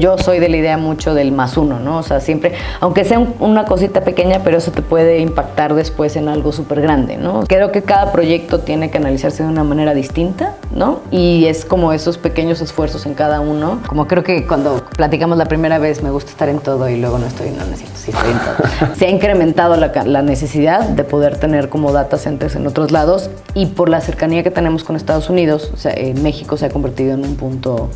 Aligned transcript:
Yo 0.00 0.16
soy 0.16 0.38
de 0.38 0.48
la 0.48 0.56
idea 0.58 0.76
mucho 0.76 1.12
del 1.12 1.32
más 1.32 1.56
uno, 1.56 1.80
¿no? 1.80 1.98
O 1.98 2.02
sea, 2.04 2.20
siempre, 2.20 2.52
aunque 2.78 3.04
sea 3.04 3.18
una 3.40 3.64
cosita 3.64 4.02
pequeña, 4.02 4.42
pero 4.44 4.58
eso 4.58 4.70
te 4.70 4.80
puede 4.80 5.18
impactar 5.18 5.74
después 5.74 6.14
en 6.14 6.28
algo 6.28 6.52
súper 6.52 6.80
grande, 6.80 7.16
¿no? 7.16 7.40
Creo 7.48 7.72
que 7.72 7.82
cada 7.82 8.12
proyecto 8.12 8.60
tiene 8.60 8.92
que 8.92 8.98
analizarse 8.98 9.42
de 9.42 9.48
una 9.48 9.64
manera 9.64 9.94
distinta, 9.94 10.54
¿no? 10.78 11.00
Y 11.10 11.46
es 11.46 11.64
como 11.64 11.92
esos 11.92 12.16
pequeños 12.16 12.60
esfuerzos 12.60 13.04
en 13.04 13.14
cada 13.14 13.40
uno. 13.40 13.80
Como 13.86 14.06
creo 14.06 14.22
que 14.22 14.46
cuando 14.46 14.84
platicamos 14.96 15.36
la 15.36 15.46
primera 15.46 15.78
vez, 15.78 16.02
me 16.02 16.10
gusta 16.10 16.30
estar 16.30 16.48
en 16.48 16.60
todo 16.60 16.88
y 16.88 16.98
luego 16.98 17.18
no 17.18 17.26
estoy, 17.26 17.50
no 17.50 17.64
necesito, 17.66 17.90
sí 17.96 18.10
estoy 18.12 18.30
en 18.30 18.38
todo. 18.38 18.94
Se 18.96 19.06
ha 19.06 19.10
incrementado 19.10 19.76
la, 19.76 19.92
la 20.04 20.22
necesidad 20.22 20.88
de 20.88 21.04
poder 21.04 21.38
tener 21.38 21.68
como 21.68 21.92
data 21.92 22.16
centers 22.16 22.54
en 22.54 22.66
otros 22.66 22.92
lados 22.92 23.28
y 23.54 23.66
por 23.66 23.88
la 23.88 24.00
cercanía 24.00 24.42
que 24.42 24.50
tenemos 24.50 24.84
con 24.84 24.96
Estados 24.96 25.28
Unidos, 25.28 25.70
o 25.74 25.76
sea, 25.76 25.92
eh, 25.92 26.14
México 26.14 26.56
se 26.56 26.66
ha 26.66 26.70
convertido 26.70 27.14
en 27.14 27.24
un 27.24 27.36
punto 27.36 27.90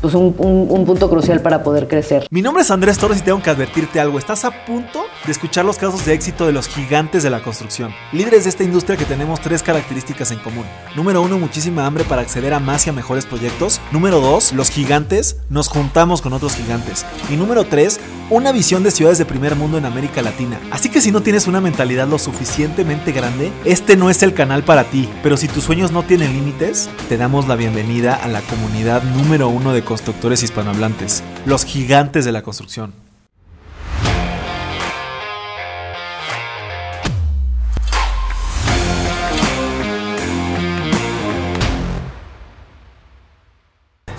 pues 0.00 0.14
un, 0.14 0.34
un, 0.38 0.84
punto 0.84 1.08
crucial 1.08 1.40
para 1.40 1.62
poder 1.62 1.88
crecer. 1.88 2.26
Mi 2.30 2.42
nombre 2.42 2.62
es 2.62 2.70
Andrés 2.70 2.98
Torres 2.98 3.18
y 3.18 3.22
tengo 3.22 3.42
que 3.42 3.50
advertirte 3.50 3.98
algo. 4.00 4.18
Estás 4.18 4.44
a 4.44 4.64
punto 4.64 5.04
de 5.24 5.32
escuchar 5.32 5.64
los 5.64 5.78
casos 5.78 6.04
de 6.04 6.12
éxito 6.12 6.46
de 6.46 6.52
los 6.52 6.68
gigantes 6.68 7.22
de 7.22 7.30
la 7.30 7.42
construcción. 7.42 7.92
Líderes 8.12 8.44
de 8.44 8.50
esta 8.50 8.62
industria 8.62 8.96
que 8.96 9.04
tenemos 9.04 9.40
tres 9.40 9.62
características 9.62 10.30
en 10.30 10.38
común. 10.38 10.64
Número 10.94 11.22
uno, 11.22 11.38
muchísima 11.38 11.86
hambre 11.86 12.04
para 12.04 12.22
acceder 12.26 12.54
a 12.54 12.60
más 12.60 12.86
y 12.86 12.90
a 12.90 12.92
mejores 12.92 13.24
proyectos. 13.24 13.80
Número 13.92 14.20
dos, 14.20 14.52
los 14.52 14.68
gigantes 14.68 15.38
nos 15.48 15.68
juntamos 15.68 16.20
con 16.20 16.32
otros 16.32 16.56
gigantes. 16.56 17.06
Y 17.30 17.36
número 17.36 17.64
tres, 17.64 18.00
una 18.30 18.50
visión 18.50 18.82
de 18.82 18.90
ciudades 18.90 19.18
de 19.18 19.24
primer 19.24 19.54
mundo 19.54 19.78
en 19.78 19.84
América 19.84 20.22
Latina. 20.22 20.60
Así 20.72 20.90
que 20.90 21.00
si 21.00 21.12
no 21.12 21.22
tienes 21.22 21.46
una 21.46 21.60
mentalidad 21.60 22.08
lo 22.08 22.18
suficientemente 22.18 23.12
grande, 23.12 23.52
este 23.64 23.96
no 23.96 24.10
es 24.10 24.24
el 24.24 24.34
canal 24.34 24.64
para 24.64 24.84
ti. 24.84 25.08
Pero 25.22 25.36
si 25.36 25.46
tus 25.46 25.64
sueños 25.64 25.92
no 25.92 26.02
tienen 26.02 26.32
límites, 26.32 26.90
te 27.08 27.16
damos 27.16 27.46
la 27.46 27.54
bienvenida 27.54 28.16
a 28.16 28.26
la 28.26 28.40
comunidad 28.40 29.04
número 29.04 29.48
uno 29.48 29.72
de 29.72 29.84
constructores 29.84 30.42
hispanohablantes, 30.42 31.22
los 31.44 31.64
gigantes 31.64 32.24
de 32.24 32.32
la 32.32 32.42
construcción. 32.42 33.05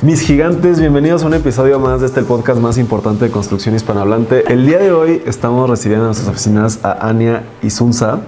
Mis 0.04 0.22
gigantes, 0.22 0.80
bienvenidos 0.80 1.24
a 1.24 1.26
un 1.26 1.34
episodio 1.34 1.80
más 1.80 2.02
de 2.02 2.06
este 2.06 2.22
podcast 2.22 2.60
más 2.60 2.78
importante 2.78 3.26
de 3.26 3.32
construcción 3.32 3.74
hispanohablante. 3.74 4.44
El 4.48 4.68
día 4.68 4.78
de 4.78 4.92
hoy 4.92 5.24
estamos 5.26 5.68
recibiendo 5.68 6.06
en 6.06 6.10
nuestras 6.10 6.30
oficinas 6.30 6.86
a 6.86 7.10
Ania 7.10 7.42
Isunza. 7.64 8.20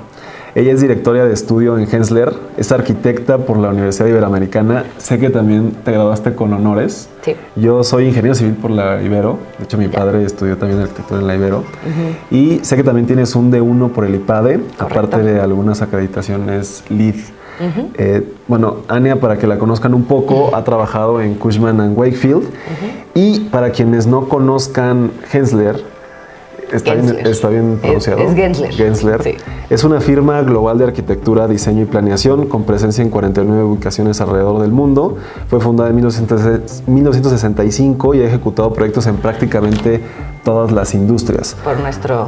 Ella 0.56 0.74
es 0.74 0.82
directora 0.82 1.26
de 1.26 1.32
estudio 1.32 1.78
en 1.78 1.88
Hensler, 1.88 2.34
es 2.58 2.72
arquitecta 2.72 3.38
por 3.38 3.58
la 3.60 3.70
Universidad 3.70 4.08
Iberoamericana. 4.08 4.86
Sé 4.98 5.20
que 5.20 5.30
también 5.30 5.74
te 5.86 5.92
graduaste 5.92 6.34
con 6.34 6.52
honores. 6.54 7.08
Sí. 7.22 7.36
Yo 7.56 7.84
soy 7.84 8.08
ingeniero 8.08 8.34
civil 8.34 8.56
por 8.56 8.72
la 8.72 9.00
Ibero. 9.04 9.38
De 9.60 9.66
hecho, 9.66 9.78
mi 9.78 9.90
padre 9.90 10.24
estudió 10.24 10.58
también 10.58 10.82
arquitectura 10.82 11.22
en 11.22 11.28
la 11.28 11.36
Ibero. 11.36 11.66
Y 12.32 12.62
sé 12.64 12.78
que 12.78 12.84
también 12.84 13.06
tienes 13.06 13.36
un 13.36 13.52
D1 13.52 13.92
por 13.92 14.06
el 14.06 14.16
IPADE, 14.16 14.60
aparte 14.80 15.20
de 15.20 15.40
algunas 15.40 15.84
acreditaciones 15.84 16.84
LEED. 16.90 17.18
Eh, 17.98 18.34
bueno, 18.48 18.78
Ania, 18.88 19.20
para 19.20 19.38
que 19.38 19.48
la 19.48 19.58
conozcan 19.58 19.94
un 19.94 20.06
poco, 20.06 20.56
ha 20.56 20.64
trabajado 20.64 21.22
en 21.22 21.36
Cushman 21.36 21.82
and 21.82 21.98
Wakefield. 21.98 22.44
Y 23.14 23.42
para 23.52 23.72
quienes 23.72 24.08
no 24.08 24.30
conozcan 24.30 25.12
Hensler, 25.32 25.84
Está 26.72 26.94
bien, 26.94 27.18
está 27.26 27.50
bien, 27.50 27.80
pronunciado. 27.82 28.20
Es, 28.20 28.36
Gensler. 28.36 28.72
Gensler. 28.72 29.38
Es 29.70 29.84
una 29.84 30.00
firma 30.02 30.42
global 30.42 30.78
de 30.78 30.84
arquitectura, 30.86 31.48
diseño 31.48 31.82
y 31.84 31.86
planeación 31.86 32.48
con 32.48 32.64
presencia 32.64 33.04
en 33.04 33.10
49 33.10 33.64
ubicaciones 33.64 34.22
alrededor 34.22 34.62
del 34.62 34.72
mundo. 34.72 35.18
Fue 35.48 35.60
fundada 35.60 35.90
en 35.90 35.96
1965 35.96 38.14
y 38.14 38.22
ha 38.22 38.28
ejecutado 38.28 38.72
proyectos 38.74 39.08
en 39.08 39.18
prácticamente 39.18 40.02
todas 40.44 40.72
las 40.72 40.94
industrias. 40.94 41.58
Por 41.64 41.80
nuestro 41.80 42.28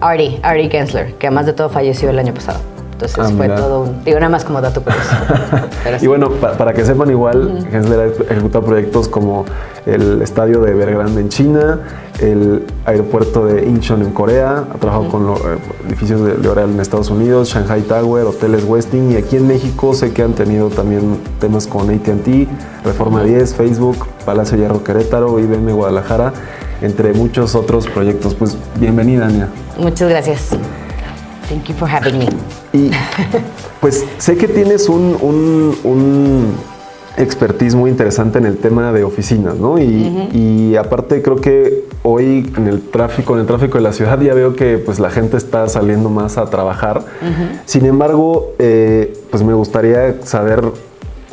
Ari, 0.00 0.38
Ari 0.42 0.70
Gensler, 0.70 1.14
que 1.14 1.26
además 1.26 1.46
de 1.46 1.52
todo 1.52 1.68
falleció 1.68 2.10
el 2.10 2.18
año 2.18 2.34
pasado. 2.34 2.60
Entonces 2.96 3.18
ah, 3.18 3.30
fue 3.36 3.46
todo 3.50 3.82
un. 3.82 4.04
Digo, 4.04 4.18
nada 4.18 4.30
más 4.30 4.42
como 4.42 4.58
dato 4.62 4.80
curioso. 4.82 5.10
y 6.00 6.06
bueno, 6.06 6.30
para 6.30 6.72
que 6.72 6.82
sepan, 6.82 7.10
igual, 7.10 7.66
Gensler 7.70 8.00
ha 8.00 8.32
ejecutado 8.32 8.64
proyectos 8.64 9.06
como 9.06 9.44
el 9.84 10.22
estadio 10.22 10.62
de 10.62 10.70
Evergrande 10.70 11.20
en 11.20 11.28
China, 11.28 11.80
el 12.20 12.64
aeropuerto 12.86 13.44
de 13.44 13.66
Incheon 13.66 14.00
en 14.00 14.12
Corea, 14.12 14.64
ha 14.74 14.78
trabajado 14.78 15.10
con 15.10 15.26
los 15.26 15.38
eh, 15.40 15.58
edificios 15.88 16.22
de 16.22 16.38
L'Oreal 16.38 16.70
en 16.70 16.80
Estados 16.80 17.10
Unidos, 17.10 17.50
Shanghai 17.50 17.82
Tower, 17.82 18.24
hoteles 18.24 18.64
Westin 18.64 19.12
y 19.12 19.16
aquí 19.16 19.36
en 19.36 19.46
México 19.46 19.92
sé 19.92 20.14
que 20.14 20.22
han 20.22 20.32
tenido 20.32 20.70
también 20.70 21.18
temas 21.38 21.66
con 21.66 21.90
AT&T, 21.90 22.48
Reforma 22.82 23.22
10, 23.22 23.54
Facebook, 23.54 24.06
Palacio 24.24 24.56
Hierro 24.56 24.82
Querétaro, 24.82 25.38
IBM 25.38 25.70
Guadalajara, 25.72 26.32
entre 26.80 27.12
muchos 27.12 27.54
otros 27.54 27.86
proyectos. 27.88 28.34
Pues 28.34 28.56
bienvenida, 28.80 29.26
Ania. 29.26 29.50
Muchas 29.78 30.08
gracias. 30.08 30.56
Thank 31.48 31.68
you 31.68 31.74
for 31.74 31.88
having 31.88 32.18
me. 32.18 32.28
Y 32.72 32.90
pues 33.80 34.04
sé 34.18 34.36
que 34.36 34.48
tienes 34.48 34.88
un, 34.88 35.16
un, 35.84 36.54
expertise 37.16 37.74
muy 37.74 37.90
interesante 37.90 38.38
en 38.38 38.46
el 38.46 38.58
tema 38.58 38.92
de 38.92 39.04
oficinas, 39.04 39.56
¿no? 39.56 39.78
Y, 39.78 40.76
aparte 40.76 41.22
creo 41.22 41.40
que 41.40 41.84
hoy 42.02 42.52
en 42.56 42.66
el 42.66 42.82
tráfico, 42.82 43.34
en 43.34 43.40
el 43.40 43.46
tráfico 43.46 43.78
de 43.78 43.84
la 43.84 43.92
ciudad 43.92 44.20
ya 44.20 44.34
veo 44.34 44.54
que 44.54 44.76
pues 44.76 44.98
la 44.98 45.08
gente 45.08 45.38
está 45.38 45.66
saliendo 45.68 46.10
más 46.10 46.36
a 46.36 46.46
trabajar. 46.50 47.04
Sin 47.64 47.86
embargo, 47.86 48.52
eh, 48.58 49.16
pues 49.30 49.42
me 49.42 49.54
gustaría 49.54 50.16
saber 50.22 50.64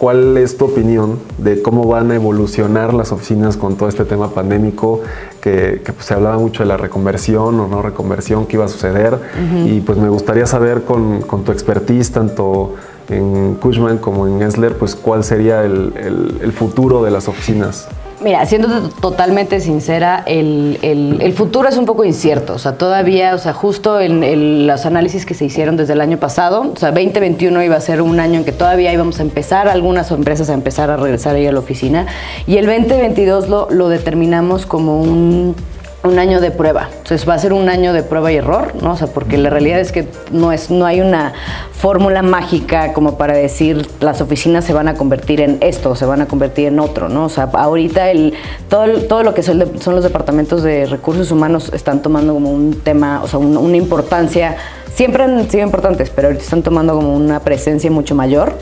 ¿Cuál 0.03 0.35
es 0.35 0.57
tu 0.57 0.65
opinión 0.65 1.17
de 1.37 1.61
cómo 1.61 1.87
van 1.87 2.11
a 2.11 2.15
evolucionar 2.15 2.93
las 2.93 3.13
oficinas 3.13 3.55
con 3.55 3.77
todo 3.77 3.87
este 3.87 4.03
tema 4.03 4.31
pandémico? 4.31 4.99
Que, 5.39 5.81
pues, 5.85 6.05
se 6.05 6.13
hablaba 6.13 6.37
mucho 6.37 6.61
de 6.61 6.67
la 6.67 6.75
reconversión 6.75 7.57
o 7.57 7.69
no 7.69 7.81
reconversión 7.81 8.45
que 8.45 8.57
iba 8.57 8.65
a 8.65 8.67
suceder. 8.67 9.17
Y 9.65 9.79
pues 9.79 9.97
me 9.97 10.09
gustaría 10.09 10.45
saber 10.45 10.83
con, 10.83 11.21
tu 11.45 11.53
expertise, 11.53 12.11
tanto 12.11 12.75
en 13.07 13.55
Cushman 13.61 13.97
como 13.97 14.27
en 14.27 14.41
Esler, 14.41 14.77
pues 14.77 14.93
cuál 14.93 15.23
sería 15.23 15.63
el 15.63 16.51
futuro 16.53 17.01
de 17.01 17.09
las 17.09 17.29
oficinas. 17.29 17.87
Mira, 18.23 18.45
siendo 18.45 18.89
totalmente 18.89 19.59
sincera, 19.59 20.23
el, 20.25 21.33
futuro 21.35 21.67
es 21.67 21.77
un 21.77 21.85
poco 21.85 22.05
incierto. 22.05 22.53
O 22.53 22.57
sea, 22.57 22.77
todavía, 22.77 23.35
o 23.35 23.37
sea, 23.37 23.53
justo 23.53 23.99
en 23.99 24.65
los 24.65 24.85
análisis 24.85 25.25
que 25.25 25.33
se 25.33 25.45
hicieron 25.45 25.75
desde 25.75 25.93
el 25.93 26.01
año 26.01 26.17
pasado, 26.17 26.71
o 26.73 26.77
sea, 26.77 26.91
2021 26.91 27.63
iba 27.63 27.75
a 27.75 27.81
ser 27.81 28.01
un 28.01 28.19
año 28.19 28.39
en 28.39 28.45
que 28.45 28.53
todavía 28.53 28.93
íbamos 28.93 29.19
a 29.19 29.23
empezar, 29.23 29.67
algunas 29.67 30.09
empresas 30.11 30.49
a 30.49 30.53
empezar 30.53 30.89
a 30.89 30.97
regresar 30.97 31.35
ahí 31.35 31.47
a 31.47 31.51
la 31.51 31.59
oficina. 31.59 32.07
Y 32.47 32.57
el 32.57 32.65
2022 32.65 33.49
lo, 33.49 33.69
lo 33.69 33.89
determinamos 33.89 34.65
como 34.65 35.01
un 35.01 35.55
un 36.03 36.19
año 36.19 36.41
de 36.41 36.51
prueba. 36.51 36.89
Entonces 36.91 37.27
va 37.27 37.35
a 37.35 37.39
ser 37.39 37.53
un 37.53 37.69
año 37.69 37.93
de 37.93 38.03
prueba 38.03 38.31
y 38.31 38.35
error, 38.35 38.73
¿no? 38.81 38.91
O 38.91 38.97
sea, 38.97 39.07
porque 39.07 39.37
la 39.37 39.49
realidad 39.49 39.79
es 39.79 39.93
que 39.93 40.07
no 40.31 40.51
es, 40.51 40.69
no 40.69 40.85
hay 40.85 40.99
una 40.99 41.33
fórmula 41.71 42.21
mágica 42.21 42.91
como 42.91 43.17
para 43.17 43.33
decir 43.33 43.87
las 44.01 44.19
oficinas 44.19 44.65
se 44.65 44.73
van 44.73 44.89
a 44.89 44.95
convertir 44.95 45.39
en 45.39 45.57
esto, 45.61 45.95
se 45.95 46.05
van 46.05 46.21
a 46.21 46.25
convertir 46.25 46.67
en 46.67 46.79
otro, 46.79 47.07
¿no? 47.07 47.25
O 47.25 47.29
sea, 47.29 47.45
ahorita 47.53 48.11
el, 48.11 48.33
todo, 48.67 48.85
todo 49.03 49.23
lo 49.23 49.33
que 49.33 49.43
son, 49.43 49.59
los 49.59 50.03
departamentos 50.03 50.61
de 50.61 50.85
recursos 50.87 51.31
humanos 51.31 51.71
están 51.73 52.01
tomando 52.01 52.33
como 52.33 52.51
un 52.51 52.81
tema, 52.83 53.21
o 53.23 53.27
sea, 53.27 53.39
una 53.39 53.77
importancia, 53.77 54.57
siempre 54.93 55.23
han 55.23 55.49
sido 55.49 55.63
importantes, 55.63 56.09
pero 56.09 56.27
ahorita 56.27 56.43
están 56.43 56.63
tomando 56.63 56.95
como 56.95 57.15
una 57.15 57.39
presencia 57.39 57.89
mucho 57.89 58.13
mayor. 58.13 58.53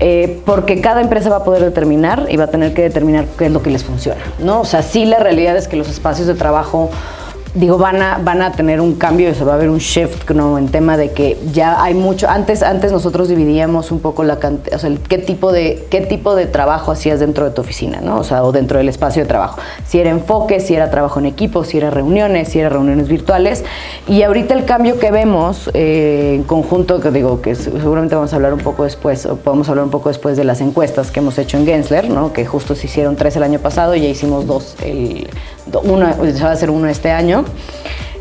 Eh, 0.00 0.40
porque 0.44 0.80
cada 0.80 1.00
empresa 1.00 1.30
va 1.30 1.36
a 1.36 1.44
poder 1.44 1.62
determinar 1.62 2.26
y 2.28 2.36
va 2.36 2.44
a 2.44 2.48
tener 2.48 2.74
que 2.74 2.82
determinar 2.82 3.26
qué 3.38 3.46
es 3.46 3.52
lo 3.52 3.62
que 3.62 3.70
les 3.70 3.84
funciona, 3.84 4.20
¿no? 4.40 4.62
O 4.62 4.64
sea, 4.64 4.82
sí 4.82 5.04
la 5.04 5.20
realidad 5.20 5.56
es 5.56 5.68
que 5.68 5.76
los 5.76 5.88
espacios 5.88 6.26
de 6.26 6.34
trabajo 6.34 6.90
digo, 7.54 7.78
van 7.78 8.02
a, 8.02 8.18
van 8.18 8.42
a 8.42 8.52
tener 8.52 8.80
un 8.80 8.96
cambio, 8.96 9.32
se 9.34 9.44
va 9.44 9.52
a 9.52 9.54
haber 9.54 9.70
un 9.70 9.78
shift 9.78 10.30
¿no? 10.30 10.58
en 10.58 10.68
tema 10.68 10.96
de 10.96 11.12
que 11.12 11.38
ya 11.52 11.82
hay 11.82 11.94
mucho, 11.94 12.28
antes, 12.28 12.62
antes 12.62 12.90
nosotros 12.90 13.28
dividíamos 13.28 13.92
un 13.92 14.00
poco 14.00 14.24
la 14.24 14.38
cantidad, 14.40 14.76
o 14.76 14.78
sea, 14.80 14.90
qué 15.08 15.18
tipo, 15.18 15.52
de, 15.52 15.86
qué 15.88 16.00
tipo 16.00 16.34
de 16.34 16.46
trabajo 16.46 16.90
hacías 16.90 17.20
dentro 17.20 17.44
de 17.44 17.52
tu 17.52 17.62
oficina, 17.62 18.00
¿no? 18.00 18.18
O 18.18 18.24
sea, 18.24 18.42
o 18.42 18.50
dentro 18.50 18.78
del 18.78 18.88
espacio 18.88 19.22
de 19.22 19.28
trabajo. 19.28 19.60
Si 19.86 20.00
era 20.00 20.10
enfoque, 20.10 20.58
si 20.58 20.74
era 20.74 20.90
trabajo 20.90 21.20
en 21.20 21.26
equipo, 21.26 21.64
si 21.64 21.78
era 21.78 21.90
reuniones, 21.90 22.48
si 22.48 22.58
era 22.58 22.68
reuniones 22.68 23.08
virtuales. 23.08 23.64
Y 24.08 24.22
ahorita 24.22 24.54
el 24.54 24.64
cambio 24.64 24.98
que 24.98 25.10
vemos 25.10 25.70
eh, 25.74 26.32
en 26.34 26.42
conjunto, 26.42 27.00
que 27.00 27.10
digo, 27.10 27.40
que 27.40 27.54
seguramente 27.54 28.16
vamos 28.16 28.32
a 28.32 28.36
hablar 28.36 28.52
un 28.52 28.60
poco 28.60 28.84
después, 28.84 29.26
o 29.26 29.36
podemos 29.36 29.68
hablar 29.68 29.84
un 29.84 29.90
poco 29.90 30.08
después 30.08 30.36
de 30.36 30.44
las 30.44 30.60
encuestas 30.60 31.10
que 31.10 31.20
hemos 31.20 31.38
hecho 31.38 31.56
en 31.56 31.66
Gensler, 31.66 32.08
¿no? 32.08 32.32
Que 32.32 32.44
justo 32.44 32.74
se 32.74 32.86
hicieron 32.86 33.14
tres 33.16 33.36
el 33.36 33.44
año 33.44 33.60
pasado 33.60 33.94
y 33.94 34.00
ya 34.00 34.08
hicimos 34.08 34.46
dos 34.46 34.76
el 34.84 35.28
uno, 35.82 36.14
se 36.32 36.42
va 36.42 36.50
a 36.50 36.52
hacer 36.52 36.70
uno 36.70 36.88
este 36.88 37.10
año. 37.10 37.44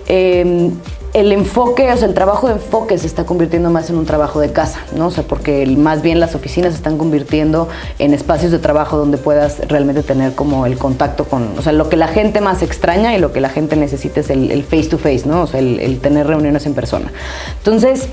Em, 0.08 0.72
el 1.14 1.32
enfoque, 1.32 1.92
o 1.92 1.98
sea, 1.98 2.08
el 2.08 2.16
trabajo 2.16 2.48
de 2.48 2.54
enfoque 2.54 2.98
se 2.98 3.06
está 3.06 3.24
convirtiendo 3.24 3.70
más 3.70 3.90
en 3.90 3.98
un 3.98 4.06
trabajo 4.06 4.40
de 4.40 4.52
casa, 4.52 4.80
¿no? 4.96 5.08
O 5.08 5.12
sea, 5.12 5.24
porque 5.24 5.66
más 5.68 6.02
bien 6.02 6.20
las 6.20 6.34
oficinas 6.34 6.72
se 6.72 6.78
están 6.78 6.98
convirtiendo 6.98 7.70
en 8.00 8.16
espacios 8.16 8.52
de 8.52 8.58
trabajo 8.58 8.98
donde 8.98 9.20
puedas 9.20 9.60
realmente 9.68 10.02
tener 10.02 10.34
como 10.34 10.66
el 10.66 10.78
contacto 10.78 11.26
con, 11.26 11.58
o 11.58 11.62
sea, 11.62 11.72
lo 11.72 11.88
que 11.88 11.98
la 11.98 12.08
gente 12.08 12.42
más 12.42 12.64
extraña 12.64 13.16
y 13.16 13.20
lo 13.20 13.32
que 13.32 13.42
la 13.42 13.50
gente 13.50 13.76
necesita 13.76 14.22
es 14.22 14.32
el, 14.32 14.64
face 14.64 14.86
to 14.86 14.98
face, 14.98 15.24
¿no? 15.26 15.44
O 15.44 15.48
sea, 15.48 15.60
el, 15.60 16.00
tener 16.00 16.26
reuniones 16.26 16.66
en 16.66 16.74
persona. 16.74 17.12
Entonces, 17.60 18.08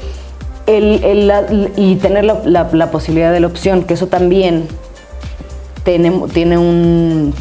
y 0.67 1.97
tener 1.97 2.25
la, 2.25 2.69
la, 2.71 2.91
posibilidad 2.91 3.33
de 3.33 3.41
la 3.41 3.47
opción, 3.47 3.85
que 3.85 3.95
eso 3.95 4.09
también 4.09 4.69
tiene, 5.85 6.13
tiene 6.33 6.59
un 6.59 7.35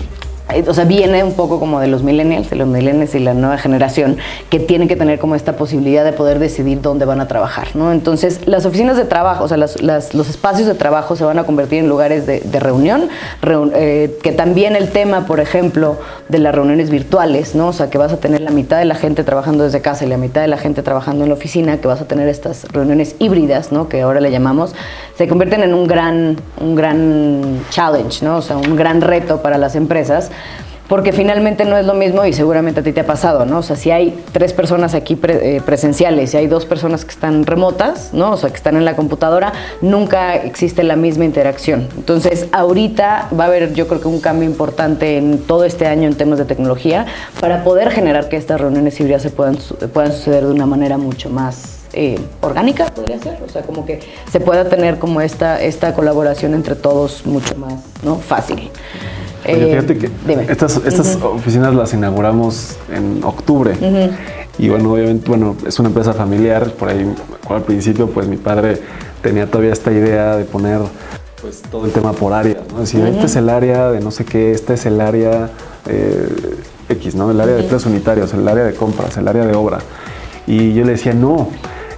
o 0.68 0.74
sea, 0.74 0.86
viene 0.86 1.24
un 1.24 1.34
poco 1.34 1.60
como 1.60 1.80
de 1.80 1.88
los 1.88 2.02
millennials, 2.02 2.50
de 2.50 2.56
los 2.56 2.68
millennials 2.68 3.14
y 3.14 3.20
la 3.20 3.34
nueva 3.34 3.58
generación, 3.58 4.18
que 4.50 4.60
tienen 4.60 4.88
que 4.88 4.96
tener 4.96 5.20
como 5.20 5.36
esta 5.36 5.54
posibilidad 5.54 6.04
de 6.04 6.12
poder 6.12 6.40
decidir 6.40 6.82
dónde 6.82 7.06
van 7.06 7.22
a 7.22 7.28
trabajar, 7.28 7.76
¿no? 7.76 7.92
Entonces, 7.92 8.48
las 8.48 8.66
oficinas 8.66 8.98
de 8.98 9.06
trabajo, 9.06 9.44
o 9.44 9.48
sea, 9.48 9.58
los 9.58 10.30
espacios 10.30 10.68
de 10.68 10.74
trabajo 10.74 11.16
se 11.16 11.24
van 11.24 11.38
a 11.38 11.44
convertir 11.44 11.80
en 11.80 11.88
lugares 11.88 12.26
de, 12.26 12.60
reunión, 12.60 13.10
eh, 13.76 14.18
que 14.22 14.32
también 14.32 14.76
el 14.76 14.90
tema, 14.90 15.26
por 15.26 15.40
ejemplo, 15.40 15.98
de 16.28 16.40
las 16.40 16.54
reuniones 16.54 16.90
virtuales, 16.90 17.56
¿no? 17.56 17.68
O 17.68 17.74
sea, 17.74 17.90
que 17.90 17.98
vas 17.98 18.12
a 18.12 18.18
tener 18.18 18.42
la 18.42 18.52
mitad 18.52 18.80
de 18.80 18.86
la 18.86 18.96
gente 18.96 19.24
trabajando 19.24 19.64
desde 19.64 19.82
casa 19.82 20.06
y 20.06 20.10
la 20.10 20.18
mitad 20.18 20.42
de 20.42 20.48
la 20.48 20.58
gente 20.58 20.84
trabajando 20.84 21.24
en 21.24 21.30
la 21.30 21.36
oficina, 21.36 21.78
que 21.78 21.88
vas 21.88 22.02
a 22.02 22.06
tener 22.06 22.28
estas 22.28 22.66
reuniones 22.72 23.16
híbridas, 23.20 23.72
¿no? 23.72 23.88
Que 23.88 24.02
ahora 24.02 24.20
le 24.20 24.32
llamamos, 24.32 24.76
se 25.16 25.28
convierten 25.28 25.62
en 25.62 25.74
un 25.74 25.88
gran, 25.88 26.38
un 26.60 26.76
gran 26.76 27.62
challenge, 27.70 28.26
¿no? 28.26 28.38
O 28.38 28.42
sea, 28.42 28.58
un 28.58 28.76
gran 28.76 29.02
reto 29.02 29.42
para 29.42 29.58
las 29.58 29.76
empresas 29.76 30.32
porque 30.90 31.14
finalmente 31.14 31.66
no 31.66 31.78
es 31.78 31.86
lo 31.86 31.94
mismo 31.94 32.26
y 32.26 32.34
seguramente 32.34 32.82
a 32.82 32.84
ti 32.84 32.92
te 32.92 33.02
ha 33.02 33.06
pasado, 33.06 33.46
¿no? 33.46 33.60
O 33.60 33.62
sea, 33.62 33.76
si 33.76 33.92
hay 33.92 34.20
tres 34.34 34.54
personas 34.54 34.96
aquí 34.96 35.18
eh, 35.22 35.62
presenciales 35.64 36.34
y 36.34 36.38
hay 36.38 36.48
dos 36.48 36.66
personas 36.66 37.06
que 37.06 37.12
están 37.12 37.46
remotas, 37.46 38.12
¿no? 38.12 38.32
O 38.32 38.38
sea, 38.38 38.50
que 38.50 38.56
están 38.56 38.76
en 38.76 38.86
la 38.86 38.96
computadora, 38.96 39.54
nunca 39.82 40.36
existe 40.36 40.82
la 40.82 40.96
misma 40.96 41.26
interacción. 41.26 41.88
Entonces, 41.96 42.48
ahorita 42.52 43.30
va 43.40 43.44
a 43.44 43.48
haber, 43.48 43.74
yo 43.74 43.88
creo 43.88 44.02
que 44.02 44.08
un 44.08 44.20
cambio 44.20 44.50
importante 44.50 45.18
en 45.18 45.38
todo 45.38 45.64
este 45.64 45.86
año 45.86 46.08
en 46.08 46.16
temas 46.16 46.40
de 46.40 46.46
tecnología 46.46 47.06
para 47.40 47.64
poder 47.64 47.92
generar 47.92 48.28
que 48.28 48.38
estas 48.38 48.60
reuniones 48.60 49.00
híbridas 49.00 49.22
se 49.22 49.30
puedan, 49.30 49.58
puedan 49.94 50.12
suceder 50.12 50.48
de 50.48 50.52
una 50.52 50.66
manera 50.66 50.98
mucho 50.98 51.30
más 51.30 51.82
eh, 51.94 52.20
orgánica, 52.42 52.88
podría 52.88 53.20
ser, 53.20 53.38
o 53.46 53.50
sea, 53.50 53.62
como 53.62 53.86
que 53.86 54.00
se 54.32 54.40
pueda 54.40 54.68
tener 54.68 54.98
como 54.98 55.22
esta, 55.22 55.62
esta 55.62 55.94
colaboración 55.94 56.56
entre 56.56 56.76
todos 56.76 57.28
mucho 57.28 57.56
más, 57.58 57.76
¿no? 58.04 58.16
Fácil. 58.16 58.72
Oye, 59.54 59.68
eh, 59.68 59.70
fíjate 59.72 59.98
que 59.98 60.10
estas, 60.52 60.82
estas 60.86 61.18
oficinas 61.22 61.74
las 61.74 61.94
inauguramos 61.94 62.78
en 62.92 63.24
octubre. 63.24 63.74
Y 64.58 64.70
bueno, 64.70 64.92
obviamente, 64.92 65.28
bueno, 65.30 65.56
es 65.66 65.80
una 65.80 65.88
empresa 65.88 66.14
familiar, 66.14 66.72
por 66.74 66.90
ahí 66.90 67.14
al 67.50 67.64
principio 67.64 68.08
pues 68.10 68.28
mi 68.28 68.36
padre 68.38 68.82
tenía 69.22 69.48
todavía 69.48 69.72
esta 69.72 69.92
idea 69.92 70.36
de 70.36 70.44
poner 70.44 70.82
pues 71.42 71.62
todo 71.62 71.86
el 71.86 71.92
tema 71.92 72.12
por 72.12 72.34
áreas, 72.34 72.64
¿no? 72.74 72.82
Decir, 72.82 73.06
este 73.06 73.26
es 73.26 73.36
el 73.38 73.50
área 73.50 73.90
de 73.90 74.02
no 74.02 74.12
sé 74.12 74.26
qué, 74.26 74.52
este 74.52 74.74
es 74.74 74.86
el 74.86 75.00
área 75.00 75.50
eh, 75.88 76.28
X, 76.90 77.16
¿no? 77.16 77.32
El 77.32 77.40
área 77.40 77.56
de 77.56 77.64
tres 77.64 77.86
unitarios, 77.86 78.34
el 78.34 78.48
área 78.48 78.66
de 78.66 78.74
compras, 78.74 79.16
el 79.18 79.28
área 79.28 79.46
de 79.46 79.56
obra. 79.56 79.80
Y 80.46 80.74
yo 80.74 80.84
le 80.84 80.94
decía, 80.94 81.14
no, 81.14 81.50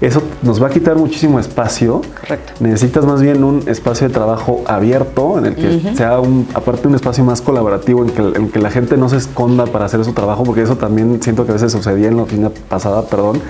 eso 0.01 0.23
nos 0.41 0.61
va 0.61 0.67
a 0.67 0.69
quitar 0.71 0.95
muchísimo 0.95 1.39
espacio. 1.39 2.01
Correcto. 2.19 2.53
Necesitas 2.59 3.05
más 3.05 3.21
bien 3.21 3.43
un 3.43 3.63
espacio 3.67 4.07
de 4.07 4.13
trabajo 4.13 4.63
abierto, 4.65 5.37
en 5.37 5.45
el 5.45 5.55
que 5.55 5.95
sea 5.95 6.19
un, 6.19 6.47
aparte 6.55 6.87
un 6.87 6.95
espacio 6.95 7.23
más 7.23 7.41
colaborativo, 7.41 8.03
en 8.03 8.09
que, 8.09 8.49
que, 8.51 8.59
la 8.59 8.71
gente 8.71 8.97
no 8.97 9.09
se 9.09 9.17
esconda 9.17 9.67
para 9.67 9.85
hacer 9.85 10.03
su 10.03 10.13
trabajo, 10.13 10.43
porque 10.43 10.63
eso 10.63 10.75
también 10.75 11.21
siento 11.21 11.45
que 11.45 11.51
a 11.51 11.53
veces 11.53 11.71
sucedía 11.71 12.07
en 12.07 12.17
la 12.17 12.23
oficina 12.23 12.49
pasada, 12.67 13.03
perdón. 13.03 13.41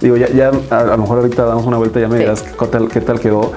Digo, 0.00 0.18
ya, 0.18 0.28
ya 0.28 0.50
a, 0.70 0.84
lo 0.84 0.98
mejor 0.98 1.18
ahorita 1.18 1.44
damos 1.44 1.64
una 1.64 1.78
vuelta 1.78 1.98
y 1.98 2.02
ya 2.02 2.08
me 2.08 2.18
dirás 2.18 2.42
qué 2.42 2.66
tal, 2.66 2.88
qué 2.88 3.00
tal 3.00 3.18
quedó. 3.18 3.52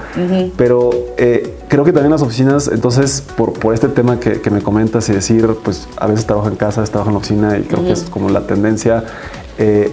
Pero 0.56 0.90
eh, 1.18 1.54
creo 1.68 1.84
que 1.84 1.92
también 1.92 2.12
las 2.12 2.22
oficinas, 2.22 2.68
entonces, 2.68 3.22
por, 3.36 3.52
por 3.52 3.74
este 3.74 3.88
tema 3.88 4.18
que, 4.18 4.40
que, 4.40 4.50
me 4.50 4.62
comentas 4.62 5.06
y 5.10 5.12
decir, 5.12 5.46
pues 5.62 5.86
a 5.98 6.06
veces 6.06 6.26
trabajo 6.26 6.48
en 6.48 6.56
casa, 6.56 6.80
a 6.80 6.82
veces 6.82 6.92
trabajo 6.92 7.10
en 7.10 7.14
la 7.14 7.18
oficina 7.18 7.58
y 7.58 7.62
creo 7.62 7.82
que 7.84 7.92
es 7.92 8.04
como 8.04 8.30
la 8.30 8.46
tendencia. 8.46 9.04
Eh, 9.58 9.90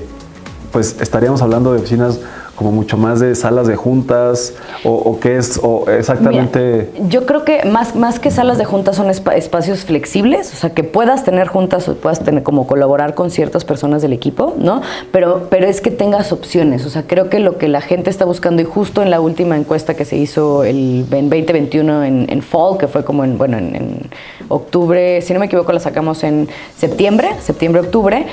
pues 0.71 0.97
estaríamos 1.01 1.41
hablando 1.41 1.73
de 1.73 1.79
oficinas 1.79 2.19
como 2.59 2.73
mucho 2.73 2.97
más 2.97 3.21
de 3.21 3.35
salas 3.35 3.67
de 3.67 3.77
juntas 3.77 4.53
o, 4.83 5.17
qué 5.21 5.37
es 5.37 5.57
o 5.63 5.89
exactamente. 5.89 6.91
Yo 7.07 7.25
creo 7.25 7.45
que 7.45 7.63
más 7.63 7.95
más 7.95 8.19
que 8.19 8.31
salas 8.31 8.57
de 8.57 8.65
juntas 8.65 8.97
son 8.97 9.09
espacios 9.09 9.85
flexibles 9.85 10.51
o 10.53 10.57
sea 10.57 10.71
que 10.71 10.83
puedas 10.83 11.23
tener 11.23 11.47
juntas 11.47 11.87
o 11.87 11.95
puedas 11.95 12.19
tener 12.19 12.43
como 12.43 12.67
colaborar 12.67 13.13
con 13.15 13.31
ciertas 13.31 13.63
personas 13.63 14.01
del 14.01 14.11
equipo 14.11 14.55
no 14.57 14.81
pero 15.13 15.47
pero 15.49 15.67
es 15.67 15.79
que 15.79 15.89
tengas 15.89 16.33
opciones 16.33 16.85
o 16.85 16.89
sea 16.89 17.03
creo 17.07 17.29
que 17.29 17.39
lo 17.39 17.57
que 17.57 17.69
la 17.69 17.79
gente 17.79 18.09
está 18.09 18.25
buscando 18.25 18.61
y 18.61 18.65
justo 18.65 19.01
en 19.01 19.09
la 19.09 19.21
última 19.21 19.55
encuesta 19.55 19.93
que 19.93 20.03
se 20.03 20.17
hizo 20.17 20.65
el 20.65 21.05
en 21.11 21.29
2021 21.29 22.03
en, 22.03 22.41
fall 22.41 22.77
que 22.77 22.89
fue 22.89 23.05
como 23.05 23.23
en 23.23 23.37
bueno 23.37 23.57
en, 23.57 23.73
en 23.73 23.99
octubre 24.49 25.21
si 25.21 25.31
no 25.31 25.39
me 25.39 25.45
equivoco 25.45 25.71
la 25.71 25.79
sacamos 25.79 26.25
en 26.25 26.49
septiembre 26.75 27.29
septiembre 27.39 27.79
octubre 27.79 28.25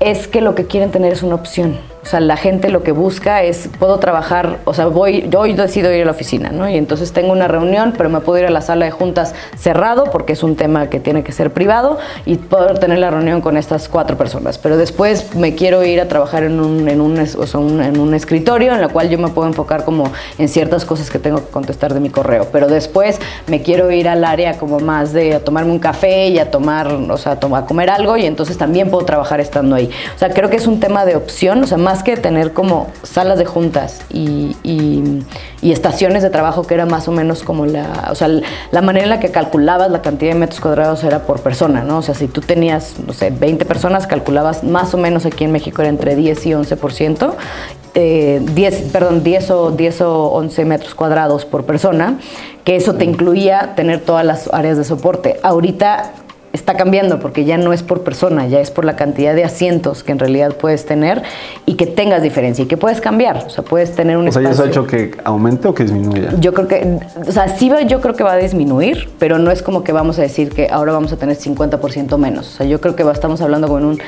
es 0.00 0.28
que 0.28 0.40
lo 0.40 0.54
que 0.54 0.66
quieren 0.66 0.90
tener 0.90 1.12
es 1.12 1.22
una 1.22 1.34
opción. 1.34 1.78
O 2.06 2.08
sea, 2.08 2.20
la 2.20 2.36
gente 2.36 2.70
lo 2.70 2.84
que 2.84 2.92
busca 2.92 3.42
es, 3.42 3.68
puedo 3.80 3.98
trabajar, 3.98 4.60
o 4.64 4.72
sea, 4.74 4.86
voy, 4.86 5.26
yo 5.28 5.40
hoy 5.40 5.54
decido 5.54 5.92
ir 5.92 6.02
a 6.02 6.04
la 6.04 6.12
oficina, 6.12 6.50
¿no? 6.50 6.68
Y 6.68 6.76
entonces 6.76 7.12
tengo 7.12 7.32
una 7.32 7.48
reunión, 7.48 7.94
pero 7.98 8.08
me 8.08 8.20
puedo 8.20 8.38
ir 8.38 8.46
a 8.46 8.50
la 8.50 8.60
sala 8.60 8.84
de 8.84 8.92
juntas 8.92 9.34
cerrado 9.56 10.04
porque 10.04 10.34
es 10.34 10.44
un 10.44 10.54
tema 10.54 10.88
que 10.88 11.00
tiene 11.00 11.24
que 11.24 11.32
ser 11.32 11.52
privado 11.52 11.98
y 12.24 12.36
puedo 12.36 12.74
tener 12.74 13.00
la 13.00 13.10
reunión 13.10 13.40
con 13.40 13.56
estas 13.56 13.88
cuatro 13.88 14.16
personas. 14.16 14.56
Pero 14.56 14.76
después 14.76 15.34
me 15.34 15.56
quiero 15.56 15.82
ir 15.82 16.00
a 16.00 16.06
trabajar 16.06 16.44
en 16.44 16.60
un, 16.60 16.88
en 16.88 17.00
un, 17.00 17.18
o 17.18 17.46
sea, 17.46 17.60
en 17.60 17.98
un 17.98 18.14
escritorio 18.14 18.72
en 18.72 18.82
el 18.82 18.88
cual 18.90 19.08
yo 19.10 19.18
me 19.18 19.26
puedo 19.26 19.48
enfocar 19.48 19.84
como 19.84 20.12
en 20.38 20.48
ciertas 20.48 20.84
cosas 20.84 21.10
que 21.10 21.18
tengo 21.18 21.44
que 21.44 21.50
contestar 21.50 21.92
de 21.92 21.98
mi 21.98 22.10
correo. 22.10 22.46
Pero 22.52 22.68
después 22.68 23.18
me 23.48 23.62
quiero 23.62 23.90
ir 23.90 24.08
al 24.08 24.22
área 24.22 24.58
como 24.58 24.78
más 24.78 25.12
de 25.12 25.34
a 25.34 25.40
tomarme 25.40 25.72
un 25.72 25.80
café 25.80 26.28
y 26.28 26.38
a 26.38 26.52
tomar, 26.52 26.86
o 26.86 27.16
sea, 27.16 27.32
a 27.32 27.66
comer 27.66 27.90
algo 27.90 28.16
y 28.16 28.26
entonces 28.26 28.56
también 28.56 28.92
puedo 28.92 29.04
trabajar 29.04 29.40
estando 29.40 29.74
ahí. 29.74 29.90
O 30.14 30.18
sea, 30.20 30.30
creo 30.30 30.48
que 30.50 30.56
es 30.56 30.68
un 30.68 30.78
tema 30.78 31.04
de 31.04 31.16
opción, 31.16 31.64
o 31.64 31.66
sea, 31.66 31.78
más 31.78 31.95
que 32.02 32.16
tener 32.16 32.52
como 32.52 32.88
salas 33.02 33.38
de 33.38 33.44
juntas 33.44 34.00
y, 34.10 34.56
estaciones 35.62 36.22
de 36.22 36.30
trabajo 36.30 36.62
que 36.62 36.74
era 36.74 36.86
más 36.86 37.08
o 37.08 37.12
menos 37.12 37.42
como 37.42 37.66
la, 37.66 38.08
o 38.10 38.14
sea, 38.14 38.28
la 38.70 38.82
manera 38.82 39.04
en 39.04 39.10
la 39.10 39.20
que 39.20 39.30
calculabas 39.30 39.90
la 39.90 40.00
cantidad 40.00 40.32
de 40.32 40.38
metros 40.38 40.60
cuadrados 40.60 41.02
era 41.02 41.26
por 41.26 41.40
persona, 41.40 41.82
¿no? 41.82 41.98
O 41.98 42.02
sea, 42.02 42.14
si 42.14 42.28
tú 42.28 42.40
tenías, 42.40 42.94
no 43.04 43.12
sé, 43.12 43.30
20 43.30 43.64
personas, 43.64 44.06
calculabas 44.06 44.62
más 44.62 44.94
o 44.94 44.96
menos 44.96 45.26
aquí 45.26 45.42
en 45.42 45.50
México 45.50 45.82
era 45.82 45.88
entre 45.88 46.14
10 46.14 46.46
y 46.46 46.50
11%. 46.50 47.34
Eh, 47.94 48.40
10, 48.54 48.82
perdón, 48.92 49.24
10 49.24 49.50
o, 49.50 49.70
10 49.70 50.00
o 50.02 50.26
11 50.32 50.64
metros 50.66 50.94
cuadrados 50.94 51.44
por 51.44 51.64
persona, 51.64 52.18
que 52.64 52.76
eso 52.76 52.94
te 52.94 53.04
incluía 53.04 53.72
tener 53.74 54.00
todas 54.00 54.24
las 54.24 54.52
áreas 54.52 54.76
de 54.76 54.84
soporte. 54.84 55.40
Ahorita 55.42 56.12
está 56.56 56.74
cambiando 56.74 57.20
porque 57.20 57.44
ya 57.44 57.58
no 57.58 57.72
es 57.72 57.82
por 57.82 58.02
persona, 58.02 58.46
ya 58.48 58.60
es 58.60 58.70
por 58.70 58.84
la 58.84 58.96
cantidad 58.96 59.34
de 59.34 59.44
asientos 59.44 60.02
que 60.02 60.12
en 60.12 60.18
realidad 60.18 60.56
puedes 60.56 60.86
tener 60.86 61.22
y 61.66 61.74
que 61.74 61.86
tengas 61.86 62.22
diferencia 62.22 62.64
y 62.64 62.66
que 62.66 62.76
puedes 62.76 63.00
cambiar. 63.00 63.44
O 63.46 63.50
sea, 63.50 63.64
puedes 63.64 63.94
tener 63.94 64.16
un 64.16 64.28
o 64.28 64.32
sea, 64.32 64.42
¿ya 64.42 64.54
se 64.54 64.62
ha 64.62 64.66
hecho 64.66 64.86
que 64.86 65.12
aumente 65.24 65.68
o 65.68 65.74
que 65.74 65.84
disminuya? 65.84 66.32
Yo 66.40 66.52
creo 66.52 66.68
que, 66.68 66.98
o 67.26 67.32
sea, 67.32 67.48
sí 67.48 67.70
yo 67.86 68.00
creo 68.00 68.14
que 68.14 68.22
va 68.22 68.32
a 68.32 68.36
disminuir, 68.36 69.08
pero 69.18 69.38
no 69.38 69.50
es 69.50 69.62
como 69.62 69.82
que 69.84 69.92
vamos 69.92 70.18
a 70.18 70.22
decir 70.22 70.50
que 70.50 70.68
ahora 70.70 70.92
vamos 70.92 71.12
a 71.12 71.16
tener 71.16 71.36
50% 71.36 72.16
menos. 72.16 72.46
O 72.46 72.56
sea, 72.58 72.66
yo 72.66 72.80
creo 72.80 72.96
que 72.96 73.02
estamos 73.10 73.40
hablando 73.40 73.68
con 73.68 73.84
un 73.84 73.98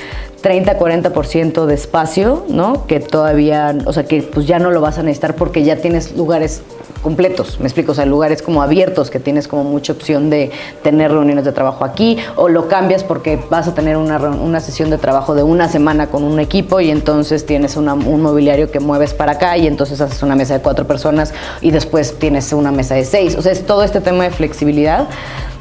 30-40% 0.43 1.67
de 1.67 1.75
espacio, 1.75 2.45
¿no? 2.49 2.87
Que 2.87 3.01
todavía, 3.01 3.77
o 3.85 3.93
sea, 3.93 4.05
que 4.05 4.23
pues 4.23 4.47
ya 4.47 4.59
no 4.59 4.71
lo 4.71 4.81
vas 4.81 4.99
a 4.99 5.03
necesitar 5.03 5.35
porque 5.35 5.65
ya 5.65 5.77
tienes 5.77 6.17
lugares 6.17 6.63
completos, 7.03 7.59
me 7.61 7.67
explico, 7.67 7.93
o 7.93 7.95
sea, 7.95 8.07
lugares 8.07 8.43
como 8.43 8.63
abiertos 8.63 9.11
que 9.11 9.21
tienes 9.21 9.49
como 9.49 9.65
mucha 9.65 9.93
opción 9.93 10.31
de 10.31 10.51
tener 10.83 11.13
reuniones 11.13 11.45
de 11.45 11.53
trabajo 11.53 11.85
aquí 11.85 12.19
o 12.37 12.49
lo 12.49 12.69
cambias 12.69 13.05
porque 13.05 13.39
vas 13.51 13.69
a 13.69 13.75
tener 13.75 13.97
una, 13.97 14.19
una 14.19 14.61
sesión 14.61 14.91
de 14.91 14.99
trabajo 14.99 15.35
de 15.35 15.43
una 15.43 15.69
semana 15.69 16.09
con 16.09 16.25
un 16.25 16.41
equipo 16.41 16.81
y 16.81 16.91
entonces 16.91 17.47
tienes 17.47 17.77
un 17.77 18.23
mobiliario 18.23 18.71
que 18.71 18.81
mueves 18.81 19.15
para 19.15 19.33
acá 19.33 19.57
y 19.57 19.67
entonces 19.67 20.01
haces 20.01 20.23
una 20.23 20.35
mesa 20.35 20.55
de 20.55 20.61
cuatro 20.61 20.87
personas 20.87 21.33
y 21.61 21.71
después 21.71 22.19
tienes 22.19 22.53
una 22.53 22.73
mesa 22.73 22.95
de 22.95 23.05
seis, 23.05 23.37
o 23.37 23.43
sea, 23.43 23.53
es 23.53 23.65
todo 23.65 23.83
este 23.83 24.01
tema 24.01 24.25
de 24.25 24.31
flexibilidad, 24.31 25.09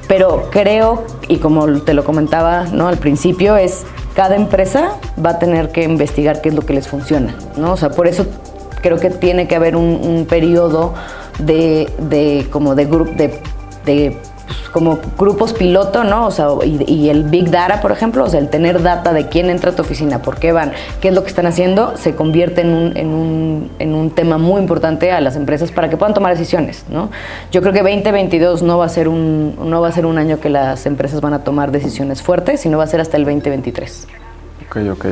pero 0.08 0.50
creo, 0.52 1.04
y 1.28 1.38
como 1.38 1.82
te 1.82 1.94
lo 1.94 2.04
comentaba 2.04 2.66
¿no? 2.72 2.88
al 2.88 2.98
principio, 2.98 3.58
es 3.58 3.86
cada 4.16 4.36
empresa 4.36 4.94
va 5.24 5.32
a 5.32 5.40
tener 5.40 5.70
que 5.70 5.84
investigar 5.84 6.42
qué 6.42 6.50
es 6.50 6.56
lo 6.56 6.62
que 6.62 6.74
les 6.74 6.88
funciona, 6.88 7.36
¿no? 7.56 7.74
O 7.74 7.78
sea, 7.78 7.90
por 7.90 8.08
eso 8.08 8.26
creo 8.82 9.00
que 9.00 9.10
tiene 9.10 9.48
que 9.48 9.56
haber 9.56 9.76
un, 9.76 10.00
un 10.04 10.26
periodo 10.26 10.94
de, 11.40 11.92
de 12.00 12.48
como 12.52 12.76
de 12.76 12.86
grupo 12.86 13.12
de, 13.14 13.40
de 13.86 14.18
pues, 14.48 14.60
como 14.72 15.00
grupos 15.18 15.52
piloto, 15.52 16.06
¿no? 16.06 16.26
O 16.26 16.32
sea, 16.32 16.48
y, 16.64 17.10
el 17.10 17.26
Big 17.26 17.52
Data, 17.52 17.82
por 17.82 17.92
ejemplo, 17.92 18.24
o 18.24 18.30
sea, 18.30 18.40
el 18.40 18.50
tener 18.50 18.82
data 18.82 19.12
de 19.12 19.28
quién 19.28 19.50
entra 19.50 19.72
a 19.72 19.76
tu 19.76 19.82
oficina, 19.82 20.22
por 20.22 20.38
qué 20.40 20.54
van, 20.54 20.72
qué 21.02 21.10
es 21.10 21.14
lo 21.14 21.24
que 21.24 21.30
están 21.30 21.46
haciendo, 21.48 21.98
se 21.98 22.16
convierte 22.16 22.62
en 22.62 22.70
un, 22.70 22.98
en 22.98 23.08
un, 23.10 23.72
en 23.80 23.94
un 23.94 24.12
tema 24.12 24.38
muy 24.38 24.62
importante 24.62 25.12
a 25.12 25.20
las 25.20 25.36
empresas 25.36 25.72
para 25.72 25.90
que 25.90 25.98
puedan 25.98 26.14
tomar 26.14 26.32
decisiones, 26.32 26.86
¿no? 26.90 27.10
Yo 27.52 27.62
creo 27.62 27.74
que 27.74 27.80
2022 27.82 28.64
no 28.64 28.78
va 28.78 28.86
a 28.86 28.90
ser 28.90 29.10
un, 29.10 29.56
no 29.70 29.82
va 29.82 29.90
a 29.90 29.92
ser 29.92 30.06
un 30.06 30.18
año 30.18 30.40
que 30.40 30.50
las 30.50 30.86
empresas 30.86 31.20
van 31.20 31.34
a 31.34 31.44
tomar 31.44 31.72
decisiones 31.72 32.22
fuertes, 32.22 32.62
sino 32.62 32.78
va 32.78 32.86
a 32.86 32.88
ser 32.88 33.02
hasta 33.02 33.18
el 33.18 33.26
2023. 33.26 34.08
Ok, 34.70 34.78
ok, 34.92 35.06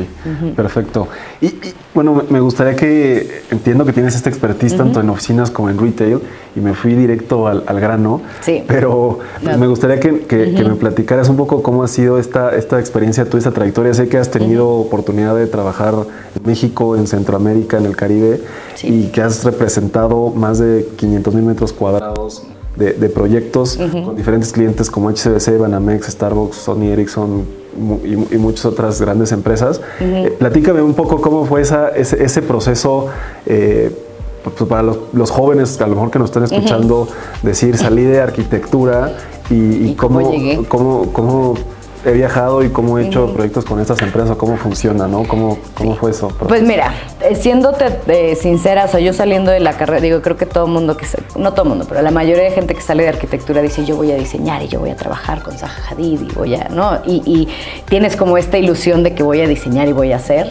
perfecto. 0.53 1.07
Y, 1.39 1.53
bueno, 1.93 2.23
me 2.29 2.41
gustaría 2.41 2.75
que, 2.75 3.43
entiendo 3.49 3.85
que 3.85 3.93
tienes 3.93 4.13
esta 4.13 4.29
expertise 4.29 4.75
tanto 4.75 4.99
en 4.99 5.09
oficinas 5.09 5.49
como 5.49 5.69
en 5.69 5.77
retail, 5.77 6.19
y 6.57 6.59
me 6.59 6.73
fui 6.73 6.93
directo 6.93 7.47
al, 7.47 7.63
grano, 7.79 8.21
sí. 8.41 8.63
pero 8.67 9.19
me 9.41 9.67
gustaría 9.67 9.99
que, 9.99 10.11
me 10.11 10.75
platicaras 10.75 11.29
un 11.29 11.37
poco 11.37 11.63
cómo 11.63 11.83
ha 11.83 11.87
sido 11.87 12.19
esta, 12.19 12.53
esta 12.53 12.81
experiencia, 12.81 13.29
tu 13.29 13.37
esta 13.37 13.51
trayectoria. 13.51 13.93
Sé 13.93 14.09
que 14.09 14.17
has 14.17 14.29
tenido 14.29 14.67
oportunidad 14.67 15.35
de 15.35 15.47
trabajar 15.47 15.93
en 16.35 16.45
México, 16.45 16.97
en 16.97 17.07
Centroamérica, 17.07 17.77
en 17.77 17.85
el 17.85 17.95
Caribe, 17.95 18.41
y 18.83 19.05
que 19.07 19.21
has 19.21 19.45
representado 19.45 20.31
más 20.31 20.59
de 20.59 20.85
500 20.97 21.33
mil 21.33 21.45
metros 21.45 21.71
cuadrados 21.71 22.45
de, 22.75 23.09
proyectos 23.09 23.77
con 23.77 24.15
diferentes 24.15 24.51
clientes 24.51 24.89
como 24.89 25.09
HCBC, 25.09 25.57
Banamex, 25.59 26.07
Starbucks, 26.07 26.57
Sony 26.57 26.91
Ericsson 26.91 27.45
y, 28.03 28.37
muchas 28.37 28.65
otras 28.65 29.01
grandes 29.01 29.31
empresas. 29.31 29.81
Eh, 29.99 30.35
platícame 30.37 30.81
un 30.81 30.93
poco 30.93 31.21
cómo 31.21 31.45
fue 31.45 31.61
esa, 31.61 31.89
ese, 31.89 32.41
proceso. 32.41 33.07
Eh, 33.45 33.91
pues, 34.43 34.69
para 34.69 34.83
los, 34.83 35.31
jóvenes, 35.31 35.81
a 35.81 35.87
lo 35.87 35.95
mejor 35.95 36.11
que 36.11 36.19
nos 36.19 36.29
están 36.29 36.43
escuchando, 36.43 37.07
decir, 37.41 37.77
salí 37.77 38.03
de 38.03 38.21
arquitectura 38.21 39.17
y, 39.49 39.93
cómo, 39.95 40.31
cómo, 40.67 41.11
cómo 41.11 41.55
he 42.05 42.11
viajado 42.11 42.63
y 42.63 42.69
cómo 42.69 42.97
he 42.97 43.07
hecho 43.07 43.33
proyectos 43.33 43.65
con 43.65 43.79
estas 43.79 44.01
empresas, 44.01 44.37
cómo 44.37 44.57
funciona, 44.57 45.07
¿no? 45.07 45.23
¿Cómo, 45.23 45.57
cómo 45.73 45.95
fue 45.95 46.11
eso? 46.11 46.27
Pues 46.27 46.61
mira, 46.61 46.93
eh, 47.21 47.35
siéndote 47.35 47.99
eh, 48.07 48.35
sincera, 48.35 48.85
o 48.85 48.87
sea, 48.87 48.99
yo 48.99 49.11
saliendo 49.11 49.51
de 49.51 49.59
la 49.59 49.73
carrera, 49.73 50.01
digo, 50.01 50.21
creo 50.21 50.37
que 50.37 50.45
todo 50.45 50.65
el 50.65 50.71
mundo 50.71 50.95
que, 50.95 51.05
no 51.37 51.53
todo 51.53 51.63
el 51.63 51.69
mundo, 51.69 51.85
pero 51.89 52.01
la 52.01 52.11
mayoría 52.11 52.43
de 52.43 52.51
gente 52.51 52.75
que 52.75 52.81
sale 52.81 53.03
de 53.03 53.09
arquitectura 53.09 53.61
dice, 53.61 53.85
yo 53.85 53.95
voy 53.95 54.11
a 54.11 54.15
diseñar 54.15 54.61
y 54.61 54.67
yo 54.67 54.79
voy 54.79 54.91
a 54.91 54.95
trabajar 54.95 55.41
con 55.41 55.57
Zaha 55.57 55.91
Hadid 55.91 56.21
y 56.21 56.33
voy 56.33 56.55
a, 56.55 56.69
¿no? 56.69 56.99
Y, 57.05 57.23
y 57.25 57.47
tienes 57.89 58.15
como 58.15 58.37
esta 58.37 58.57
ilusión 58.57 59.03
de 59.03 59.15
que 59.15 59.23
voy 59.23 59.41
a 59.41 59.47
diseñar 59.47 59.87
y 59.87 59.93
voy 59.93 60.11
a 60.11 60.17
hacer. 60.17 60.49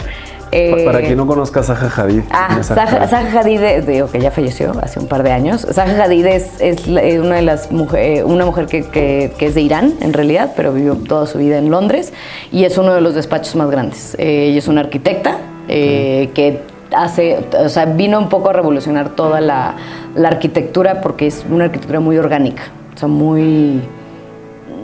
Para 0.84 1.00
quien 1.00 1.16
no 1.16 1.26
conozca 1.26 1.60
a 1.60 1.62
Zaha 1.62 1.90
Hadid. 2.02 2.22
Ah, 2.30 2.62
Zaha, 2.62 3.40
Hadid, 3.40 3.84
digo 3.86 4.08
que 4.10 4.20
ya 4.20 4.30
falleció 4.30 4.72
hace 4.80 5.00
un 5.00 5.08
par 5.08 5.22
de 5.22 5.32
años. 5.32 5.66
Zaha 5.70 6.04
Hadid 6.04 6.26
es, 6.26 6.60
eh, 6.60 7.20
una 7.20 7.36
de 7.36 7.42
las 7.42 7.72
mujeres, 7.72 8.20
eh, 8.20 8.24
una 8.24 8.44
mujer 8.44 8.66
que, 8.66 9.32
es 9.38 9.54
de 9.54 9.60
Irán, 9.60 9.94
en 10.00 10.12
realidad, 10.12 10.52
pero 10.56 10.72
vivió 10.72 10.94
toda 10.94 11.26
su 11.26 11.38
vida 11.38 11.58
en 11.58 11.70
Londres 11.70 12.12
y 12.52 12.64
es 12.64 12.78
uno 12.78 12.94
de 12.94 13.00
los 13.00 13.14
despachos 13.14 13.56
más 13.56 13.70
grandes. 13.70 14.14
Eh, 14.18 14.46
ella 14.48 14.58
es 14.58 14.68
una 14.68 14.82
arquitecta 14.82 15.38
que 15.66 16.60
hace, 16.94 17.38
o 17.58 17.68
sea, 17.68 17.86
vino 17.86 18.18
un 18.18 18.28
poco 18.28 18.50
a 18.50 18.52
revolucionar 18.52 19.10
toda 19.10 19.40
la, 19.40 19.74
la 20.14 20.28
arquitectura 20.28 21.00
porque 21.00 21.26
es 21.26 21.44
una 21.50 21.64
arquitectura 21.64 22.00
muy 22.00 22.18
orgánica, 22.18 22.64
o 22.94 22.98
sea, 22.98 23.08
muy 23.08 23.80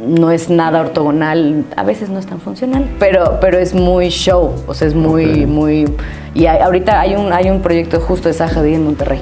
no 0.06 0.30
es 0.30 0.50
nada 0.50 0.80
ortogonal, 0.80 1.64
a 1.76 1.82
veces 1.82 2.08
no 2.08 2.18
es 2.18 2.26
tan 2.26 2.40
funcional, 2.40 2.88
pero, 2.98 3.38
pero 3.40 3.58
es 3.58 3.74
muy 3.74 4.08
show, 4.08 4.54
o 4.66 4.74
sea, 4.74 4.88
es 4.88 4.94
muy, 4.94 5.46
muy... 5.46 5.86
Y 6.34 6.46
ahorita 6.46 7.00
hay 7.00 7.16
un, 7.16 7.32
hay 7.32 7.50
un 7.50 7.60
proyecto 7.60 8.00
justo 8.00 8.28
de 8.28 8.34
Zaha 8.34 8.64
en 8.64 8.84
Monterrey. 8.84 9.20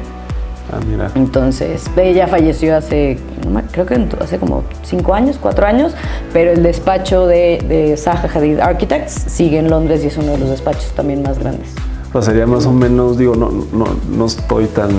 Ah, 0.70 0.80
mira. 0.86 1.10
Entonces, 1.14 1.84
ella 1.96 2.26
falleció 2.26 2.76
hace, 2.76 3.18
creo 3.72 3.86
que 3.86 4.06
hace 4.20 4.38
como 4.38 4.64
cinco 4.82 5.14
años, 5.14 5.38
cuatro 5.40 5.66
años, 5.66 5.94
pero 6.32 6.52
el 6.52 6.62
despacho 6.62 7.26
de, 7.26 7.64
de 7.66 7.96
Zaha 7.96 8.28
Hadid 8.32 8.60
Architects 8.60 9.12
sigue 9.12 9.58
en 9.58 9.70
Londres 9.70 10.04
y 10.04 10.08
es 10.08 10.18
uno 10.18 10.32
de 10.32 10.38
los 10.38 10.50
despachos 10.50 10.92
también 10.92 11.22
más 11.22 11.38
grandes. 11.38 11.74
Pues 12.12 12.24
sería 12.24 12.46
más 12.46 12.64
o 12.64 12.72
menos, 12.72 13.18
digo, 13.18 13.34
no, 13.34 13.50
no, 13.72 13.86
no 14.10 14.26
estoy 14.26 14.66
tan 14.66 14.90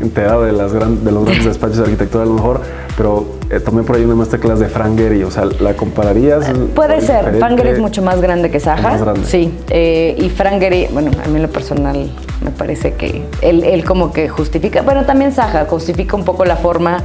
enterado 0.00 0.44
de, 0.44 0.52
las 0.52 0.72
gran, 0.72 1.04
de 1.04 1.10
los 1.10 1.24
grandes 1.24 1.44
despachos 1.46 1.78
de 1.78 1.84
arquitectura 1.84 2.22
a 2.22 2.26
lo 2.26 2.34
mejor, 2.34 2.60
pero 2.96 3.26
eh, 3.50 3.58
tomé 3.58 3.82
por 3.82 3.96
ahí 3.96 4.04
una 4.04 4.14
masterclass 4.14 4.60
de 4.60 4.68
Frank 4.68 4.96
Gehry, 4.96 5.24
o 5.24 5.30
sea, 5.30 5.46
¿la 5.46 5.74
compararías? 5.74 6.46
Puede 6.74 7.00
ser, 7.00 7.36
Frank 7.38 7.56
Gehry 7.56 7.70
es 7.70 7.80
mucho 7.80 8.02
más 8.02 8.20
grande 8.20 8.50
que 8.50 8.60
Saja. 8.60 9.14
Sí, 9.24 9.52
eh, 9.68 10.14
y 10.16 10.28
Frank 10.28 10.60
Gehry, 10.60 10.88
bueno, 10.92 11.10
a 11.24 11.28
mí 11.28 11.36
en 11.36 11.42
lo 11.42 11.50
personal 11.50 12.10
me 12.44 12.50
parece 12.52 12.94
que 12.94 13.24
él, 13.42 13.64
él 13.64 13.84
como 13.84 14.12
que 14.12 14.28
justifica, 14.28 14.82
bueno, 14.82 15.04
también 15.06 15.32
Saja 15.32 15.66
justifica 15.66 16.14
un 16.14 16.24
poco 16.24 16.44
la 16.44 16.56
forma 16.56 17.02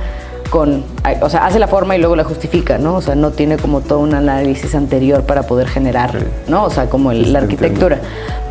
con, 0.49 0.83
o 1.21 1.29
sea, 1.29 1.45
hace 1.45 1.59
la 1.59 1.67
forma 1.67 1.95
y 1.95 1.99
luego 1.99 2.15
la 2.15 2.23
justifica, 2.23 2.77
¿no? 2.77 2.95
O 2.95 3.01
sea, 3.01 3.15
no 3.15 3.31
tiene 3.31 3.57
como 3.57 3.81
todo 3.81 3.99
un 3.99 4.13
análisis 4.13 4.75
anterior 4.75 5.23
para 5.23 5.43
poder 5.43 5.67
generar, 5.67 6.15
¿no? 6.47 6.63
O 6.65 6.69
sea, 6.69 6.89
como 6.89 7.11
la 7.13 7.39
arquitectura. 7.39 7.99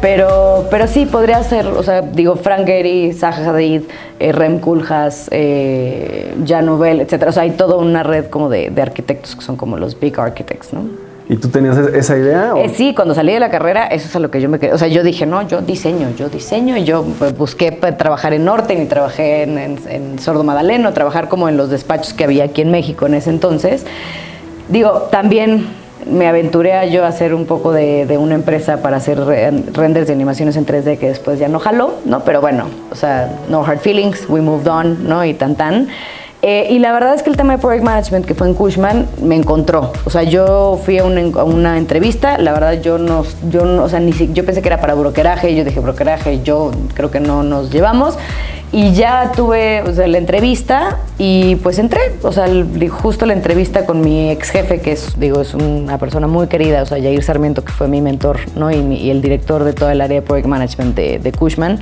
Pero, 0.00 0.66
pero 0.70 0.86
sí, 0.86 1.06
podría 1.06 1.42
ser, 1.42 1.66
o 1.66 1.82
sea, 1.82 2.02
digo, 2.02 2.36
Frank 2.36 2.66
Gehry, 2.66 3.12
Zaha 3.12 3.50
Hadid, 3.50 3.82
eh, 4.20 4.32
Rem 4.32 4.58
Koolhaas, 4.58 5.28
eh, 5.30 6.34
Jan 6.46 6.66
Nouvel, 6.66 7.00
etcétera. 7.00 7.30
O 7.30 7.32
sea, 7.32 7.44
hay 7.44 7.52
toda 7.52 7.76
una 7.76 8.02
red 8.02 8.26
como 8.26 8.50
de, 8.50 8.70
de 8.70 8.82
arquitectos 8.82 9.34
que 9.34 9.42
son 9.42 9.56
como 9.56 9.76
los 9.76 9.98
big 9.98 10.18
architects, 10.18 10.72
¿no? 10.72 11.03
¿Y 11.28 11.36
tú 11.36 11.48
tenías 11.48 11.76
esa 11.78 12.18
idea? 12.18 12.52
Eh, 12.56 12.68
sí, 12.68 12.94
cuando 12.94 13.14
salí 13.14 13.32
de 13.32 13.40
la 13.40 13.50
carrera, 13.50 13.86
eso 13.86 14.08
es 14.08 14.16
a 14.16 14.18
lo 14.18 14.30
que 14.30 14.40
yo 14.42 14.50
me 14.50 14.58
quedé. 14.58 14.74
O 14.74 14.78
sea, 14.78 14.88
yo 14.88 15.02
dije, 15.02 15.24
no, 15.24 15.40
yo 15.42 15.62
diseño, 15.62 16.10
yo 16.18 16.28
diseño. 16.28 16.76
Y 16.76 16.84
yo 16.84 17.04
pues, 17.18 17.36
busqué 17.36 17.72
trabajar 17.72 18.34
en 18.34 18.44
Norte, 18.44 18.74
y 18.74 18.84
trabajé 18.86 19.44
en, 19.44 20.18
Sordo 20.18 20.44
Madaleno, 20.44 20.92
trabajar 20.92 21.28
como 21.28 21.48
en 21.48 21.56
los 21.56 21.70
despachos 21.70 22.12
que 22.12 22.24
había 22.24 22.44
aquí 22.44 22.60
en 22.60 22.70
México 22.70 23.06
en 23.06 23.14
ese 23.14 23.30
entonces. 23.30 23.86
Digo, 24.68 25.08
también 25.10 25.66
me 26.06 26.26
aventuré 26.26 26.74
a 26.74 26.84
yo 26.84 27.06
hacer 27.06 27.32
un 27.32 27.46
poco 27.46 27.72
de, 27.72 28.04
de, 28.04 28.18
una 28.18 28.34
empresa 28.34 28.82
para 28.82 28.98
hacer 28.98 29.18
renders 29.18 30.06
de 30.06 30.12
animaciones 30.12 30.56
en 30.56 30.66
3D 30.66 30.98
que 30.98 31.08
después 31.08 31.38
ya 31.38 31.48
no 31.48 31.58
jaló, 31.58 31.94
¿no? 32.04 32.20
Pero 32.24 32.42
bueno, 32.42 32.66
o 32.90 32.94
sea, 32.94 33.38
no 33.48 33.64
hard 33.64 33.78
feelings, 33.78 34.28
we 34.28 34.42
moved 34.42 34.68
on, 34.68 35.08
¿no? 35.08 35.24
Y 35.24 35.32
tan 35.32 35.54
tan. 35.54 35.88
Eh, 36.46 36.66
y 36.68 36.78
la 36.78 36.92
verdad 36.92 37.14
es 37.14 37.22
que 37.22 37.30
el 37.30 37.38
tema 37.38 37.54
de 37.54 37.58
Project 37.58 37.82
Management 37.82 38.26
que 38.26 38.34
fue 38.34 38.46
en 38.46 38.52
Cushman 38.52 39.08
me 39.22 39.34
encontró. 39.34 39.92
O 40.04 40.10
sea, 40.10 40.24
yo 40.24 40.78
fui 40.84 40.98
a 40.98 41.04
una, 41.04 41.78
entrevista, 41.78 42.36
la 42.36 42.52
verdad 42.52 42.82
yo 42.82 42.98
no, 42.98 43.24
yo 43.48 43.62
o 43.82 43.88
sea, 43.88 43.98
ni, 43.98 44.12
yo 44.12 44.44
pensé 44.44 44.60
que 44.60 44.68
era 44.68 44.78
para 44.78 44.92
brokeraje, 44.92 45.56
yo 45.56 45.64
dije 45.64 45.80
brokeraje, 45.80 46.42
yo 46.42 46.70
creo 46.92 47.10
que 47.10 47.18
no 47.18 47.42
nos 47.44 47.70
llevamos. 47.70 48.18
Y 48.76 48.92
ya 48.92 49.30
tuve 49.36 49.84
la 50.08 50.18
entrevista 50.18 50.98
y 51.16 51.54
pues 51.62 51.78
entré, 51.78 52.00
o 52.24 52.32
sea, 52.32 52.48
justo 52.90 53.24
la 53.24 53.32
entrevista 53.32 53.86
con 53.86 54.00
mi 54.00 54.32
ex 54.32 54.50
jefe, 54.50 54.80
que 54.80 54.90
es, 54.90 55.16
digo, 55.16 55.42
es 55.42 55.54
una 55.54 55.96
persona 55.98 56.26
muy 56.26 56.48
querida, 56.48 56.82
o 56.82 56.86
sea, 56.86 56.98
Jair 56.98 57.22
Sarmiento, 57.22 57.62
que 57.64 57.70
fue 57.70 57.86
mi 57.86 58.00
mentor, 58.00 58.40
¿no? 58.56 58.72
Y, 58.72 59.10
el 59.10 59.22
director 59.22 59.62
de 59.62 59.74
todo 59.74 59.90
el 59.90 60.00
área 60.00 60.20
de 60.20 60.26
Project 60.26 60.48
Management 60.48 60.96
de, 60.96 61.32
Cushman, 61.38 61.78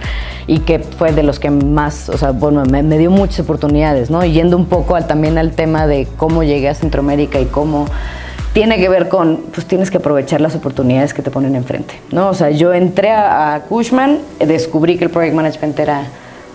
y 0.46 0.58
que 0.58 0.80
fue 0.80 1.12
de 1.12 1.22
los 1.22 1.38
que 1.40 1.49
más, 1.49 2.11
o 2.11 2.18
sea, 2.18 2.32
bueno, 2.32 2.62
me, 2.66 2.82
dio 2.99 3.11
muchas 3.11 3.40
oportunidades, 3.40 4.11
¿no? 4.11 4.22
Yendo 4.22 4.58
un 4.58 4.66
poco 4.66 4.94
al, 4.94 5.06
también 5.06 5.38
al 5.38 5.52
tema 5.52 5.87
de 5.87 6.06
cómo 6.18 6.42
llegué 6.42 6.68
a 6.68 6.75
Centroamérica 6.75 7.40
y 7.40 7.46
cómo 7.46 7.87
tiene 8.52 8.76
que 8.76 8.90
ver 8.90 9.08
con, 9.08 9.38
pues 9.54 9.66
tienes 9.66 9.90
que 9.90 9.96
aprovechar 9.96 10.42
las 10.42 10.54
oportunidades 10.56 11.14
que 11.14 11.22
te 11.22 11.30
ponen 11.30 11.56
enfrente, 11.56 11.94
¿no? 12.11 12.28
O 12.28 12.34
sea, 12.34 12.50
yo 12.50 12.75
entré 12.75 13.12
a, 13.12 13.54
a 13.54 13.61
Cushman, 13.61 14.18
descubrí 14.40 14.99
que 14.99 15.04
el 15.04 15.11
Project 15.11 15.34
Management 15.34 15.78
era 15.78 16.06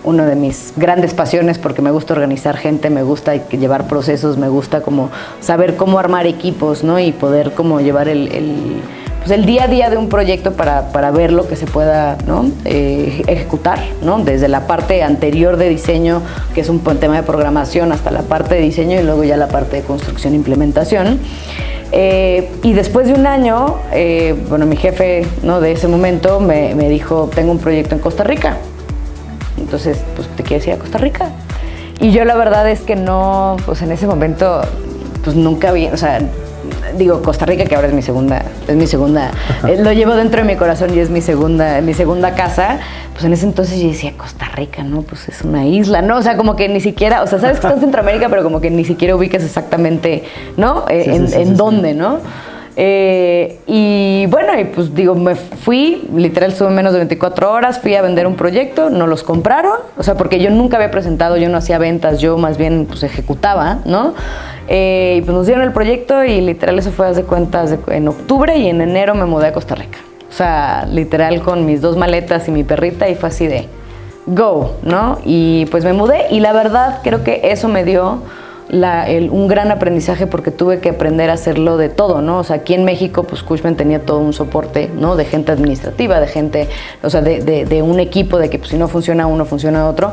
una 0.04 0.26
de 0.26 0.36
mis 0.36 0.72
grandes 0.76 1.14
pasiones 1.14 1.58
porque 1.58 1.82
me 1.82 1.90
gusta 1.90 2.14
organizar 2.14 2.56
gente, 2.56 2.90
me 2.90 3.02
gusta 3.02 3.34
llevar 3.48 3.88
procesos, 3.88 4.38
me 4.38 4.48
gusta 4.48 4.80
como 4.80 5.10
saber 5.40 5.76
cómo 5.76 5.98
armar 5.98 6.26
equipos, 6.26 6.84
¿no? 6.84 6.98
Y 6.98 7.12
poder 7.12 7.52
como 7.52 7.80
llevar 7.80 8.08
el, 8.08 8.80
pues 9.18 9.30
el 9.30 9.44
día 9.44 9.64
a 9.64 9.68
día 9.68 9.90
de 9.90 9.96
un 9.96 10.08
proyecto 10.08 10.52
para, 10.52 10.92
para 10.92 11.10
ver 11.10 11.32
lo 11.32 11.48
que 11.48 11.56
se 11.56 11.66
pueda 11.66 12.16
¿no? 12.26 12.50
Eh, 12.64 13.22
ejecutar, 13.26 13.80
¿no? 14.02 14.20
Desde 14.20 14.48
la 14.48 14.66
parte 14.66 15.02
anterior 15.02 15.56
de 15.56 15.68
diseño, 15.68 16.22
que 16.54 16.60
es 16.60 16.68
un 16.68 16.80
tema 16.80 17.16
de 17.16 17.22
programación, 17.24 17.92
hasta 17.92 18.10
la 18.10 18.22
parte 18.22 18.54
de 18.54 18.60
diseño 18.60 19.00
y 19.00 19.02
luego 19.02 19.24
ya 19.24 19.36
la 19.36 19.48
parte 19.48 19.76
de 19.76 19.82
construcción 19.82 20.32
e 20.34 20.36
implementación. 20.36 21.18
Eh, 21.90 22.50
y 22.62 22.74
después 22.74 23.08
de 23.08 23.14
un 23.14 23.26
año, 23.26 23.76
eh, 23.92 24.36
bueno, 24.48 24.66
mi 24.66 24.76
jefe 24.76 25.26
¿no? 25.42 25.60
de 25.60 25.72
ese 25.72 25.88
momento 25.88 26.38
me, 26.38 26.74
me 26.74 26.88
dijo, 26.88 27.30
tengo 27.34 27.50
un 27.50 27.58
proyecto 27.58 27.94
en 27.94 28.00
Costa 28.00 28.24
Rica 28.24 28.58
entonces, 29.68 29.98
pues 30.16 30.26
te 30.28 30.42
quieres 30.42 30.66
ir 30.66 30.72
a 30.72 30.78
Costa 30.78 30.96
Rica. 30.96 31.28
Y 32.00 32.10
yo 32.10 32.24
la 32.24 32.36
verdad 32.36 32.66
es 32.70 32.80
que 32.80 32.96
no, 32.96 33.58
pues 33.66 33.82
en 33.82 33.92
ese 33.92 34.06
momento, 34.06 34.62
pues 35.22 35.36
nunca 35.36 35.72
vi, 35.72 35.88
o 35.88 35.96
sea, 35.98 36.20
digo 36.96 37.20
Costa 37.22 37.44
Rica 37.44 37.66
que 37.66 37.74
ahora 37.74 37.88
es 37.88 37.92
mi 37.92 38.00
segunda, 38.00 38.42
es 38.66 38.76
mi 38.76 38.86
segunda, 38.86 39.30
eh, 39.68 39.76
lo 39.78 39.92
llevo 39.92 40.14
dentro 40.14 40.40
de 40.40 40.46
mi 40.46 40.56
corazón 40.56 40.94
y 40.94 41.00
es 41.00 41.10
mi 41.10 41.20
segunda, 41.20 41.82
mi 41.82 41.92
segunda 41.92 42.34
casa. 42.34 42.80
Pues 43.12 43.26
en 43.26 43.34
ese 43.34 43.44
entonces 43.44 43.78
yo 43.78 43.88
decía 43.88 44.14
Costa 44.16 44.46
Rica, 44.54 44.82
no, 44.84 45.02
pues 45.02 45.28
es 45.28 45.42
una 45.42 45.66
isla, 45.66 46.00
no, 46.00 46.16
o 46.16 46.22
sea, 46.22 46.38
como 46.38 46.56
que 46.56 46.70
ni 46.70 46.80
siquiera, 46.80 47.22
o 47.22 47.26
sea, 47.26 47.38
sabes 47.38 47.60
que 47.60 47.66
está 47.66 47.74
en 47.74 47.80
Centroamérica, 47.88 48.30
pero 48.30 48.42
como 48.42 48.62
que 48.62 48.70
ni 48.70 48.86
siquiera 48.86 49.14
ubicas 49.16 49.42
exactamente, 49.42 50.24
¿no? 50.56 50.86
Eh, 50.88 51.14
en, 51.14 51.30
en 51.34 51.56
dónde, 51.58 51.92
¿no? 51.92 52.20
Eh, 52.80 53.58
y 53.66 54.26
bueno, 54.26 54.56
y 54.56 54.62
pues 54.62 54.94
digo, 54.94 55.16
me 55.16 55.34
fui, 55.34 56.08
literal 56.14 56.52
estuve 56.52 56.70
menos 56.70 56.92
de 56.92 57.00
24 57.00 57.52
horas, 57.52 57.80
fui 57.80 57.96
a 57.96 58.02
vender 58.02 58.24
un 58.28 58.36
proyecto, 58.36 58.88
no 58.88 59.08
los 59.08 59.24
compraron, 59.24 59.78
o 59.96 60.04
sea, 60.04 60.14
porque 60.14 60.38
yo 60.38 60.50
nunca 60.50 60.76
había 60.76 60.92
presentado, 60.92 61.36
yo 61.36 61.48
no 61.48 61.58
hacía 61.58 61.78
ventas, 61.78 62.20
yo 62.20 62.38
más 62.38 62.56
bien 62.56 62.86
pues 62.86 63.02
ejecutaba, 63.02 63.80
¿no? 63.84 64.14
Eh, 64.68 65.16
y 65.18 65.22
pues 65.22 65.36
nos 65.36 65.46
dieron 65.46 65.64
el 65.64 65.72
proyecto 65.72 66.22
y 66.22 66.40
literal 66.40 66.78
eso 66.78 66.92
fue 66.92 67.08
hace 67.08 67.24
cuentas 67.24 67.74
en 67.88 68.06
octubre 68.06 68.56
y 68.56 68.68
en 68.68 68.80
enero 68.80 69.16
me 69.16 69.24
mudé 69.24 69.48
a 69.48 69.52
Costa 69.52 69.74
Rica. 69.74 69.98
O 70.28 70.32
sea, 70.32 70.86
literal 70.88 71.42
con 71.42 71.66
mis 71.66 71.80
dos 71.80 71.96
maletas 71.96 72.46
y 72.46 72.52
mi 72.52 72.62
perrita 72.62 73.08
y 73.08 73.16
fue 73.16 73.30
así 73.30 73.48
de 73.48 73.66
go, 74.26 74.76
¿no? 74.84 75.18
Y 75.24 75.66
pues 75.72 75.84
me 75.84 75.94
mudé 75.94 76.26
y 76.30 76.38
la 76.38 76.52
verdad 76.52 77.00
creo 77.02 77.24
que 77.24 77.40
eso 77.42 77.66
me 77.66 77.82
dio 77.82 78.22
un 78.70 79.48
gran 79.48 79.70
aprendizaje 79.70 80.26
porque 80.26 80.50
tuve 80.50 80.80
que 80.80 80.90
aprender 80.90 81.30
a 81.30 81.34
hacerlo 81.34 81.76
de 81.76 81.88
todo, 81.88 82.20
¿no? 82.20 82.38
O 82.38 82.44
sea, 82.44 82.56
aquí 82.56 82.74
en 82.74 82.84
México, 82.84 83.24
pues 83.24 83.42
Cushman 83.42 83.76
tenía 83.76 84.00
todo 84.00 84.18
un 84.20 84.32
soporte, 84.32 84.90
¿no? 84.94 85.16
De 85.16 85.24
gente 85.24 85.52
administrativa, 85.52 86.20
de 86.20 86.26
gente, 86.26 86.68
o 87.02 87.10
sea, 87.10 87.22
de, 87.22 87.82
un 87.82 88.00
equipo, 88.00 88.38
de 88.38 88.50
que 88.50 88.58
pues, 88.58 88.70
si 88.70 88.76
no 88.76 88.88
funciona 88.88 89.26
uno, 89.26 89.44
funciona 89.44 89.88
otro. 89.88 90.12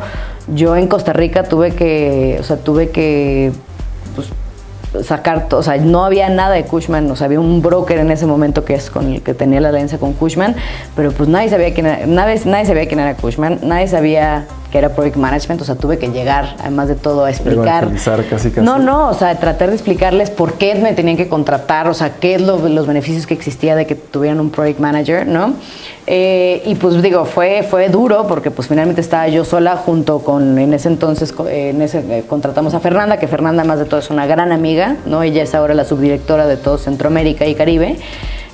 Yo 0.53 0.75
en 0.75 0.88
Costa 0.88 1.13
Rica 1.13 1.43
tuve 1.43 1.71
que, 1.71 2.38
o 2.39 2.43
sea, 2.43 2.57
tuve 2.57 2.89
que, 2.89 3.51
pues, 4.15 4.29
sacar, 5.04 5.48
o 5.52 5.64
sea, 5.64 5.78
no 5.78 6.06
había 6.06 6.30
nada 6.30 6.56
de 6.56 6.64
Cushman, 6.64 7.10
o 7.12 7.16
sea, 7.16 7.25
había 7.25 7.40
un 7.40 7.62
broker 7.62 7.98
en 8.00 8.12
ese 8.12 8.25
momento 8.25 8.64
que 8.66 8.74
es 8.74 8.90
con 8.90 9.14
el 9.14 9.22
que 9.22 9.34
tenía 9.34 9.62
la 9.62 9.70
alianza 9.70 9.98
con 9.98 10.14
Cushman, 10.14 10.56
pero 10.96 11.12
pues 11.12 11.30
nadie 11.30 11.50
sabía 11.50 11.74
quién 11.74 11.86
era, 11.86 12.06
nadie, 12.06 12.42
nadie 12.46 12.66
sabía 12.66 12.88
quién 12.88 13.00
era 13.00 13.16
Cushman, 13.16 13.60
nadie 13.64 13.88
sabía 13.88 14.46
que 14.72 14.80
era 14.80 14.90
Project 14.90 15.16
Management, 15.16 15.62
o 15.62 15.66
sea, 15.66 15.75
tuve 15.75 15.98
que 15.98 16.10
llegar, 16.10 16.56
además 16.60 16.88
de 16.90 16.96
todo, 16.96 17.24
a 17.24 17.30
explicar. 17.30 17.90
Casi, 18.30 18.52
casi. 18.52 18.62
No, 18.62 18.78
no, 18.78 19.08
o 19.08 19.14
sea, 19.14 19.40
tratar 19.40 19.70
de 19.70 19.75
explicarles 19.75 20.30
por 20.30 20.54
qué 20.54 20.75
me 20.75 20.94
tenían 20.94 21.16
que 21.16 21.30
contratar, 21.30 21.88
o 21.88 21.94
sea, 21.94 22.16
qué 22.20 22.36
es 22.36 22.42
lo, 22.42 22.68
los 22.68 22.86
beneficios 22.86 23.25
que 23.25 23.34
existía 23.34 23.75
de 23.75 23.86
que 23.86 23.96
tuvieran 23.96 24.40
un 24.40 24.50
Project 24.50 24.80
Manager, 24.80 25.25
¿no? 25.28 25.54
Eh, 26.07 26.62
y 26.65 26.75
pues 26.75 27.01
digo, 27.01 27.25
fue, 27.25 27.63
fue 27.63 27.89
duro 27.89 28.27
porque 28.27 28.51
pues 28.51 28.67
finalmente 28.67 29.01
estaba 29.01 29.27
yo 29.27 29.43
sola 29.43 29.75
junto 29.75 30.19
con, 30.19 30.59
en 30.59 30.74
ese 30.74 30.88
entonces, 30.88 31.33
en 31.50 31.81
ese, 31.81 32.19
eh, 32.19 32.24
contratamos 32.27 32.75
a 32.75 32.79
Fernanda, 32.79 33.17
que 33.17 33.27
Fernanda 33.27 33.63
más 33.63 33.79
de 33.79 33.85
todo 33.85 34.00
es 34.00 34.12
una 34.12 34.27
gran 34.27 34.51
amiga, 34.51 34.97
¿no? 35.07 35.24
Ella 35.24 35.41
es 35.41 35.55
ahora 35.55 35.74
la 35.74 35.83
subdirectora 35.83 36.45
de 36.45 36.57
todo 36.57 36.77
Centroamérica 36.77 37.47
y 37.47 37.55
Caribe. 37.55 37.97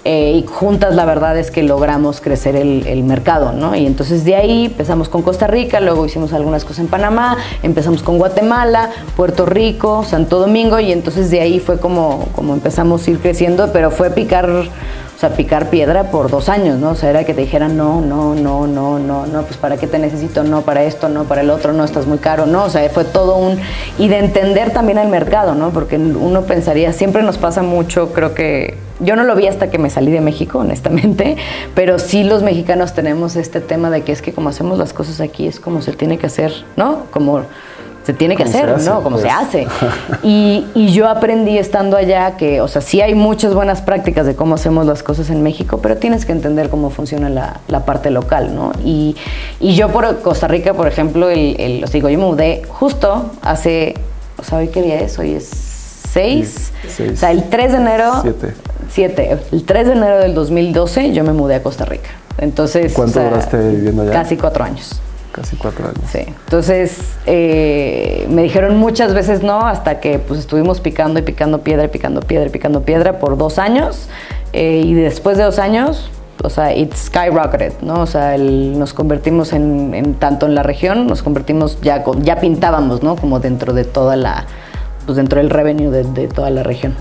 Eh, 0.04 0.42
y 0.44 0.48
juntas 0.48 0.96
la 0.96 1.06
verdad 1.06 1.38
es 1.38 1.52
que 1.52 1.62
logramos 1.62 2.22
crecer 2.22 2.56
el, 2.56 3.04
mercado, 3.04 3.52
¿no? 3.52 3.76
Y 3.76 3.86
entonces 3.86 4.24
de 4.26 4.36
ahí 4.36 4.66
empezamos 4.66 5.10
con 5.10 5.22
Costa 5.22 5.46
Rica, 5.46 5.80
luego 5.80 6.08
hicimos 6.08 6.34
algunas 6.34 6.64
cosas 6.64 6.80
en 6.80 6.88
Panamá, 6.88 7.38
empezamos 7.62 8.02
con 8.02 8.18
Guatemala, 8.18 8.90
Puerto 9.16 9.46
Rico, 9.46 10.04
Santo 10.04 10.40
Domingo 10.40 10.80
y 10.80 10.92
entonces 10.92 11.30
de 11.30 11.42
ahí 11.42 11.60
fue 11.60 11.80
como, 11.80 12.30
como 12.36 12.56
empezamos 12.56 13.08
a 13.08 13.12
ir 13.12 13.20
creciendo, 13.20 13.70
pero 13.72 13.92
fue 13.92 14.10
picar 14.10 14.50
sea, 15.22 15.36
picar 15.36 15.70
piedra 15.70 16.06
por 16.12 16.30
dos 16.32 16.50
años, 16.50 16.80
¿no? 16.80 16.92
O 16.92 16.96
sea, 16.96 17.12
era 17.12 17.24
que 17.24 17.34
te 17.34 17.42
dijeran, 17.42 17.78
no, 17.78 18.02
no, 18.02 18.34
no, 18.34 18.66
no, 18.66 18.98
no, 18.98 19.28
no, 19.28 19.44
pues 19.44 19.58
para 19.58 19.78
qué 19.78 19.86
te 19.86 20.00
necesito, 20.00 20.44
no, 20.44 20.64
para 20.64 20.84
esto, 20.84 21.10
no, 21.10 21.26
para 21.26 21.42
el 21.42 21.52
otro, 21.52 21.74
no, 21.74 21.84
estás 21.84 22.08
muy 22.08 22.18
caro, 22.18 22.48
no, 22.48 22.66
o 22.66 22.70
sea, 22.70 22.90
fue 22.90 23.06
todo 23.06 23.38
un... 23.38 23.60
Y 24.00 24.08
de 24.08 24.18
entender 24.18 24.72
también 24.72 24.98
el 24.98 25.10
mercado, 25.10 25.54
¿no? 25.54 25.70
Porque 25.70 25.98
uno 25.98 26.42
pensaría, 26.42 26.92
siempre 26.92 27.22
nos 27.22 27.38
pasa 27.38 27.62
mucho, 27.62 28.14
creo 28.14 28.34
que... 28.34 28.78
Yo 29.00 29.16
no 29.16 29.24
lo 29.24 29.36
vi 29.36 29.48
hasta 29.48 29.70
que 29.72 29.78
me 29.78 29.90
salí 29.90 30.12
de 30.12 30.22
México, 30.22 30.60
honestamente, 30.60 31.38
pero 31.76 32.00
sí 32.00 32.24
los 32.24 32.44
mexicanos 32.44 32.94
tenemos 32.94 33.36
este 33.36 33.62
tema 33.62 33.90
de 33.90 34.02
que 34.02 34.12
es 34.12 34.22
que 34.22 34.34
como 34.34 34.50
hacemos 34.50 34.78
las 34.78 34.94
cosas 34.94 35.22
aquí 35.22 35.48
es 35.48 35.60
como 35.60 35.82
se 35.82 35.94
tiene 35.94 36.18
que 36.18 36.28
hacer, 36.28 36.52
¿no? 36.76 37.06
Como 37.12 37.42
se 38.04 38.14
tiene 38.14 38.36
que 38.36 38.44
hacer, 38.44 38.82
¿no? 38.82 39.04
Como 39.04 39.18
se 39.18 39.24
pues. 39.24 39.34
hace. 39.36 39.68
Y, 40.24 40.66
yo 40.92 41.08
aprendí 41.08 41.58
estando 41.58 41.96
allá 41.96 42.36
que, 42.36 42.62
o 42.62 42.68
sea, 42.68 42.82
sí 42.82 43.02
hay 43.02 43.16
muchas 43.16 43.54
buenas 43.54 43.82
prácticas 43.82 44.26
de 44.26 44.36
cómo 44.36 44.56
hacemos 44.56 44.86
las 44.86 45.04
cosas 45.04 45.30
en 45.30 45.42
México, 45.42 45.80
pero 45.82 45.98
tienes 45.98 46.26
que 46.26 46.32
entender 46.32 46.70
cómo 46.70 46.90
funciona 46.90 47.30
la, 47.30 47.86
parte 47.86 48.12
local, 48.12 48.54
¿no? 48.56 48.72
Y, 48.84 49.16
yo 49.60 49.90
por 49.90 50.22
Costa 50.22 50.48
Rica, 50.48 50.74
por 50.74 50.88
ejemplo, 50.88 51.30
el, 51.30 51.82
os 51.84 51.92
digo, 51.92 52.10
yo 52.10 52.20
me 52.20 52.26
mudé 52.26 52.64
justo 52.68 53.32
hace, 53.42 53.96
o 54.38 54.44
sea, 54.44 54.58
¿hoy 54.60 54.68
qué 54.68 54.82
día 54.82 55.00
es? 55.00 55.18
Hoy 55.18 55.34
es 55.34 55.50
6. 56.12 56.74
o 57.14 57.16
sea, 57.16 57.32
el 57.32 57.50
3 57.50 57.72
de 57.72 57.78
enero. 57.78 58.12
7. 58.22 58.54
7. 58.90 59.38
El 59.52 59.64
3 59.64 59.88
de 59.88 59.94
enero 59.94 60.20
del 60.20 60.34
2012 60.34 61.14
yo 61.14 61.24
me 61.24 61.32
mudé 61.34 61.56
a 61.56 61.64
Costa 61.64 61.86
Rica. 61.86 62.10
Entonces. 62.38 62.94
¿Cuánto 62.94 63.24
duraste 63.24 63.58
viviendo 63.58 64.02
allá? 64.04 64.12
Casi 64.12 64.36
cuatro 64.38 64.64
años. 64.64 65.02
Casi 65.32 65.56
cuatro 65.56 65.86
años. 65.86 66.02
Sí. 66.12 66.20
Entonces, 66.28 67.16
eh, 67.26 68.28
me 68.30 68.44
dijeron 68.44 68.78
muchas 68.78 69.14
veces 69.14 69.44
no, 69.44 69.66
hasta 69.66 70.00
que 70.00 70.20
pues 70.20 70.40
estuvimos 70.40 70.82
picando 70.82 71.20
y 71.20 71.24
picando 71.24 71.62
piedra 71.62 71.86
y 71.86 71.88
picando 71.88 72.20
piedra 72.22 72.48
y 72.48 72.50
picando 72.50 72.82
piedra 72.84 73.20
por 73.20 73.38
dos 73.38 73.58
años. 73.58 74.10
Eh, 74.52 74.82
y 74.86 74.94
después 74.94 75.38
de 75.38 75.44
dos 75.44 75.60
años, 75.60 76.12
o 76.44 76.50
sea, 76.50 76.76
it 76.76 76.94
skyrocketed, 76.94 77.74
¿no? 77.82 78.02
O 78.02 78.08
sea, 78.08 78.38
nos 78.38 78.94
convertimos 78.94 79.54
en, 79.54 80.16
tanto 80.20 80.48
en 80.48 80.56
la 80.56 80.64
región, 80.64 81.08
nos 81.08 81.24
convertimos 81.24 81.80
ya, 81.82 82.04
ya 82.20 82.40
pintábamos, 82.42 83.02
¿no? 83.02 83.16
Como 83.16 83.40
dentro 83.40 83.74
de 83.74 83.86
toda 83.86 84.18
la, 84.18 84.46
pues 85.06 85.16
dentro 85.16 85.40
del 85.40 85.50
revenue 85.50 85.92
de, 85.92 86.04
de 86.04 86.28
toda 86.28 86.50
la 86.50 86.64
región. 86.64 86.96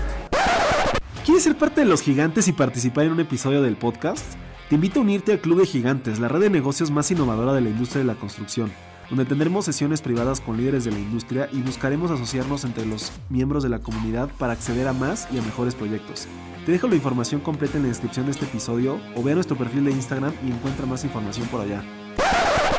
¿Quieres 1.25 1.43
ser 1.43 1.57
parte 1.57 1.81
de 1.81 1.87
los 1.87 2.01
gigantes 2.01 2.47
y 2.47 2.53
participar 2.53 3.05
en 3.05 3.11
un 3.11 3.19
episodio 3.19 3.61
del 3.61 3.75
podcast? 3.75 4.23
Te 4.71 4.75
invito 4.75 5.01
a 5.01 5.03
unirte 5.03 5.33
al 5.33 5.41
Club 5.41 5.59
de 5.59 5.65
Gigantes, 5.65 6.19
la 6.19 6.29
red 6.29 6.39
de 6.39 6.49
negocios 6.49 6.91
más 6.91 7.11
innovadora 7.11 7.51
de 7.51 7.59
la 7.59 7.67
industria 7.67 7.99
de 7.99 8.05
la 8.05 8.15
construcción, 8.15 8.71
donde 9.09 9.25
tendremos 9.25 9.65
sesiones 9.65 10.01
privadas 10.01 10.39
con 10.39 10.55
líderes 10.55 10.85
de 10.85 10.91
la 10.91 10.99
industria 10.99 11.49
y 11.51 11.61
buscaremos 11.61 12.09
asociarnos 12.09 12.63
entre 12.63 12.85
los 12.85 13.11
miembros 13.27 13.63
de 13.63 13.69
la 13.69 13.79
comunidad 13.79 14.29
para 14.39 14.53
acceder 14.53 14.87
a 14.87 14.93
más 14.93 15.27
y 15.29 15.39
a 15.39 15.41
mejores 15.41 15.75
proyectos. 15.75 16.29
Te 16.65 16.71
dejo 16.71 16.87
la 16.87 16.95
información 16.95 17.41
completa 17.41 17.75
en 17.75 17.83
la 17.83 17.89
descripción 17.89 18.27
de 18.27 18.31
este 18.31 18.45
episodio 18.45 18.97
o 19.13 19.21
ve 19.21 19.33
a 19.33 19.35
nuestro 19.35 19.57
perfil 19.57 19.83
de 19.83 19.91
Instagram 19.91 20.31
y 20.47 20.51
encuentra 20.51 20.85
más 20.85 21.03
información 21.03 21.47
por 21.47 21.59
allá. 21.59 21.83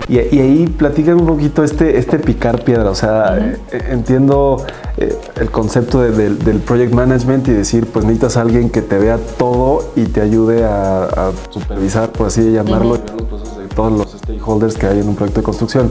Y, 0.09 0.19
ahí 0.19 0.67
platican 0.67 1.21
un 1.21 1.27
poquito 1.27 1.65
este, 1.65 1.99
este 1.99 2.19
picar 2.19 2.65
piedra, 2.65 2.91
o 2.91 2.95
sea, 2.95 3.39
eh, 3.39 3.59
entiendo 3.91 4.65
eh, 4.97 5.17
el 5.37 5.51
concepto 5.51 6.01
del 6.01 6.59
project 6.67 6.93
management 6.93 7.49
y 7.49 7.53
decir, 7.53 7.87
pues 7.87 8.05
necesitas 8.05 8.37
a 8.37 8.43
alguien 8.43 8.71
que 8.71 8.83
te 8.83 8.99
vea 8.99 9.19
todo 9.39 9.93
y 9.97 10.05
te 10.05 10.21
ayude 10.21 10.65
a, 10.65 11.31
supervisar, 11.51 12.11
por 12.11 12.27
así 12.27 12.53
llamarlo, 12.53 12.97
los 12.97 13.23
procesos 13.23 13.59
de 13.59 13.69
todos 13.69 13.93
los 13.93 14.13
stakeholders 14.13 14.75
que 14.77 14.87
hay 14.87 15.01
en 15.01 15.09
un 15.09 15.15
proyecto 15.15 15.41
de 15.41 15.45
construcción. 15.45 15.91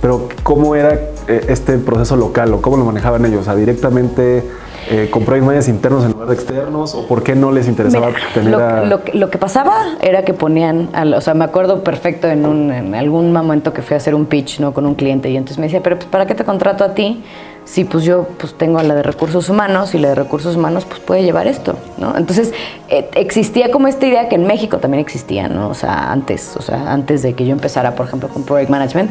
Pero, 0.00 0.28
¿cómo 0.42 0.74
era 0.74 0.94
eh, 1.26 1.46
este 1.48 1.78
proceso 1.78 2.16
local 2.16 2.52
o 2.54 2.60
cómo 2.60 2.76
lo 2.76 2.84
manejaban 2.84 3.24
ellos? 3.24 3.40
O 3.40 3.44
sea, 3.44 3.54
directamente 3.54 4.44
eh, 4.90 5.10
project 5.10 5.68
internos 5.68 6.04
en 6.04 6.12
lugar 6.12 6.28
de 6.28 6.34
externos 6.34 6.94
o 6.94 7.06
por 7.06 7.22
qué 7.22 7.34
no 7.34 7.50
les 7.52 7.68
interesaba 7.68 8.08
tener 8.34 8.52
lo, 8.52 8.58
a... 8.58 8.84
lo, 8.84 9.30
que 9.30 9.38
pasaba 9.38 9.96
era 10.00 10.24
que 10.24 10.34
ponían, 10.34 10.90
o 11.14 11.20
sea, 11.20 11.34
me 11.34 11.44
acuerdo 11.44 11.82
perfecto 11.82 12.28
en, 12.28 12.46
un, 12.46 12.72
en 12.72 12.94
algún 12.94 13.32
momento 13.32 13.72
que 13.72 13.82
fui 13.82 13.94
a 13.94 13.96
hacer 13.98 14.14
un 14.14 14.26
pitch 14.26 14.60
¿no? 14.60 14.72
con 14.72 14.86
un 14.86 14.94
cliente 14.94 15.30
y 15.30 15.36
entonces 15.36 15.58
me 15.58 15.64
decía, 15.64 15.82
pero 15.82 15.96
pues, 15.96 16.08
¿para 16.08 16.26
qué 16.26 16.34
te 16.34 16.44
contrato 16.44 16.84
a 16.84 16.94
ti? 16.94 17.22
Sí, 17.66 17.84
pues 17.84 18.04
yo 18.04 18.26
pues 18.38 18.54
tengo 18.54 18.80
la 18.80 18.94
de 18.94 19.02
recursos 19.02 19.50
humanos 19.50 19.94
y 19.94 19.98
la 19.98 20.08
de 20.08 20.14
recursos 20.14 20.56
humanos 20.56 20.86
pues 20.86 21.00
puede 21.00 21.24
llevar 21.24 21.46
esto, 21.46 21.76
¿no? 21.98 22.16
Entonces 22.16 22.54
eh, 22.88 23.10
existía 23.14 23.70
como 23.70 23.88
esta 23.88 24.06
idea 24.06 24.28
que 24.28 24.36
en 24.36 24.46
México 24.46 24.78
también 24.78 25.02
existía, 25.02 25.48
¿no? 25.48 25.68
O 25.68 25.74
sea, 25.74 26.10
antes, 26.10 26.56
o 26.56 26.62
sea, 26.62 26.92
antes 26.92 27.22
de 27.22 27.34
que 27.34 27.44
yo 27.44 27.52
empezara, 27.52 27.94
por 27.94 28.06
ejemplo, 28.06 28.28
con 28.28 28.44
Project 28.44 28.70
Management, 28.70 29.10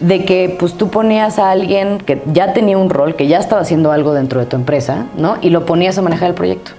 de 0.00 0.24
que 0.24 0.56
pues 0.58 0.74
tú 0.74 0.88
ponías 0.88 1.38
a 1.38 1.50
alguien 1.50 1.98
que 1.98 2.22
ya 2.32 2.52
tenía 2.52 2.78
un 2.78 2.88
rol, 2.88 3.16
que 3.16 3.26
ya 3.26 3.38
estaba 3.38 3.60
haciendo 3.60 3.92
algo 3.92 4.14
dentro 4.14 4.40
de 4.40 4.46
tu 4.46 4.56
empresa, 4.56 5.06
¿no? 5.18 5.36
Y 5.42 5.50
lo 5.50 5.66
ponías 5.66 5.98
a 5.98 6.02
manejar 6.02 6.28
el 6.28 6.34
proyecto. 6.34 6.70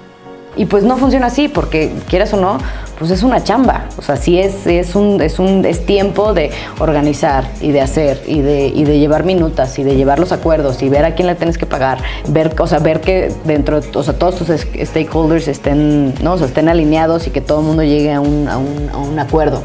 Y 0.55 0.65
pues 0.65 0.83
no 0.83 0.97
funciona 0.97 1.27
así, 1.27 1.49
porque 1.49 1.93
quieras 2.09 2.33
o 2.33 2.37
no, 2.37 2.57
pues 2.97 3.11
es 3.11 3.23
una 3.23 3.43
chamba. 3.43 3.85
O 3.97 4.01
sea, 4.01 4.15
sí 4.15 4.39
es, 4.39 4.65
es, 4.65 4.95
un, 4.95 5.21
es, 5.21 5.39
un, 5.39 5.65
es 5.65 5.85
tiempo 5.85 6.33
de 6.33 6.51
organizar 6.79 7.49
y 7.61 7.71
de 7.71 7.81
hacer 7.81 8.23
y 8.27 8.41
de, 8.41 8.67
y 8.67 8.83
de 8.83 8.99
llevar 8.99 9.23
minutas 9.23 9.77
y 9.79 9.83
de 9.83 9.95
llevar 9.95 10.19
los 10.19 10.31
acuerdos 10.31 10.81
y 10.81 10.89
ver 10.89 11.05
a 11.05 11.15
quién 11.15 11.27
le 11.27 11.35
tienes 11.35 11.57
que 11.57 11.65
pagar, 11.65 11.99
ver, 12.27 12.55
o 12.59 12.67
sea, 12.67 12.79
ver 12.79 13.01
que 13.01 13.31
dentro, 13.45 13.79
o 13.93 14.03
sea, 14.03 14.13
todos 14.17 14.35
tus 14.35 14.47
stakeholders 14.49 15.47
estén, 15.47 16.13
¿no? 16.21 16.33
o 16.33 16.37
sea, 16.37 16.47
estén 16.47 16.69
alineados 16.69 17.27
y 17.27 17.29
que 17.29 17.41
todo 17.41 17.59
el 17.59 17.65
mundo 17.65 17.83
llegue 17.83 18.13
a 18.13 18.21
un, 18.21 18.47
a 18.47 18.57
un, 18.57 18.89
a 18.91 18.97
un 18.97 19.19
acuerdo. 19.19 19.63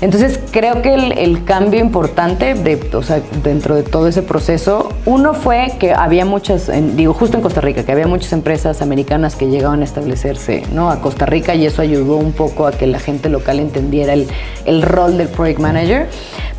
Entonces 0.00 0.38
creo 0.50 0.82
que 0.82 0.94
el, 0.94 1.44
cambio 1.44 1.80
importante 1.80 2.54
de, 2.54 2.78
o 2.94 3.02
sea, 3.02 3.22
dentro 3.42 3.74
de 3.74 3.82
todo 3.82 4.06
ese 4.06 4.22
proceso, 4.22 4.90
uno 5.06 5.32
fue 5.32 5.72
que 5.78 5.92
había 5.92 6.24
muchas, 6.24 6.70
digo 6.94 7.14
justo 7.14 7.36
en 7.36 7.42
Costa 7.42 7.60
Rica, 7.60 7.84
que 7.84 7.92
había 7.92 8.06
muchas 8.06 8.32
empresas 8.32 8.82
americanas 8.82 9.34
que 9.34 9.46
llegaban 9.46 9.80
a 9.80 9.84
establecerse 9.84 10.62
¿no? 10.72 10.90
a 10.90 11.00
Costa 11.00 11.26
Rica 11.26 11.54
y 11.54 11.64
eso 11.64 11.80
ayudó 11.80 12.16
un 12.16 12.32
poco 12.32 12.66
a 12.66 12.72
que 12.74 12.86
la 12.86 12.98
gente 12.98 13.28
local 13.28 13.60
entendiera 13.60 14.12
el, 14.12 14.28
el 14.64 14.82
rol 14.82 15.16
del 15.18 15.28
project 15.28 15.60
manager, 15.60 16.08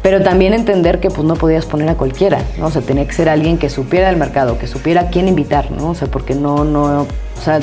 pero 0.02 0.22
también 0.22 0.54
entender 0.54 1.00
que 1.00 1.10
pues 1.10 1.26
no 1.26 1.36
podías 1.36 1.66
poner 1.66 1.90
a 1.90 1.96
cualquiera, 1.96 2.40
¿no? 2.58 2.68
o 2.68 2.72
sea, 2.72 2.82
tenía 2.82 3.06
que 3.08 3.14
ser 3.14 3.30
alguien 3.30 3.58
que 3.58 3.70
supiera 3.70 4.08
del 4.08 4.18
mercado, 4.18 4.58
que 4.58 4.68
supiera 4.68 5.02
a 5.02 5.10
quién 5.10 5.28
invitar, 5.28 5.72
¿no? 5.72 5.90
o 5.90 5.96
sea, 5.96 6.08
porque 6.08 6.36
no, 6.36 6.64
no, 6.64 7.02
o 7.02 7.42
sea, 7.44 7.60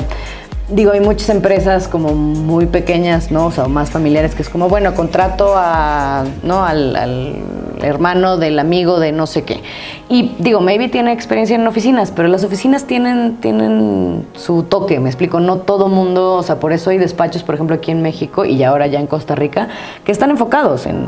digo, 0.69 0.91
hay 0.91 0.99
muchas 0.99 1.29
empresas 1.29 1.87
como 1.87 2.13
muy 2.13 2.65
pequeñas, 2.65 3.31
¿no? 3.31 3.47
O 3.47 3.51
sea, 3.51 3.65
más 3.65 3.89
familiares, 3.89 4.35
que 4.35 4.41
es 4.41 4.49
como, 4.49 4.69
bueno, 4.69 4.93
contrato 4.95 5.53
a, 5.55 6.25
¿no? 6.43 6.65
Al, 6.65 7.35
hermano 7.83 8.37
del 8.37 8.59
amigo 8.59 8.99
de 8.99 9.11
no 9.11 9.27
sé 9.27 9.43
qué. 9.43 9.61
Y 10.09 10.31
digo, 10.39 10.61
maybe 10.61 10.89
tiene 10.89 11.11
experiencia 11.11 11.55
en 11.55 11.65
oficinas, 11.65 12.11
pero 12.11 12.27
las 12.27 12.43
oficinas 12.43 12.85
tienen, 12.85 13.37
tienen 13.37 14.25
su 14.35 14.63
toque, 14.63 14.99
me 14.99 15.09
explico, 15.09 15.39
no 15.39 15.57
todo 15.57 15.87
mundo, 15.87 16.35
o 16.35 16.43
sea, 16.43 16.59
por 16.59 16.73
eso 16.73 16.89
hay 16.89 16.97
despachos, 16.97 17.43
por 17.43 17.55
ejemplo, 17.55 17.75
aquí 17.75 17.91
en 17.91 18.01
México 18.01 18.45
y 18.45 18.63
ahora 18.63 18.87
ya 18.87 18.99
en 18.99 19.07
Costa 19.07 19.35
Rica, 19.35 19.69
que 20.03 20.11
están 20.11 20.29
enfocados 20.29 20.85
en, 20.85 21.07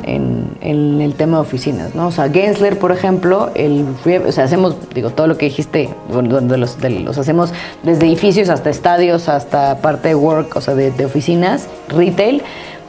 en, 0.62 1.02
el 1.02 1.14
tema 1.14 1.38
de 1.38 1.42
oficinas, 1.42 1.94
¿no? 1.94 2.08
O 2.08 2.12
sea, 2.12 2.30
Gensler, 2.30 2.80
por 2.80 2.92
ejemplo, 2.92 3.52
el, 3.54 3.86
o 4.26 4.32
sea, 4.32 4.46
hacemos, 4.46 4.76
digo, 4.94 5.10
todo 5.12 5.28
lo 5.28 5.38
que 5.38 5.46
dijiste, 5.46 5.90
donde 6.10 6.58
los, 6.58 6.78
los 6.82 7.18
hacemos 7.18 7.54
desde 7.84 8.08
edificios 8.08 8.50
hasta 8.50 8.70
estadios, 8.70 9.30
hasta 9.30 9.78
parte 9.82 10.10
de 10.10 10.16
work, 10.16 10.56
o 10.56 10.62
sea, 10.62 10.76
de, 10.76 11.06
oficinas, 11.06 11.68
retail, 11.90 12.42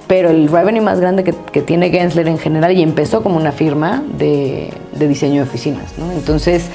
pero 0.07 0.31
el 0.31 0.49
revenue 0.49 0.81
más 0.81 1.01
grande 1.01 1.25
que, 1.25 1.63
tiene 1.63 1.91
Gensler 1.91 2.29
en 2.29 2.39
general 2.39 2.73
y 2.77 2.83
empezó 2.83 3.23
como 3.23 3.37
una 3.37 3.53
firma 3.53 4.05
de, 4.19 4.73
diseño 4.99 5.43
de 5.43 5.49
oficinas, 5.49 5.99
¿no? 5.99 6.13
Entonces, 6.13 6.67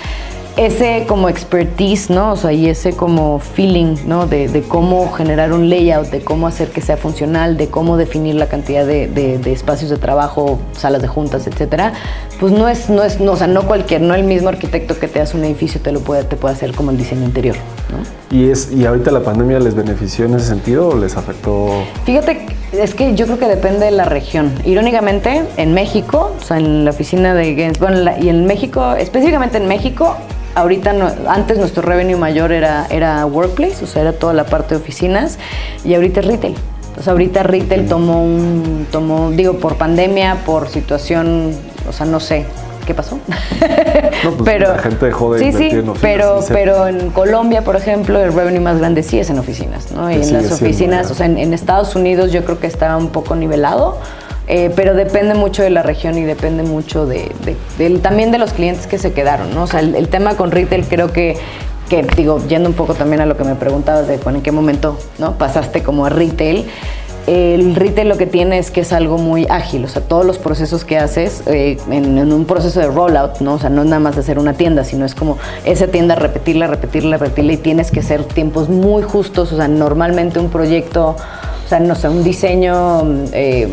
ese 0.58 1.06
como 1.08 1.30
expertise, 1.30 2.10
¿no? 2.10 2.34
O 2.34 2.36
sea, 2.36 2.52
y 2.52 2.68
ese 2.68 2.94
como 2.94 3.40
feeling, 3.40 3.96
¿no? 4.06 4.28
De, 4.28 4.50
de, 4.50 4.64
cómo 4.64 5.10
generar 5.14 5.54
un 5.54 5.70
layout, 5.70 6.08
de 6.08 6.22
cómo 6.22 6.46
hacer 6.46 6.70
que 6.70 6.82
sea 6.82 6.98
funcional, 6.98 7.56
de 7.56 7.68
cómo 7.68 7.96
definir 7.96 8.36
la 8.36 8.48
cantidad 8.48 8.86
de, 8.86 9.08
de, 9.08 9.52
espacios 9.54 9.90
de 9.90 9.98
trabajo, 9.98 10.60
salas 10.74 11.02
de 11.02 11.08
juntas, 11.08 11.48
etcétera, 11.48 11.94
pues 12.40 12.52
no 12.52 12.68
es, 12.68 12.90
no 12.90 13.02
es, 13.04 13.22
no, 13.22 13.32
o 13.32 13.38
sea, 13.38 13.48
no 13.48 13.64
cualquier, 13.64 14.02
no 14.02 14.14
el 14.14 14.26
mismo 14.26 14.50
arquitecto 14.50 15.00
que 15.00 15.08
te 15.08 15.22
hace 15.22 15.38
un 15.38 15.46
edificio 15.46 15.80
te 15.80 15.94
lo 15.94 16.02
puede, 16.02 16.26
te 16.26 16.36
puede 16.36 16.56
hacer 16.56 16.74
como 16.74 16.92
el 16.92 16.98
diseño 16.98 17.24
interior, 17.24 17.56
¿no? 17.90 18.38
¿Y, 18.38 18.50
es, 18.50 18.72
¿Y 18.74 18.86
ahorita 18.86 19.12
la 19.12 19.22
pandemia 19.22 19.60
les 19.60 19.76
benefició 19.76 20.26
en 20.26 20.36
ese 20.36 20.48
sentido 20.48 20.90
o 20.90 20.98
les 20.98 21.16
afectó? 21.16 21.70
Fíjate, 22.06 22.46
es 22.74 22.96
que 22.96 23.16
yo 23.16 23.26
creo 23.26 23.40
que 23.40 23.48
depende 23.48 23.86
de 23.86 23.92
la 23.92 24.06
región. 24.06 24.54
Irónicamente, 24.66 25.44
en 25.58 25.74
México, 25.74 26.36
o 26.40 26.44
sea, 26.44 26.58
en 26.58 26.86
la 26.86 26.92
oficina 26.92 27.34
de 27.34 27.56
Gens, 27.56 27.80
bueno, 27.80 28.12
y 28.20 28.30
en 28.30 28.46
México, 28.46 28.94
específicamente 28.94 29.58
en 29.58 29.68
México, 29.68 30.16
ahorita 30.56 31.16
antes 31.28 31.58
nuestro 31.58 31.82
revenue 31.82 32.18
mayor 32.18 32.52
era, 32.52 32.88
era 32.90 33.26
workplace, 33.26 33.84
o 33.84 33.88
sea, 33.88 34.02
era 34.04 34.14
toda 34.14 34.34
la 34.34 34.46
parte 34.46 34.76
de 34.76 34.82
oficinas, 34.82 35.38
y 35.84 35.94
ahorita 35.94 36.22
es 36.22 36.26
retail. 36.28 36.56
Sea, 37.02 37.14
ahorita 37.14 37.44
retail 37.44 37.88
tomó 37.88 38.24
un, 38.24 38.86
tomó, 38.92 39.32
digo, 39.32 39.54
por 39.54 39.76
pandemia, 39.76 40.38
por 40.46 40.70
situación, 40.70 41.54
o 41.90 41.94
sea, 41.94 42.06
no 42.06 42.20
sé, 42.20 42.46
¿qué 42.86 42.94
pasó? 42.94 43.20
No, 44.24 44.32
pues 44.32 44.42
pero, 44.46 44.74
la 44.74 44.80
gente 44.80 45.06
dejó 45.06 45.34
de 45.34 45.40
sí, 45.40 45.52
sí, 45.54 45.70
en 45.70 45.94
pero, 46.02 46.40
pero 46.48 46.88
en 46.88 47.10
Colombia, 47.12 47.64
por 47.64 47.76
ejemplo, 47.76 48.20
el 48.20 48.34
revenue 48.34 48.62
más 48.62 48.80
grande 48.80 49.04
sí 49.04 49.20
es 49.20 49.30
en 49.30 49.40
oficinas, 49.40 49.92
¿no? 49.92 50.12
Y 50.12 50.16
en 50.16 50.34
las 50.34 50.52
oficinas, 50.52 51.12
o 51.12 51.16
sea, 51.16 51.26
en, 51.26 51.38
en, 51.38 51.54
Estados 51.54 51.96
Unidos 51.96 52.32
yo 52.32 52.44
creo 52.44 52.60
que 52.60 52.68
está 52.68 52.96
un 52.98 53.10
poco 53.10 53.36
nivelado, 53.36 53.98
eh, 54.54 54.70
pero 54.76 54.96
depende 54.96 55.34
mucho 55.34 55.64
de 55.64 55.70
la 55.70 55.82
región 55.82 56.18
y 56.18 56.24
depende 56.24 56.64
mucho 56.64 57.06
de, 57.06 57.32
también 58.02 58.32
de 58.32 58.38
los 58.38 58.52
clientes 58.52 58.86
que 58.86 58.98
se 58.98 59.14
quedaron, 59.14 59.54
¿no? 59.54 59.64
O 59.64 59.68
sea, 59.68 59.80
el, 59.80 60.08
tema 60.10 60.36
con 60.36 60.52
retail 60.52 60.84
creo 60.84 61.14
que, 61.14 61.38
que, 61.90 62.04
digo, 62.18 62.46
yendo 62.48 62.68
un 62.68 62.76
poco 62.76 62.94
también 62.94 63.22
a 63.22 63.26
lo 63.26 63.38
que 63.38 63.46
me 63.46 63.56
preguntabas 63.56 64.08
de 64.08 64.16
en 64.16 64.42
qué 64.42 64.52
momento 64.52 64.98
¿no? 65.20 65.38
pasaste 65.38 65.84
como 65.84 66.06
a 66.06 66.10
retail, 66.10 66.66
el 67.28 67.76
retail 67.76 68.10
lo 68.10 68.18
que 68.18 68.26
tiene 68.26 68.58
es 68.58 68.72
que 68.72 68.82
es 68.82 68.94
algo 68.94 69.18
muy 69.18 69.46
ágil, 69.50 69.86
o 69.86 69.88
sea, 69.88 70.02
todos 70.02 70.26
los 70.26 70.38
procesos 70.38 70.86
que 70.86 70.98
haces 70.98 71.44
eh, 71.48 71.78
en, 71.90 72.18
en, 72.18 72.34
un 72.34 72.46
proceso 72.46 72.80
de 72.80 72.88
rollout, 72.88 73.40
¿no? 73.40 73.56
O 73.56 73.60
sea, 73.60 73.70
no 73.70 73.82
es 73.82 73.88
nada 73.88 74.00
más 74.00 74.18
hacer 74.18 74.40
una 74.40 74.54
tienda, 74.54 74.84
sino 74.84 75.06
es 75.06 75.16
como 75.16 75.38
esa 75.64 75.88
tienda 75.88 76.16
repetirla, 76.16 76.68
repetirla, 76.68 77.18
repetirla 77.18 77.54
y 77.54 77.58
tienes 77.58 77.92
que 77.92 78.00
hacer 78.00 78.24
tiempos 78.24 78.70
muy 78.70 79.04
justos, 79.04 79.52
o 79.54 79.58
sea, 79.58 79.68
normalmente 79.68 80.40
un 80.40 80.50
proyecto, 80.50 81.16
o 81.66 81.70
sea, 81.70 81.80
no 81.80 81.96
sé, 81.96 82.10
un 82.10 82.24
diseño... 82.24 83.04
Eh, 83.34 83.68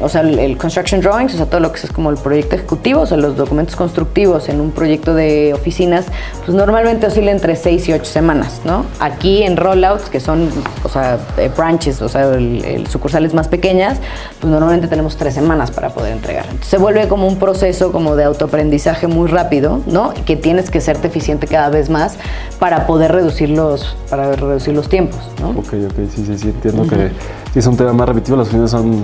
o 0.00 0.08
sea, 0.08 0.22
el, 0.22 0.56
construction 0.56 1.00
drawings, 1.00 1.34
o 1.34 1.36
sea, 1.36 1.46
todo 1.46 1.60
lo 1.60 1.72
que 1.72 1.80
es 1.80 1.92
como 1.92 2.10
el 2.10 2.16
proyecto 2.16 2.56
ejecutivo, 2.56 3.02
o 3.02 3.06
sea, 3.06 3.16
los 3.16 3.36
documentos 3.36 3.76
constructivos 3.76 4.48
en 4.48 4.60
un 4.60 4.70
proyecto 4.70 5.14
de 5.14 5.52
oficinas, 5.54 6.06
pues 6.44 6.56
normalmente 6.56 7.06
oscila 7.06 7.30
entre 7.30 7.56
6 7.56 7.88
y 7.88 7.92
8 7.92 8.04
semanas, 8.04 8.60
¿no? 8.64 8.84
Aquí 9.00 9.42
en 9.42 9.56
rollouts, 9.56 10.10
que 10.10 10.20
son, 10.20 10.50
o 10.82 10.88
sea, 10.88 11.18
branches, 11.56 12.00
o 12.02 12.08
sea, 12.08 12.34
el, 12.34 12.86
sucursales 12.88 13.34
más 13.34 13.48
pequeñas, 13.48 13.98
pues 14.40 14.50
normalmente 14.50 14.88
tenemos 14.88 15.16
3 15.16 15.34
semanas 15.34 15.70
para 15.70 15.90
poder 15.90 16.12
entregar. 16.12 16.44
Entonces, 16.44 16.68
se 16.68 16.78
vuelve 16.78 17.08
como 17.08 17.26
un 17.26 17.38
proceso 17.38 17.92
como 17.92 18.16
de 18.16 18.24
autoaprendizaje 18.24 19.06
muy 19.06 19.28
rápido, 19.28 19.80
¿no? 19.86 20.14
Que 20.26 20.36
tienes 20.36 20.70
que 20.70 20.80
serte 20.80 21.08
eficiente 21.08 21.46
cada 21.46 21.70
vez 21.70 21.90
más 21.90 22.16
para 22.58 22.86
poder 22.86 23.12
reducir 23.12 23.50
los, 23.50 23.96
para 24.10 24.32
reducir 24.32 24.74
los 24.74 24.88
tiempos, 24.88 25.20
¿no? 25.40 25.50
Ok, 25.50 25.74
ok, 25.90 26.08
sí, 26.14 26.24
sí, 26.26 26.38
sí, 26.38 26.48
entiendo 26.48 26.86
que 26.86 27.08
sí 27.52 27.58
es 27.58 27.66
un 27.66 27.76
tema 27.76 27.92
más 27.92 28.08
repetitivo, 28.08 28.36
las 28.36 28.48
oficinas 28.48 28.70
son 28.70 29.00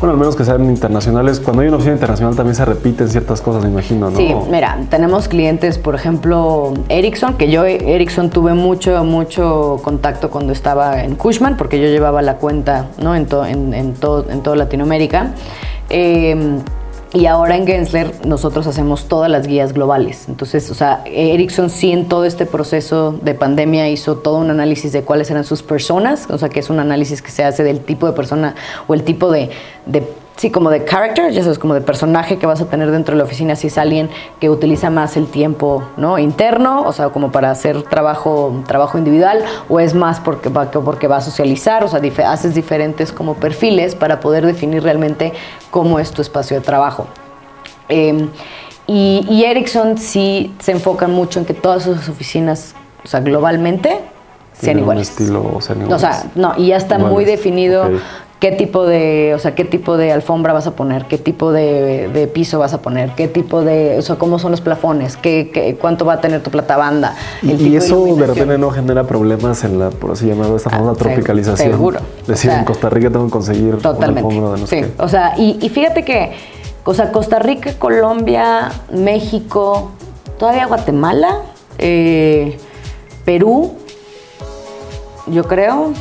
bueno, 0.00 0.14
al 0.14 0.18
menos 0.18 0.34
que 0.34 0.44
sean 0.44 0.64
internacionales. 0.64 1.40
Cuando 1.40 1.62
hay 1.62 1.68
una 1.68 1.76
oficina 1.76 1.94
internacional 1.94 2.34
también 2.34 2.54
se 2.56 2.64
repiten 2.64 3.08
ciertas 3.08 3.42
cosas, 3.42 3.62
me 3.62 3.70
imagino, 3.70 4.10
¿no? 4.10 4.16
Sí, 4.16 4.34
mira, 4.50 4.78
tenemos 4.88 5.28
clientes, 5.28 5.78
por 5.78 5.94
ejemplo, 5.94 6.72
Ericsson, 6.88 7.34
que 7.34 7.50
yo 7.50 7.64
Ericsson 7.64 8.30
tuve 8.30 8.54
mucho, 8.54 9.04
mucho 9.04 9.78
contacto 9.82 10.30
cuando 10.30 10.52
estaba 10.52 11.04
en 11.04 11.16
Cushman, 11.16 11.56
porque 11.58 11.78
yo 11.78 11.86
llevaba 11.86 12.22
la 12.22 12.36
cuenta, 12.36 12.86
¿no? 13.02 13.14
En, 13.14 13.28
en, 13.46 13.74
en, 13.74 13.94
todo, 13.94 14.28
en 14.30 14.42
toda 14.42 14.56
Latinoamérica. 14.56 15.32
Eh, 15.90 16.58
y 17.12 17.26
ahora 17.26 17.56
en 17.56 17.66
Gensler 17.66 18.24
nosotros 18.24 18.66
hacemos 18.66 19.06
todas 19.06 19.30
las 19.30 19.46
guías 19.46 19.72
globales. 19.72 20.26
Entonces, 20.28 20.70
o 20.70 20.74
sea, 20.74 21.02
Ericsson 21.06 21.68
sí 21.68 21.90
en 21.90 22.08
todo 22.08 22.24
este 22.24 22.46
proceso 22.46 23.18
de 23.22 23.34
pandemia 23.34 23.88
hizo 23.88 24.16
todo 24.16 24.38
un 24.38 24.50
análisis 24.50 24.92
de 24.92 25.02
cuáles 25.02 25.30
eran 25.30 25.44
sus 25.44 25.62
personas, 25.62 26.28
o 26.30 26.38
sea, 26.38 26.48
que 26.48 26.60
es 26.60 26.70
un 26.70 26.78
análisis 26.78 27.20
que 27.20 27.30
se 27.30 27.42
hace 27.42 27.64
del 27.64 27.80
tipo 27.80 28.06
de 28.06 28.12
persona 28.12 28.54
o 28.86 28.94
el 28.94 29.02
tipo 29.02 29.30
de, 29.30 29.50
de 29.86 30.06
sí, 30.40 30.50
como 30.50 30.70
de 30.70 30.86
character, 30.86 31.30
ya 31.32 31.42
sabes, 31.42 31.58
como 31.58 31.74
de 31.74 31.82
personaje 31.82 32.38
que 32.38 32.46
vas 32.46 32.62
a 32.62 32.64
tener 32.64 32.90
dentro 32.90 33.14
de 33.14 33.18
la 33.18 33.24
oficina, 33.24 33.56
si 33.56 33.66
es 33.66 33.76
alguien 33.76 34.08
que 34.40 34.48
utiliza 34.48 34.88
más 34.88 35.18
el 35.18 35.26
tiempo 35.26 35.82
¿no? 35.98 36.18
interno, 36.18 36.80
o 36.80 36.94
sea, 36.94 37.10
como 37.10 37.30
para 37.30 37.50
hacer 37.50 37.82
trabajo, 37.82 38.62
trabajo 38.66 38.96
individual, 38.96 39.44
o 39.68 39.80
es 39.80 39.92
más 39.92 40.18
porque 40.18 40.48
va, 40.48 40.70
porque 40.70 41.08
va 41.08 41.18
a 41.18 41.20
socializar, 41.20 41.84
o 41.84 41.88
sea, 41.88 42.00
haces 42.26 42.54
diferentes 42.54 43.12
como 43.12 43.34
perfiles 43.34 43.94
para 43.94 44.20
poder 44.20 44.46
definir 44.46 44.82
realmente 44.82 45.34
cómo 45.70 45.98
es 45.98 46.10
tu 46.10 46.22
espacio 46.22 46.56
de 46.56 46.62
trabajo. 46.62 47.06
Em, 47.90 48.30
y, 48.86 49.26
y, 49.28 49.44
Ericsson 49.44 49.98
sí 49.98 50.54
se 50.58 50.72
enfoca 50.72 51.06
mucho 51.06 51.38
en 51.38 51.44
que 51.44 51.52
todas 51.52 51.82
sus 51.82 52.08
oficinas, 52.08 52.74
o 53.04 53.08
sea, 53.08 53.20
globalmente, 53.20 53.98
sean 54.54 54.78
iguales. 54.78 55.10
estilo, 55.10 55.60
sean 55.60 55.82
iguales. 55.82 55.96
O 55.96 55.98
sea, 55.98 56.30
no, 56.34 56.54
y 56.56 56.68
ya 56.68 56.78
está 56.78 56.98
muy 56.98 57.26
definido 57.26 57.90
qué 58.40 58.52
tipo 58.52 58.86
de, 58.86 59.32
o 59.34 59.38
sea, 59.38 59.54
qué 59.54 59.64
tipo 59.66 59.98
de 59.98 60.12
alfombra 60.12 60.54
vas 60.54 60.66
a 60.66 60.70
poner, 60.72 61.04
qué 61.04 61.18
tipo 61.18 61.52
de, 61.52 62.28
piso 62.32 62.58
vas 62.58 62.72
a 62.72 62.80
poner, 62.80 63.14
qué 63.14 63.28
tipo 63.28 63.62
de, 63.62 63.98
o 63.98 64.02
sea, 64.02 64.16
cómo 64.16 64.38
son 64.38 64.50
los 64.50 64.62
plafones, 64.62 65.18
qué, 65.18 65.76
cuánto 65.78 66.06
va 66.06 66.14
a 66.14 66.20
tener 66.20 66.42
tu 66.42 66.50
platabanda. 66.50 67.14
y, 67.42 67.76
eso 67.76 68.16
de, 68.16 68.26
repente 68.26 68.56
no 68.56 68.70
genera 68.70 69.04
problemas 69.04 69.62
en 69.64 69.78
la, 69.78 69.90
por 69.90 70.12
así 70.12 70.26
llamarlo, 70.26 70.56
esta 70.56 70.70
famosa 70.70 70.92
ah, 70.92 70.96
tropicalización. 70.96 71.70
Seguro. 71.70 72.00
Es 72.22 72.26
decir, 72.26 72.50
en 72.50 72.64
Costa 72.64 72.88
Rica 72.88 73.10
tengo 73.10 73.26
que 73.26 73.30
conseguir 73.30 73.76
totalmente. 73.76 74.34
una 74.34 74.54
de 74.54 74.60
no 74.60 74.66
Sí, 74.66 74.84
o 74.98 75.08
sea, 75.08 75.34
y, 75.36 75.58
y 75.60 75.68
fíjate 75.68 76.02
que, 76.02 76.32
o 76.84 76.94
sea, 76.94 77.12
Costa 77.12 77.38
Rica, 77.38 77.74
Colombia, 77.78 78.72
México, 78.90 79.90
todavía 80.38 80.64
Guatemala, 80.64 81.42
eh, 81.76 82.56
Perú, 83.26 83.72
yo 85.26 85.44
creo, 85.44 85.92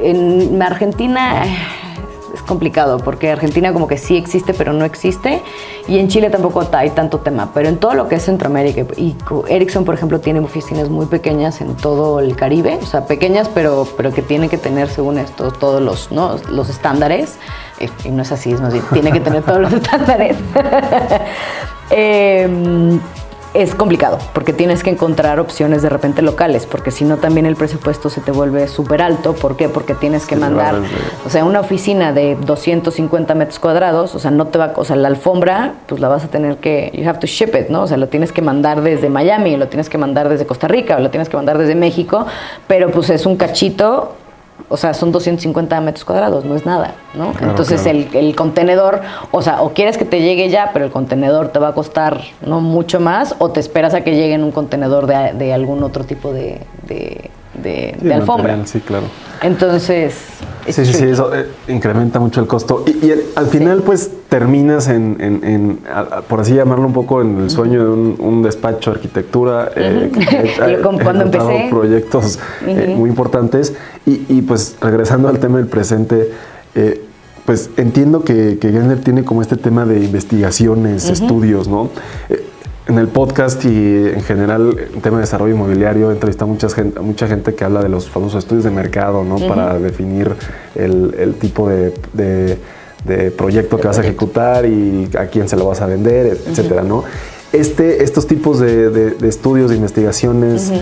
en 0.00 0.62
Argentina 0.62 1.46
eh, 1.46 1.56
es 2.34 2.42
complicado 2.42 2.98
porque 2.98 3.30
Argentina 3.30 3.72
como 3.72 3.86
que 3.86 3.98
sí 3.98 4.16
existe 4.16 4.54
pero 4.54 4.72
no 4.72 4.84
existe 4.84 5.42
y 5.88 5.98
en 5.98 6.08
Chile 6.08 6.30
tampoco 6.30 6.66
hay 6.72 6.90
tanto 6.90 7.18
tema, 7.18 7.50
pero 7.52 7.68
en 7.68 7.76
todo 7.76 7.94
lo 7.94 8.08
que 8.08 8.14
es 8.14 8.24
Centroamérica 8.24 8.86
y 8.96 9.16
Ericsson 9.48 9.84
por 9.84 9.94
ejemplo 9.94 10.20
tiene 10.20 10.40
oficinas 10.40 10.88
muy 10.88 11.06
pequeñas 11.06 11.60
en 11.60 11.74
todo 11.76 12.20
el 12.20 12.36
Caribe, 12.36 12.78
o 12.80 12.86
sea 12.86 13.06
pequeñas 13.06 13.48
pero, 13.48 13.86
pero 13.96 14.12
que 14.12 14.22
tienen 14.22 14.48
que 14.48 14.58
tener 14.58 14.88
según 14.88 15.18
esto 15.18 15.50
todos 15.50 15.82
los, 15.82 16.10
¿no? 16.12 16.36
los 16.50 16.68
estándares 16.68 17.38
eh, 17.80 17.88
y 18.04 18.10
no 18.10 18.22
es 18.22 18.32
así, 18.32 18.52
es 18.52 18.60
más 18.60 18.72
bien, 18.72 18.84
tiene 18.92 19.12
que 19.12 19.20
tener 19.20 19.42
todos 19.42 19.60
los 19.60 19.72
estándares. 19.72 20.36
eh, 21.90 22.98
es 23.54 23.74
complicado 23.74 24.18
porque 24.32 24.52
tienes 24.52 24.82
que 24.82 24.90
encontrar 24.90 25.38
opciones 25.40 25.82
de 25.82 25.88
repente 25.88 26.22
locales, 26.22 26.66
porque 26.66 26.90
si 26.90 27.04
no 27.04 27.18
también 27.18 27.46
el 27.46 27.56
presupuesto 27.56 28.10
se 28.10 28.20
te 28.20 28.32
vuelve 28.32 28.68
súper 28.68 29.02
alto. 29.02 29.34
¿Por 29.34 29.56
qué? 29.56 29.68
Porque 29.68 29.94
tienes 29.94 30.26
que 30.26 30.36
mandar, 30.36 30.76
o 31.26 31.30
sea, 31.30 31.44
una 31.44 31.60
oficina 31.60 32.12
de 32.12 32.36
250 32.36 33.34
metros 33.34 33.58
cuadrados, 33.58 34.14
o 34.14 34.18
sea, 34.18 34.30
no 34.30 34.46
te 34.46 34.58
va, 34.58 34.72
o 34.76 34.84
sea, 34.84 34.96
la 34.96 35.08
alfombra, 35.08 35.74
pues 35.86 36.00
la 36.00 36.08
vas 36.08 36.24
a 36.24 36.28
tener 36.28 36.56
que, 36.56 36.90
you 36.94 37.08
have 37.08 37.18
to 37.18 37.26
ship 37.26 37.50
it, 37.54 37.68
¿no? 37.68 37.82
O 37.82 37.86
sea, 37.86 37.96
lo 37.96 38.08
tienes 38.08 38.32
que 38.32 38.42
mandar 38.42 38.82
desde 38.82 39.08
Miami, 39.08 39.56
lo 39.56 39.68
tienes 39.68 39.88
que 39.88 39.98
mandar 39.98 40.28
desde 40.28 40.46
Costa 40.46 40.68
Rica, 40.68 40.96
o 40.96 41.00
lo 41.00 41.10
tienes 41.10 41.28
que 41.28 41.36
mandar 41.36 41.58
desde 41.58 41.74
México, 41.74 42.26
pero 42.66 42.90
pues 42.90 43.10
es 43.10 43.26
un 43.26 43.36
cachito 43.36 44.16
o 44.68 44.76
sea, 44.76 44.94
son 44.94 45.12
250 45.12 45.80
metros 45.80 46.04
cuadrados, 46.04 46.44
no 46.44 46.54
es 46.54 46.64
nada, 46.64 46.94
¿no? 47.14 47.32
Entonces 47.40 47.84
El, 47.86 48.34
contenedor, 48.36 49.00
o 49.30 49.42
sea, 49.42 49.62
o 49.62 49.70
quieres 49.70 49.98
que 49.98 50.04
te 50.04 50.20
llegue 50.20 50.48
ya, 50.48 50.70
pero 50.72 50.84
el 50.84 50.90
contenedor 50.90 51.48
te 51.48 51.58
va 51.58 51.68
a 51.68 51.74
costar 51.74 52.20
no 52.44 52.60
mucho 52.60 53.00
más, 53.00 53.34
o 53.38 53.50
te 53.50 53.60
esperas 53.60 53.94
a 53.94 54.02
que 54.02 54.14
llegue 54.14 54.34
en 54.34 54.44
un 54.44 54.52
contenedor 54.52 55.06
de, 55.06 55.52
algún 55.52 55.82
otro 55.82 56.04
tipo 56.04 56.32
de, 56.32 56.60
de, 56.86 57.30
alfombra. 58.12 58.66
sí, 58.66 58.80
claro. 58.80 59.06
Entonces. 59.42 60.14
Sí, 60.68 60.72
sí, 60.72 60.92
sí, 60.92 61.04
eso 61.04 61.34
eh, 61.34 61.46
incrementa 61.66 62.20
mucho 62.20 62.40
el 62.40 62.46
costo. 62.46 62.84
Y, 62.86 63.10
al 63.34 63.46
final, 63.48 63.82
pues 63.82 64.10
terminas 64.28 64.88
en, 64.88 65.80
por 66.28 66.40
así 66.40 66.54
llamarlo 66.54 66.86
un 66.86 66.92
poco, 66.92 67.20
en 67.20 67.40
el 67.40 67.50
sueño 67.50 67.82
de 67.82 67.90
un, 67.90 68.42
despacho 68.42 68.92
de 68.92 68.96
arquitectura. 68.96 69.72
Eh, 69.74 70.12
cuando 70.82 71.22
empecé. 71.22 71.66
proyectos 71.70 72.38
eh, 72.66 72.94
muy 72.96 73.10
importantes. 73.10 73.74
Y, 74.06 74.42
pues 74.42 74.76
regresando 74.80 75.28
al 75.28 75.40
tema 75.40 75.58
del 75.58 75.66
presente, 75.66 76.30
pues 77.44 77.70
entiendo 77.76 78.22
que, 78.22 78.58
que 78.60 78.70
tiene 79.04 79.24
como 79.24 79.42
este 79.42 79.56
tema 79.56 79.84
de 79.84 79.98
investigaciones, 79.98 81.08
estudios, 81.08 81.66
¿no? 81.66 81.90
En 82.88 82.98
el 82.98 83.08
podcast 83.08 83.64
y 83.64 83.68
en 83.68 84.22
general 84.22 84.76
en 84.94 85.00
tema 85.00 85.18
de 85.18 85.22
desarrollo 85.22 85.54
inmobiliario 85.54 86.10
he 86.10 86.14
entrevistado 86.14 86.50
mucha 86.50 86.68
gente, 86.68 87.00
mucha 87.00 87.28
gente 87.28 87.54
que 87.54 87.64
habla 87.64 87.82
de 87.82 87.88
los 87.88 88.08
famosos 88.08 88.42
estudios 88.42 88.64
de 88.64 88.70
mercado, 88.70 89.24
¿no? 89.24 89.36
Para 89.46 89.78
definir 89.78 90.34
el, 90.74 91.34
tipo 91.40 91.68
de, 91.68 92.58
proyecto 93.36 93.78
que 93.78 93.86
vas 93.86 93.98
a 93.98 94.02
ejecutar 94.02 94.66
y 94.66 95.08
a 95.18 95.26
quién 95.26 95.48
se 95.48 95.56
lo 95.56 95.66
vas 95.66 95.80
a 95.80 95.86
vender, 95.86 96.38
etcétera, 96.46 96.82
¿no? 96.82 97.04
este, 97.52 98.02
estos 98.02 98.26
tipos 98.26 98.58
de, 98.58 99.16
estudios, 99.22 99.70
de 99.70 99.76
investigaciones, 99.76 100.72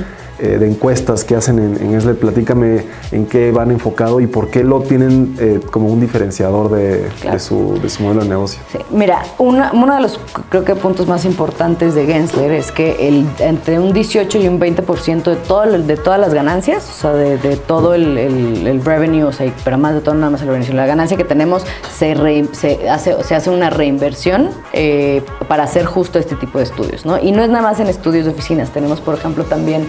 eh, 0.42 0.58
de 0.58 0.68
encuestas 0.68 1.24
que 1.24 1.36
hacen 1.36 1.58
en, 1.58 1.76
en 1.76 1.94
ESLE, 1.94 2.14
platícame 2.14 2.84
en 3.12 3.26
qué 3.26 3.52
van 3.52 3.70
enfocado 3.70 4.20
y 4.20 4.26
por 4.26 4.50
qué 4.50 4.64
lo 4.64 4.80
tienen 4.80 5.36
eh, 5.38 5.60
como 5.70 5.88
un 5.88 6.00
diferenciador 6.00 6.70
de, 6.70 7.08
su, 7.38 7.78
modelo 8.00 8.22
de 8.22 8.28
negocio. 8.28 8.60
Mira, 8.90 9.22
uno 9.38 9.94
de 9.94 10.00
los 10.00 10.18
creo 10.48 10.64
que 10.64 10.74
puntos 10.74 11.06
más 11.06 11.24
importantes 11.24 11.94
de 11.94 12.06
Gensler 12.06 12.52
es 12.52 12.72
que 12.72 13.08
el, 13.08 13.26
entre 13.38 13.78
un 13.78 13.92
18 13.92 14.38
y 14.38 14.48
un 14.48 14.58
20% 14.60 15.22
de, 15.24 15.36
todo, 15.36 15.66
de 15.66 15.96
todas 15.96 16.18
las 16.18 16.32
ganancias, 16.32 16.88
o 16.88 17.00
sea, 17.00 17.12
de, 17.12 17.56
todo 17.56 17.94
el, 17.94 18.82
revenue, 18.84 19.24
o 19.24 19.32
sea, 19.32 19.52
pero 19.64 19.78
más 19.78 19.94
de 19.94 20.00
todo 20.00 20.14
nada 20.14 20.30
más 20.30 20.42
el 20.42 20.48
revenue, 20.48 20.72
la 20.72 20.86
ganancia 20.86 21.16
que 21.16 21.24
tenemos 21.24 21.64
se, 21.92 22.14
se, 22.52 22.88
hace, 22.88 23.22
se 23.22 23.34
hace 23.34 23.50
una 23.50 23.70
reinversión 23.70 24.50
eh, 24.72 25.22
para 25.48 25.64
hacer 25.64 25.84
justo 25.84 26.18
este 26.18 26.36
tipo 26.36 26.58
de 26.58 26.64
estudios, 26.64 27.04
¿no? 27.04 27.18
Y 27.18 27.32
no 27.32 27.42
es 27.42 27.50
nada 27.50 27.62
más 27.62 27.80
en 27.80 27.88
estudios 27.88 28.24
de 28.24 28.32
oficinas, 28.32 28.70
tenemos 28.70 29.00
por 29.00 29.14
ejemplo 29.14 29.44
también 29.44 29.86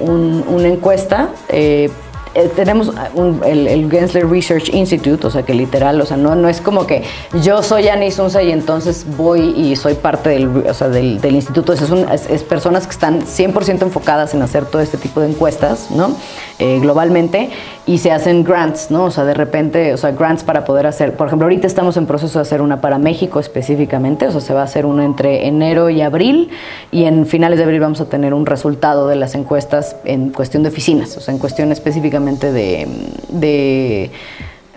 una 0.00 0.68
encuesta. 0.68 1.30
Eh, 1.48 1.90
eh, 2.34 2.50
tenemos 2.56 2.90
el, 3.44 3.90
Gensler 3.90 4.26
Research 4.26 4.70
Institute, 4.72 5.26
o 5.26 5.30
sea 5.30 5.42
que 5.42 5.52
literal, 5.52 6.00
o 6.00 6.06
sea, 6.06 6.16
no, 6.16 6.34
no 6.34 6.48
es 6.48 6.62
como 6.62 6.86
que 6.86 7.04
yo 7.42 7.62
soy 7.62 7.88
Anis 7.88 8.18
Unza 8.18 8.42
y 8.42 8.50
entonces 8.50 9.04
voy 9.18 9.50
y 9.50 9.76
soy 9.76 9.94
parte 9.94 10.30
del, 10.30 10.64
o 10.66 10.72
sea, 10.72 10.88
del, 10.88 11.20
instituto. 11.24 11.74
Es, 11.74 11.82
es, 12.30 12.42
personas 12.42 12.86
que 12.86 12.92
están 12.92 13.22
100% 13.22 13.82
enfocadas 13.82 14.32
en 14.32 14.40
hacer 14.40 14.64
todo 14.64 14.80
este 14.80 14.96
tipo 14.96 15.20
de 15.20 15.28
encuestas, 15.28 15.90
¿no? 15.90 16.16
Eh, 16.58 16.78
globalmente 16.80 17.50
y 17.84 17.98
se 17.98 18.12
hacen 18.12 18.44
grants, 18.44 18.90
¿no? 18.90 19.04
O 19.04 19.10
sea, 19.10 19.24
de 19.24 19.34
repente, 19.34 19.92
o 19.92 19.96
sea, 19.96 20.12
grants 20.12 20.44
para 20.44 20.64
poder 20.64 20.86
hacer, 20.86 21.16
por 21.16 21.26
ejemplo, 21.26 21.46
ahorita 21.46 21.66
estamos 21.66 21.96
en 21.96 22.06
proceso 22.06 22.38
de 22.38 22.42
hacer 22.42 22.62
una 22.62 22.80
para 22.80 22.98
México 22.98 23.40
específicamente, 23.40 24.28
o 24.28 24.30
sea, 24.30 24.40
se 24.40 24.54
va 24.54 24.60
a 24.60 24.64
hacer 24.64 24.86
una 24.86 25.04
entre 25.04 25.48
enero 25.48 25.90
y 25.90 26.00
abril 26.00 26.50
y 26.92 27.04
en 27.04 27.26
finales 27.26 27.58
de 27.58 27.64
abril 27.64 27.80
vamos 27.80 28.00
a 28.00 28.04
tener 28.06 28.34
un 28.34 28.46
resultado 28.46 29.08
de 29.08 29.16
las 29.16 29.34
encuestas 29.34 29.96
en 30.04 30.30
cuestión 30.30 30.62
de 30.62 30.68
oficinas, 30.68 31.16
o 31.16 31.20
sea, 31.20 31.34
en 31.34 31.40
cuestión 31.40 31.72
específicamente 31.72 32.52
de, 32.52 32.86
de 33.30 34.10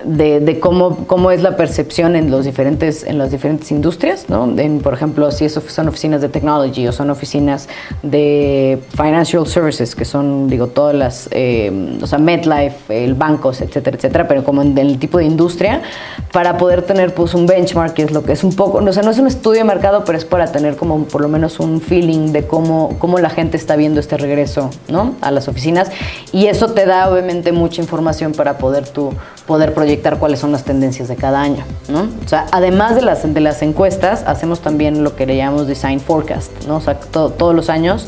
de, 0.05 0.59
cómo, 0.59 1.05
cómo 1.07 1.31
es 1.31 1.41
la 1.41 1.57
percepción 1.57 2.15
en, 2.15 2.29
los 2.31 2.45
diferentes, 2.45 3.03
en 3.03 3.17
las 3.17 3.31
diferentes 3.31 3.71
industrias, 3.71 4.29
¿no? 4.29 4.45
En, 4.57 4.79
por 4.79 4.93
ejemplo, 4.93 5.31
si 5.31 5.45
eso 5.45 5.61
son 5.67 5.87
oficinas 5.87 6.21
de 6.21 6.29
technology 6.29 6.87
o 6.87 6.91
son 6.91 7.09
oficinas 7.09 7.67
de 8.03 8.79
financial 8.95 9.45
services, 9.47 9.95
que 9.95 10.05
son, 10.05 10.47
digo, 10.47 10.67
todas 10.67 10.95
las, 10.95 11.29
eh, 11.31 11.97
o 12.01 12.07
sea, 12.07 12.19
MedLife, 12.19 13.03
el 13.03 13.15
bancos, 13.15 13.61
etcétera, 13.61 13.97
etcétera, 13.97 14.27
pero 14.27 14.43
como 14.43 14.61
en, 14.61 14.77
el 14.77 14.99
tipo 14.99 15.17
de 15.17 15.25
industria, 15.25 15.81
para 16.31 16.57
poder 16.57 16.83
tener 16.83 17.13
pues 17.13 17.33
un 17.33 17.47
benchmark, 17.47 17.93
que 17.93 18.03
es 18.03 18.11
lo 18.11 18.23
que 18.23 18.33
es 18.33 18.43
un 18.43 18.55
poco, 18.55 18.77
o 18.77 18.93
sea, 18.93 19.03
no 19.03 19.11
es 19.11 19.17
un 19.17 19.27
estudio 19.27 19.59
de 19.59 19.65
mercado, 19.65 20.03
pero 20.05 20.17
es 20.17 20.25
para 20.25 20.51
tener 20.51 20.75
como 20.75 21.05
por 21.05 21.21
lo 21.21 21.27
menos 21.27 21.59
un 21.59 21.81
feeling 21.81 22.31
de 22.31 22.45
cómo, 22.45 22.95
cómo 22.99 23.17
la 23.19 23.29
gente 23.29 23.57
está 23.57 23.75
viendo 23.75 23.99
este 23.99 24.17
regreso, 24.17 24.69
¿no? 24.87 25.15
A 25.21 25.31
las 25.31 25.47
oficinas. 25.47 25.89
Y 26.31 26.47
eso 26.47 26.67
te 26.73 26.85
da 26.85 27.09
obviamente 27.09 27.51
mucha 27.51 27.81
información 27.81 28.33
para 28.33 28.57
poder 28.57 28.87
tú 28.87 29.13
poder 29.45 29.73
proyectar 29.73 29.94
cuáles 30.19 30.39
son 30.39 30.51
las 30.51 30.63
tendencias 30.63 31.07
de 31.07 31.15
cada 31.15 31.41
año. 31.41 31.63
¿no? 31.89 32.07
O 32.23 32.27
sea, 32.27 32.45
además 32.51 32.95
de 32.95 33.01
las, 33.01 33.33
de 33.33 33.39
las 33.39 33.61
encuestas, 33.61 34.23
hacemos 34.27 34.61
también 34.61 35.03
lo 35.03 35.15
que 35.15 35.25
le 35.25 35.37
llamamos 35.37 35.67
Design 35.67 35.99
Forecast. 35.99 36.65
¿no? 36.67 36.77
O 36.77 36.81
sea, 36.81 36.95
todos 36.99 37.55
los 37.55 37.69
años 37.69 38.07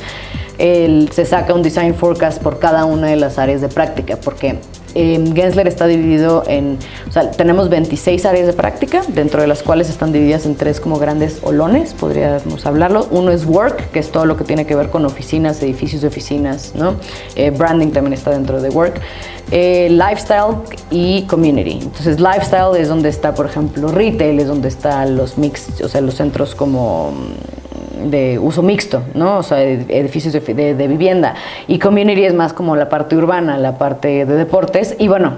se 0.58 1.26
saca 1.26 1.54
un 1.54 1.62
Design 1.62 1.94
Forecast 1.96 2.42
por 2.42 2.60
cada 2.60 2.86
una 2.86 3.08
de 3.08 3.16
las 3.16 3.38
áreas 3.38 3.62
de 3.62 3.70
práctica, 3.70 4.18
porque 4.18 4.60
eh, 4.96 5.24
Gensler 5.36 5.68
está 5.68 5.88
dividido 5.88 6.44
en, 6.48 6.78
tenemos 7.36 7.70
26 7.70 8.26
áreas 8.26 8.48
de 8.48 8.54
práctica, 8.54 9.02
dentro 9.10 9.42
de 9.42 9.48
las 9.48 9.64
cuales 9.64 9.90
están 9.90 10.12
divididas 10.12 10.46
en 10.46 10.56
tres 10.56 10.80
como 10.80 11.00
grandes 11.00 11.40
olones, 11.44 11.94
podríamos 11.94 12.66
hablarlo. 12.66 13.08
Uno 13.12 13.32
es 13.32 13.46
Work, 13.46 13.92
que 13.92 14.00
es 14.00 14.12
todo 14.12 14.26
lo 14.26 14.38
que 14.38 14.44
tiene 14.44 14.66
que 14.66 14.76
ver 14.76 14.90
con 14.90 15.06
oficinas, 15.06 15.62
edificios 15.62 16.02
de 16.02 16.08
oficinas, 16.08 16.74
¿no? 16.76 16.96
Eh, 17.36 17.52
branding 17.52 17.92
también 17.92 18.14
está 18.14 18.32
dentro 18.32 18.62
de 18.62 18.70
Work. 18.70 19.02
Eh, 19.50 19.88
lifestyle 19.90 20.58
y 20.92 21.24
community. 21.24 21.80
Entonces, 21.82 22.20
lifestyle 22.20 22.76
es 22.78 22.90
donde 22.90 23.10
está, 23.10 23.34
por 23.34 23.46
ejemplo, 23.46 23.88
retail, 23.90 24.40
es 24.40 24.48
donde 24.48 24.68
están 24.68 25.16
los 25.16 25.38
mix, 25.38 25.82
o 25.82 25.88
sea, 25.88 26.02
los 26.02 26.16
centros 26.16 26.54
como 26.54 27.14
de 28.06 28.40
uso 28.40 28.64
mixto, 28.64 29.02
¿no? 29.14 29.38
O 29.38 29.44
sea, 29.44 29.62
edificios 29.64 30.34
de, 30.34 30.74
de, 30.76 30.88
vivienda. 30.88 31.36
Y 31.68 31.80
community 31.80 32.24
es 32.24 32.34
más 32.34 32.54
como 32.54 32.76
la 32.76 32.90
parte 32.90 33.16
urbana, 33.16 33.58
la 33.58 33.78
parte 33.78 34.26
de 34.26 34.36
deportes. 34.36 34.96
Y 35.00 35.08
bueno, 35.08 35.34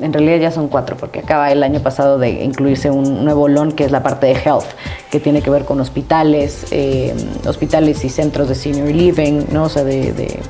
en 0.00 0.12
realidad 0.12 0.38
ya 0.38 0.50
son 0.50 0.68
cuatro, 0.68 0.96
porque 0.96 1.20
acaba 1.20 1.50
el 1.52 1.62
año 1.62 1.80
pasado 1.80 2.18
de 2.18 2.42
incluirse 2.44 2.90
un 2.90 3.24
nuevo 3.24 3.48
LON 3.48 3.72
que 3.72 3.84
es 3.84 3.92
la 3.92 4.02
parte 4.02 4.26
de 4.26 4.32
health, 4.32 4.66
que 5.10 5.20
tiene 5.20 5.42
que 5.42 5.50
ver 5.50 5.64
con 5.64 5.80
hospitales, 5.80 6.66
eh, 6.70 7.14
hospitales 7.46 8.04
y 8.04 8.08
centros 8.08 8.48
de 8.48 8.54
senior 8.54 8.88
living, 8.88 9.44
¿no? 9.52 9.64
O 9.64 9.68
sea, 9.68 9.84
de 9.84 10.40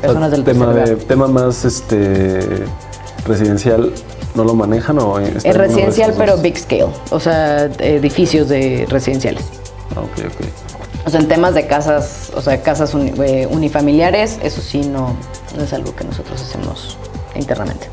personas 0.00 0.30
del 0.30 0.44
tema 0.44 0.72
de, 0.72 0.96
tema 0.96 1.26
más 1.28 1.64
este 1.64 2.64
residencial 3.26 3.92
no 4.34 4.44
lo 4.44 4.54
manejan 4.54 4.98
o 4.98 5.18
es 5.18 5.42
residencial 5.44 6.14
pero 6.16 6.36
big 6.38 6.58
scale 6.58 6.88
o 7.10 7.20
sea 7.20 7.64
edificios 7.78 8.48
de 8.48 8.86
residenciales 8.88 9.44
ok 9.96 10.18
ok. 10.26 11.06
O 11.06 11.10
sea 11.10 11.20
en 11.20 11.28
temas 11.28 11.54
de 11.54 11.66
casas 11.66 12.32
o 12.34 12.40
sea 12.40 12.62
casas 12.62 12.94
eh, 12.94 13.46
unifamiliares 13.50 14.38
eso 14.42 14.60
sí 14.60 14.80
no, 14.80 15.14
no 15.56 15.62
es 15.62 15.72
algo 15.72 15.94
que 15.94 16.04
nosotros 16.04 16.40
hacemos 16.40 16.98
internamente 17.34 17.88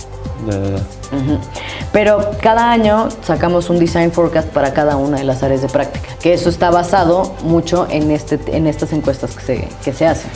pero 1.91 2.31
cada 2.41 2.71
año 2.71 3.09
sacamos 3.21 3.69
un 3.69 3.79
design 3.79 4.11
forecast 4.11 4.49
para 4.49 4.73
cada 4.73 4.95
una 4.95 5.17
de 5.17 5.23
las 5.23 5.43
áreas 5.43 5.61
de 5.61 5.67
práctica, 5.67 6.09
que 6.21 6.33
eso 6.33 6.49
está 6.49 6.71
basado 6.71 7.33
mucho 7.43 7.87
en, 7.89 8.11
este, 8.11 8.39
en 8.55 8.67
estas 8.67 8.93
encuestas 8.93 9.35
que 9.35 9.41
se, 9.41 9.67
que 9.83 9.93
se 9.93 10.07
hacen. 10.07 10.31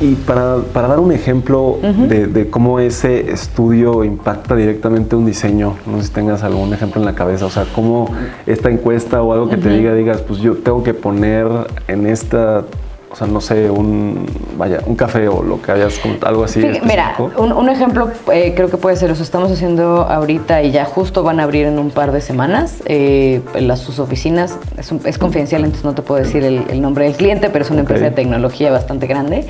Y, 0.00 0.14
para, 0.14 0.58
dar 0.72 1.00
un 1.00 1.12
ejemplo 1.12 1.78
de, 1.82 2.48
cómo 2.50 2.78
ese 2.80 3.30
estudio 3.32 4.04
impacta 4.04 4.54
directamente 4.54 5.16
un 5.16 5.26
diseño, 5.26 5.76
no 5.86 5.98
sé 5.98 6.08
si 6.08 6.12
tengas 6.12 6.42
algún 6.42 6.72
ejemplo 6.72 7.00
en 7.00 7.06
la 7.06 7.14
cabeza, 7.14 7.46
o 7.46 7.50
sea, 7.50 7.66
cómo 7.74 8.08
esta 8.46 8.70
encuesta 8.70 9.22
o 9.22 9.32
algo 9.32 9.48
que 9.48 9.56
te 9.56 9.68
diga, 9.68 9.94
digas, 9.94 10.20
pues 10.20 10.40
yo 10.40 10.56
tengo 10.58 10.82
que 10.82 10.94
poner 10.94 11.46
en 11.88 12.06
esta 12.06 12.64
o 13.14 13.16
sea, 13.16 13.28
no 13.28 13.40
sé, 13.40 13.70
un, 13.70 14.26
vaya, 14.58 14.80
un 14.86 14.96
café 14.96 15.28
o 15.28 15.40
lo 15.40 15.62
que 15.62 15.70
hayas, 15.70 16.00
algo 16.26 16.42
así. 16.42 16.58
mira, 16.82 17.14
un, 17.36 17.68
ejemplo 17.68 18.10
eh, 18.32 18.54
creo 18.56 18.68
que 18.68 18.76
puede 18.76 18.96
ser, 18.96 19.12
o 19.12 19.14
sea, 19.14 19.22
estamos 19.22 19.52
haciendo 19.52 20.02
ahorita 20.02 20.64
y 20.64 20.72
ya 20.72 20.84
justo 20.84 21.22
van 21.22 21.38
a 21.38 21.44
abrir 21.44 21.66
en 21.66 21.78
un 21.78 21.92
par 21.92 22.10
de 22.10 22.20
semanas 22.20 22.82
eh, 22.86 23.40
las, 23.54 23.78
sus 23.78 24.00
oficinas. 24.00 24.58
Es, 24.76 25.18
confidencial, 25.18 25.62
entonces 25.62 25.84
no 25.84 25.94
te 25.94 26.02
puedo 26.02 26.24
decir 26.24 26.42
el, 26.42 26.82
nombre 26.82 27.04
del 27.04 27.14
cliente, 27.14 27.50
pero 27.50 27.64
es 27.64 27.70
una 27.70 27.80
empresa 27.80 28.06
de 28.06 28.10
tecnología 28.10 28.72
bastante 28.72 29.06
grande. 29.06 29.46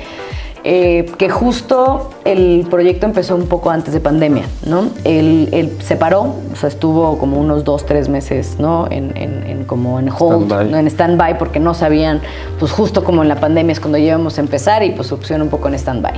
Eh, 0.67 1.05
que 1.19 1.29
justo 1.29 2.09
el 2.25 2.65
proyecto 2.71 3.05
empezó 3.05 3.35
un 3.35 3.45
poco 3.45 3.69
antes 3.69 3.93
de 3.93 3.99
pandemia, 3.99 4.45
¿no? 4.65 4.89
Él, 5.03 5.77
se 5.83 5.95
paró, 5.95 6.33
o 6.51 6.55
sea, 6.55 6.69
estuvo 6.69 7.19
como 7.19 7.39
unos 7.39 7.63
dos, 7.63 7.85
tres 7.85 8.09
meses, 8.09 8.55
¿no? 8.57 8.87
En, 8.89 9.15
en, 9.15 9.63
como 9.65 9.99
en 9.99 10.09
hold, 10.09 10.51
¿no? 10.71 10.77
en 10.77 10.87
stand-by, 10.87 11.37
porque 11.37 11.59
no 11.59 11.75
sabían, 11.75 12.19
pues 12.57 12.71
justo 12.71 13.03
como 13.03 13.21
en 13.21 13.29
la 13.29 13.35
pandemia 13.35 13.73
es 13.73 13.79
cuando 13.79 13.99
íbamos 13.99 14.39
a 14.39 14.41
empezar 14.41 14.81
y 14.81 14.89
pues 14.89 15.09
pusieron 15.09 15.43
un 15.43 15.49
poco 15.49 15.67
en 15.67 15.75
stand-by. 15.75 16.13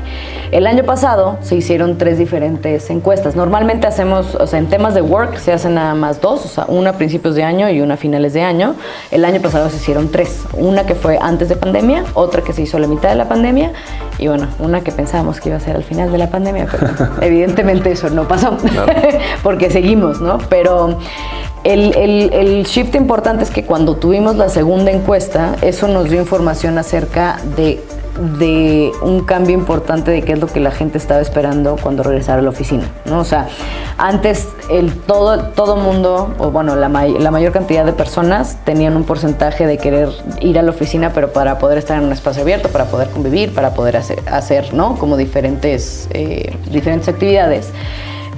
El 0.51 0.65
año 0.65 0.86
pasado 0.86 1.38
se 1.41 1.55
hicieron 1.55 1.97
tres 1.97 2.17
diferentes 2.17 2.89
encuestas. 2.89 3.36
Normalmente 3.36 3.86
hacemos, 3.86 4.36
o 4.36 4.47
sea, 4.47 4.60
en 4.60 4.67
temas 4.67 4.93
de 4.93 5.01
work 5.01 5.38
se 5.39 5.51
hacen 5.51 5.75
nada 5.75 5.93
más 5.93 6.21
dos, 6.21 6.45
o 6.45 6.47
sea, 6.47 6.65
una 6.69 6.91
a 6.91 6.93
principios 6.93 7.36
de 7.36 7.43
año 7.43 7.69
y 7.69 7.81
una 7.81 7.95
a 7.95 7.97
finales 7.97 8.31
de 8.31 8.43
año. 8.43 8.75
El 9.12 9.25
año 9.25 9.41
pasado 9.41 9.69
se 9.69 9.75
hicieron 9.75 10.10
tres, 10.10 10.45
una 10.53 10.86
que 10.86 10.95
fue 10.95 11.19
antes 11.21 11.49
de 11.49 11.57
pandemia, 11.57 12.05
otra 12.13 12.41
que 12.41 12.53
se 12.53 12.62
hizo 12.62 12.77
a 12.77 12.79
la 12.79 12.88
mitad 12.88 13.10
de 13.10 13.15
la 13.15 13.27
pandemia 13.27 13.73
y 14.19 14.27
bueno, 14.27 14.37
una 14.60 14.82
que 14.82 14.91
pensábamos 14.91 15.39
que 15.39 15.50
iba 15.50 15.58
a 15.58 15.62
ser 15.62 15.76
al 15.76 15.84
final 15.84 16.12
de 16.12 16.17
la 16.17 16.30
pandemia, 16.30 16.67
pero 16.71 16.88
evidentemente 17.21 17.91
eso 17.91 18.10
no 18.10 18.28
pasó, 18.28 18.58
porque 19.43 19.69
seguimos, 19.69 20.21
¿no? 20.21 20.38
Pero 20.50 20.97
el, 21.63 21.95
el, 21.95 22.63
shift 22.65 22.95
importante 22.95 23.43
es 23.43 23.50
que 23.50 23.63
cuando 23.65 23.95
tuvimos 23.95 24.36
la 24.36 24.50
segunda 24.50 24.91
encuesta, 24.91 25.56
eso 25.62 25.88
nos 25.88 26.10
dio 26.10 26.19
información 26.19 26.78
acerca 26.78 27.39
de 27.56 27.84
de 28.17 28.91
un 29.01 29.23
cambio 29.23 29.56
importante 29.56 30.12
de 30.12 30.21
qué 30.21 30.34
es 30.34 30.39
lo 30.39 30.47
que 30.47 30.60
la 30.60 30.71
gente 30.71 30.97
estaba 30.97 31.21
esperando 31.21 31.77
cuando 31.82 32.03
regresara 32.03 32.39
a 32.39 32.41
la 32.41 32.49
oficina, 32.49 32.86
¿no? 33.06 33.19
O 33.19 33.23
sea, 33.23 33.47
antes 33.97 34.47
el 34.69 34.93
todo 34.93 35.39
todo 35.49 35.75
mundo 35.75 36.34
o 36.39 36.51
bueno, 36.51 36.75
la, 36.75 36.89
la, 36.89 37.32
mayor 37.32 37.51
cantidad 37.51 37.86
de 37.86 37.93
personas 37.93 38.58
tenían 38.63 38.95
un 38.95 39.03
porcentaje 39.03 39.65
de 39.65 39.77
querer 39.77 40.10
ir 40.41 40.58
a 40.60 40.62
la 40.62 40.71
oficina, 40.71 41.13
pero 41.13 41.32
para 41.32 41.60
poder 41.60 41.77
estar 41.77 41.97
en 41.97 42.06
un 42.06 42.12
espacio 42.12 42.41
abierto, 42.41 42.69
para 42.69 42.86
poder 42.86 43.10
convivir, 43.10 43.53
para 43.53 43.73
poder 43.73 43.97
hacer, 43.97 44.19
hacer 44.32 44.73
¿no? 44.73 44.97
Como 44.97 45.17
diferentes, 45.17 46.08
eh, 46.12 46.56
diferentes 46.71 47.08
actividades. 47.08 47.71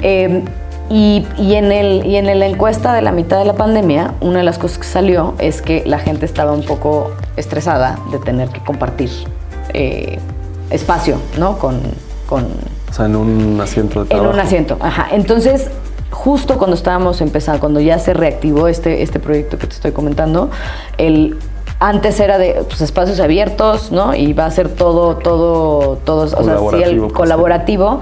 Em, 0.01 0.43
y, 0.89 1.25
y, 1.37 1.53
en 1.53 1.71
el, 1.71 2.05
y 2.05 2.15
en 2.15 2.39
la 2.39 2.47
encuesta 2.47 2.93
de 2.93 3.03
la 3.03 3.11
mitad 3.11 3.37
de 3.37 3.45
la 3.45 3.53
pandemia, 3.53 4.15
una 4.21 4.39
de 4.39 4.43
las 4.43 4.57
cosas 4.57 4.79
que 4.79 4.85
salió 4.85 5.35
es 5.37 5.61
que 5.61 5.83
la 5.85 5.99
gente 5.99 6.25
estaba 6.25 6.51
un 6.51 6.63
poco 6.63 7.11
estresada 7.37 7.99
de 8.11 8.17
tener 8.17 8.49
que 8.49 8.59
compartir 8.61 9.11
eh, 9.73 10.19
espacio, 10.69 11.17
¿no? 11.37 11.57
Con, 11.57 11.79
con, 12.27 12.47
O 12.89 12.93
sea, 12.93 13.05
en 13.05 13.15
un 13.15 13.59
asiento 13.61 14.03
de 14.03 14.09
trabajo. 14.09 14.29
En 14.29 14.35
un 14.35 14.39
asiento, 14.39 14.77
ajá. 14.79 15.07
Entonces, 15.11 15.69
justo 16.11 16.57
cuando 16.57 16.75
estábamos 16.75 17.21
empezando, 17.21 17.59
cuando 17.59 17.79
ya 17.79 17.99
se 17.99 18.13
reactivó 18.13 18.67
este, 18.67 19.03
este 19.03 19.19
proyecto 19.19 19.57
que 19.57 19.67
te 19.67 19.73
estoy 19.73 19.91
comentando, 19.91 20.49
el 20.97 21.37
Antes 21.81 22.19
era 22.19 22.37
de 22.37 22.65
pues, 22.67 22.81
espacios 22.81 23.21
abiertos, 23.21 23.93
¿no? 23.93 24.13
Y 24.13 24.33
va 24.33 24.45
a 24.45 24.51
ser 24.51 24.67
todo, 24.67 25.15
todo, 25.15 25.97
todo, 26.03 26.23
o 26.23 26.27
sea, 26.27 26.57
sí, 26.57 26.83
el 26.83 26.97
Colaborativo, 26.97 27.07
pues, 27.07 27.13
colaborativo. 27.13 28.01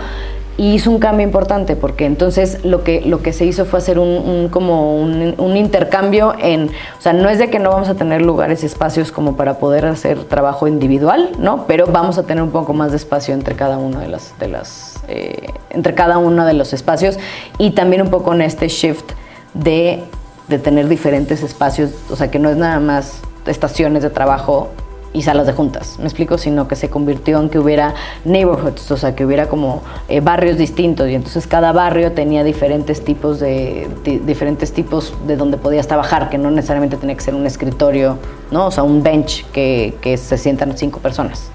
Y 0.57 0.73
hizo 0.73 0.89
un 0.89 0.97
cambio 0.97 1.23
importante 1.23 1.75
porque 1.75 2.05
entonces 2.05 2.65
lo 2.65 2.83
que, 2.83 3.01
lo 3.01 3.21
que 3.21 3.31
se 3.31 3.45
hizo 3.45 3.65
fue 3.65 3.77
hacer 3.77 3.99
un, 3.99 4.49
como 4.49 4.99
un, 4.99 5.55
intercambio 5.55 6.33
en, 6.39 6.71
o 6.97 7.01
sea, 7.01 7.13
no 7.13 7.29
es 7.29 7.37
de 7.37 7.51
que 7.51 7.59
no 7.59 7.69
vamos 7.69 7.89
a 7.89 7.95
tener 7.95 8.23
lugares 8.23 8.63
espacios 8.63 9.11
como 9.11 9.35
para 9.35 9.59
poder 9.59 9.85
hacer 9.85 10.23
trabajo 10.23 10.67
individual, 10.67 11.29
¿no? 11.37 11.65
Pero 11.67 11.85
vamos 11.85 12.17
a 12.17 12.23
tener 12.23 12.43
un 12.43 12.49
poco 12.49 12.73
más 12.73 12.89
de 12.89 12.97
espacio 12.97 13.35
entre 13.35 13.55
cada 13.55 13.77
uno 13.77 13.99
de 13.99 14.07
las, 14.07 14.33
de 14.39 14.47
las 14.47 14.99
eh, 15.07 15.53
entre 15.69 15.93
cada 15.93 16.17
uno 16.17 16.43
de 16.45 16.53
los 16.53 16.73
espacios 16.73 17.19
y 17.59 17.71
también 17.71 18.01
un 18.01 18.09
poco 18.09 18.33
en 18.33 18.41
este 18.41 18.67
shift 18.67 19.11
de, 19.53 20.03
de 20.47 20.57
tener 20.57 20.87
diferentes 20.87 21.43
espacios, 21.43 21.91
o 22.09 22.15
sea, 22.15 22.31
que 22.31 22.39
no 22.39 22.49
es 22.49 22.57
nada 22.57 22.79
más 22.79 23.21
estaciones 23.45 24.01
de 24.01 24.09
trabajo 24.09 24.69
y 25.13 25.21
salas 25.23 25.47
de 25.47 25.53
juntas, 25.53 25.97
¿me 25.99 26.05
explico? 26.05 26.37
Sino 26.37 26.67
que 26.67 26.75
se 26.75 26.89
convirtió 26.89 27.39
en 27.39 27.49
que 27.49 27.59
hubiera 27.59 27.93
neighborhoods, 28.25 28.91
o 28.91 28.97
sea, 28.97 29.15
que 29.15 29.25
hubiera 29.25 29.47
como 29.47 29.81
eh, 30.09 30.19
barrios 30.19 30.57
distintos 30.57 31.09
y 31.09 31.15
entonces 31.15 31.47
cada 31.47 31.71
barrio 31.71 32.11
tenía 32.11 32.43
diferentes 32.43 33.03
tipos 33.03 33.39
de 33.39 33.89
di- 34.03 34.19
diferentes 34.19 34.73
tipos 34.73 35.13
de 35.25 35.35
donde 35.37 35.57
podías 35.57 35.87
trabajar, 35.87 36.29
que 36.29 36.37
no 36.37 36.51
necesariamente 36.51 36.97
tenía 36.97 37.15
que 37.15 37.21
ser 37.23 37.35
un 37.35 37.45
escritorio, 37.47 38.17
¿no? 38.51 38.67
O 38.67 38.71
sea, 38.71 38.83
un 38.83 39.01
bench 39.01 39.45
que, 39.51 39.95
que 40.01 40.17
se 40.17 40.37
sientan 40.37 40.77
cinco 40.77 40.99
personas, 40.99 41.49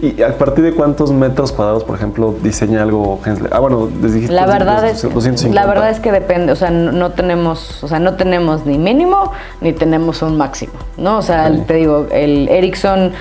¿Y 0.00 0.22
a 0.22 0.36
partir 0.38 0.64
de 0.64 0.72
cuántos 0.72 1.12
metros 1.12 1.52
cuadrados, 1.52 1.84
por 1.84 1.96
ejemplo, 1.96 2.34
diseña 2.42 2.82
algo 2.82 3.20
Hensley? 3.24 3.50
Ah, 3.52 3.60
bueno, 3.60 3.90
les 4.00 4.14
dijiste 4.14 4.34
La 4.34 4.46
verdad, 4.46 4.86
es, 4.86 5.02
250. 5.02 5.54
la 5.54 5.66
verdad 5.66 5.90
es 5.90 6.00
que 6.00 6.10
depende, 6.12 6.52
o 6.52 6.56
sea, 6.56 6.70
no, 6.70 6.92
no 6.92 7.12
tenemos, 7.12 7.82
o 7.84 7.88
sea, 7.88 7.98
no 7.98 8.14
tenemos 8.14 8.64
ni 8.64 8.78
mínimo 8.78 9.32
ni 9.60 9.72
tenemos 9.72 10.22
un 10.22 10.36
máximo, 10.36 10.72
¿no? 10.96 11.18
O 11.18 11.22
sea, 11.22 11.52
te 11.66 11.74
digo, 11.74 12.06
el 12.10 12.48
Ericsson, 12.48 13.12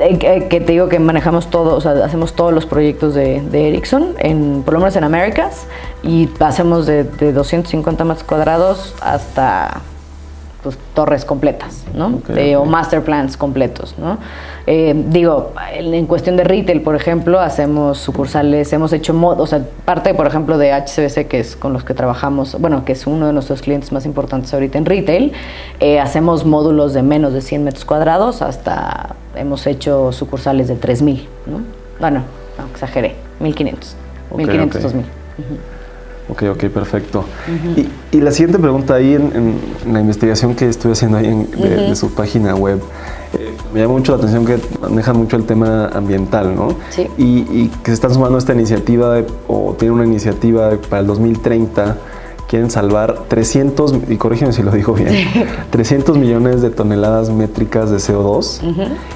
eh, 0.00 0.18
que 0.18 0.48
que 0.48 0.60
te 0.60 0.72
digo 0.72 0.88
que 0.88 0.98
manejamos 0.98 1.48
todo, 1.48 1.76
o 1.76 1.80
sea, 1.80 1.92
hacemos 2.04 2.32
todos 2.32 2.52
los 2.52 2.64
proyectos 2.64 3.14
de, 3.14 3.42
de 3.42 3.68
Ericsson, 3.68 4.14
en, 4.18 4.62
por 4.62 4.74
lo 4.74 4.80
menos 4.80 4.96
en 4.96 5.04
Américas, 5.04 5.66
y 6.02 6.30
hacemos 6.40 6.86
de, 6.86 7.04
de 7.04 7.32
250 7.32 8.04
metros 8.04 8.24
cuadrados 8.24 8.94
hasta 9.02 9.82
pues, 10.62 10.76
torres 10.94 11.24
completas, 11.24 11.84
¿no? 11.94 12.20
Eh, 12.36 12.56
O 12.56 12.64
master 12.64 13.02
plans 13.02 13.36
completos, 13.36 13.94
¿no? 13.98 14.18
Eh, 14.66 14.92
digo, 15.08 15.52
en, 15.72 16.06
cuestión 16.06 16.36
de 16.36 16.44
retail, 16.44 16.82
por 16.82 16.94
ejemplo, 16.94 17.40
hacemos 17.40 17.98
sucursales, 17.98 18.70
hemos 18.72 18.92
hecho, 18.92 19.14
mod- 19.14 19.38
o 19.40 19.46
sea, 19.46 19.62
parte, 19.84 20.12
por 20.14 20.26
ejemplo, 20.26 20.58
de 20.58 20.72
HCBC, 20.72 21.26
que 21.28 21.40
es 21.40 21.56
con 21.56 21.72
los 21.72 21.84
que 21.84 21.94
trabajamos, 21.94 22.60
bueno, 22.60 22.84
que 22.84 22.92
es 22.92 23.06
uno 23.06 23.26
de 23.28 23.32
nuestros 23.32 23.62
clientes 23.62 23.92
más 23.92 24.04
importantes 24.04 24.52
ahorita 24.52 24.76
en 24.78 24.84
retail, 24.84 25.32
eh, 25.80 26.00
hacemos 26.00 26.44
módulos 26.44 26.92
de 26.92 27.02
menos 27.02 27.32
de 27.32 27.40
100 27.40 27.64
metros 27.64 27.84
cuadrados 27.84 28.42
hasta 28.42 29.14
hemos 29.36 29.66
hecho 29.66 30.12
sucursales 30.12 30.68
de 30.68 30.74
3000, 30.76 31.28
¿no? 31.46 31.60
Bueno, 32.00 32.24
no, 32.58 32.66
exageré, 32.72 33.14
1500, 33.40 33.94
Ok, 34.30 34.38
1500, 34.38 34.76
ok. 34.76 34.82
2000. 34.82 35.06
Ok, 36.30 36.42
ok, 36.52 36.64
perfecto. 36.66 37.24
y, 37.76 37.88
y 38.16 38.20
la 38.20 38.30
siguiente 38.32 38.58
pregunta 38.58 38.94
ahí 38.94 39.14
en, 39.14 39.22
en- 39.34 39.58
en 39.86 39.92
la 39.94 40.00
investigación 40.00 40.54
que 40.54 40.68
estoy 40.68 40.92
haciendo 40.92 41.16
ahí 41.18 41.26
en- 41.26 41.50
de, 41.50 41.68
de 41.88 41.96
su 41.96 42.10
página 42.12 42.54
web, 42.54 42.80
eh, 43.32 43.54
me 43.72 43.80
llama 43.80 43.94
mucho 43.94 44.12
la 44.12 44.18
atención 44.18 44.44
que 44.44 44.58
manejan 44.80 45.16
mucho 45.16 45.36
el 45.36 45.44
tema 45.44 45.86
ambiental, 45.88 46.54
¿no? 46.54 46.74
Sí. 46.90 47.06
Y, 47.16 47.24
y 47.50 47.70
que 47.82 47.90
se 47.90 47.94
están 47.94 48.12
sumando 48.12 48.36
a 48.36 48.38
esta 48.38 48.52
iniciativa 48.52 49.14
de- 49.14 49.26
o 49.48 49.74
tienen 49.78 49.94
una 49.94 50.04
iniciativa 50.06 50.70
para 50.90 51.00
el 51.00 51.06
2030. 51.06 51.96
Quieren 52.48 52.70
salvar 52.70 53.24
300, 53.28 53.94
y 54.08 54.16
corrígeme 54.16 54.52
si 54.54 54.62
lo 54.62 54.70
digo 54.70 54.94
bien, 54.94 55.14
300 55.70 56.16
millones 56.18 56.62
de 56.62 56.70
toneladas 56.70 57.28
métricas 57.28 57.90
de 57.90 57.98
CO2. 57.98 58.60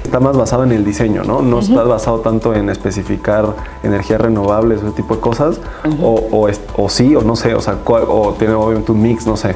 Está 0.03 0.19
más 0.19 0.37
basado 0.37 0.63
en 0.63 0.71
el 0.71 0.85
diseño, 0.85 1.23
¿no? 1.23 1.41
No 1.41 1.59
está 1.59 1.81
basado 1.83 2.19
tanto 2.19 2.53
en 2.53 2.69
especificar 2.69 3.47
energías 3.81 4.21
renovables 4.21 4.83
ese 4.83 4.91
tipo 4.91 5.15
de 5.15 5.21
cosas. 5.21 5.59
o, 6.01 6.23
o, 6.31 6.47
o 6.77 6.89
sí, 6.89 7.15
o 7.15 7.21
no 7.23 7.35
sé, 7.35 7.55
o 7.55 7.61
sea, 7.61 7.77
o 7.85 8.33
tiene 8.37 8.53
obviamente 8.53 8.91
un 8.91 9.01
mix, 9.01 9.25
no 9.25 9.35
sé. 9.35 9.55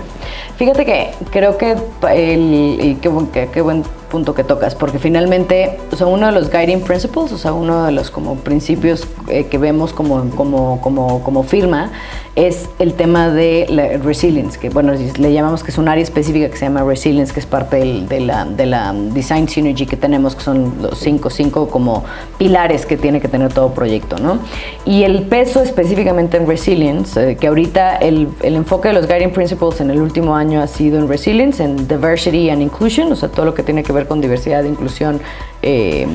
Fíjate 0.58 0.84
que 0.84 1.12
creo 1.30 1.56
que 1.60 1.76
el, 2.10 2.80
y 2.84 2.96
qué, 3.00 3.10
buen, 3.10 3.28
qué- 3.28 3.48
qué 3.54 3.62
buen 3.62 3.84
punto 4.10 4.34
que 4.34 4.44
tocas, 4.44 4.76
porque 4.76 5.00
finalmente, 5.00 5.78
o 5.92 5.96
sea, 5.96 6.08
uno 6.08 6.26
de 6.28 6.32
los 6.32 6.50
guiding 6.52 6.82
principles, 6.82 7.32
o 7.32 7.38
sea, 7.38 7.54
uno 7.54 7.86
de 7.86 7.92
los 7.92 8.10
como 8.12 8.36
principios 8.36 9.08
eh, 9.28 9.46
que 9.46 9.58
vemos 9.58 9.94
como, 9.94 10.30
como, 10.32 10.80
como, 10.82 11.24
como 11.24 11.44
firma, 11.44 11.92
es 12.36 12.70
el 12.78 12.94
tema 12.94 13.30
de 13.30 13.66
la 13.70 13.98
resilience, 13.98 14.60
que 14.60 14.70
bueno, 14.70 14.94
le 14.94 15.34
llamamos 15.34 15.64
que 15.64 15.72
es 15.72 15.78
un 15.80 15.88
área 15.88 16.04
específica 16.04 16.50
que 16.50 16.56
se 16.56 16.66
llama 16.66 16.84
resilience, 16.84 17.34
que 17.34 17.40
es 17.40 17.46
parte 17.48 17.78
del- 17.78 18.08
de, 18.08 18.20
la, 18.20 18.46
de 18.46 18.66
la 18.68 18.94
design 18.94 19.48
synergy 19.50 19.88
que 19.88 19.98
tenemos, 19.98 20.36
que 20.36 20.44
son 20.44 20.74
los 20.82 21.00
cinco, 21.00 21.30
cinco 21.32 21.68
como 21.70 22.04
pilares 22.38 22.86
que 22.86 22.96
tiene 22.96 23.20
que 23.20 23.28
tener 23.28 23.52
todo 23.54 23.72
proyecto, 23.72 24.18
¿no? 24.20 24.38
Y 24.86 25.02
el 25.04 25.24
peso 25.24 25.62
específicamente 25.64 26.38
en 26.38 26.46
resilience, 26.48 27.32
eh, 27.32 27.36
que 27.38 27.48
ahorita 27.48 27.96
el, 27.98 28.28
el 28.44 28.56
enfoque 28.56 28.90
de 28.90 28.94
los 28.94 29.08
guiding 29.08 29.32
principles 29.32 29.82
en 29.82 29.90
el 29.90 30.00
último 30.00 30.36
año 30.36 30.62
ha 30.62 30.68
sido 30.68 31.00
en 31.00 31.08
resilience, 31.08 31.64
en 31.64 31.88
diversity 31.88 32.52
and 32.52 32.62
inclusion, 32.62 33.12
o 33.12 33.16
sea, 33.16 33.30
todo 33.30 33.46
lo 33.48 33.56
que 33.56 33.64
tiene 33.64 33.82
que 33.82 33.92
ver 33.94 33.97
con 34.06 34.22
diversidad 34.22 34.64
inclusión, 34.66 35.20
eh, 35.64 36.06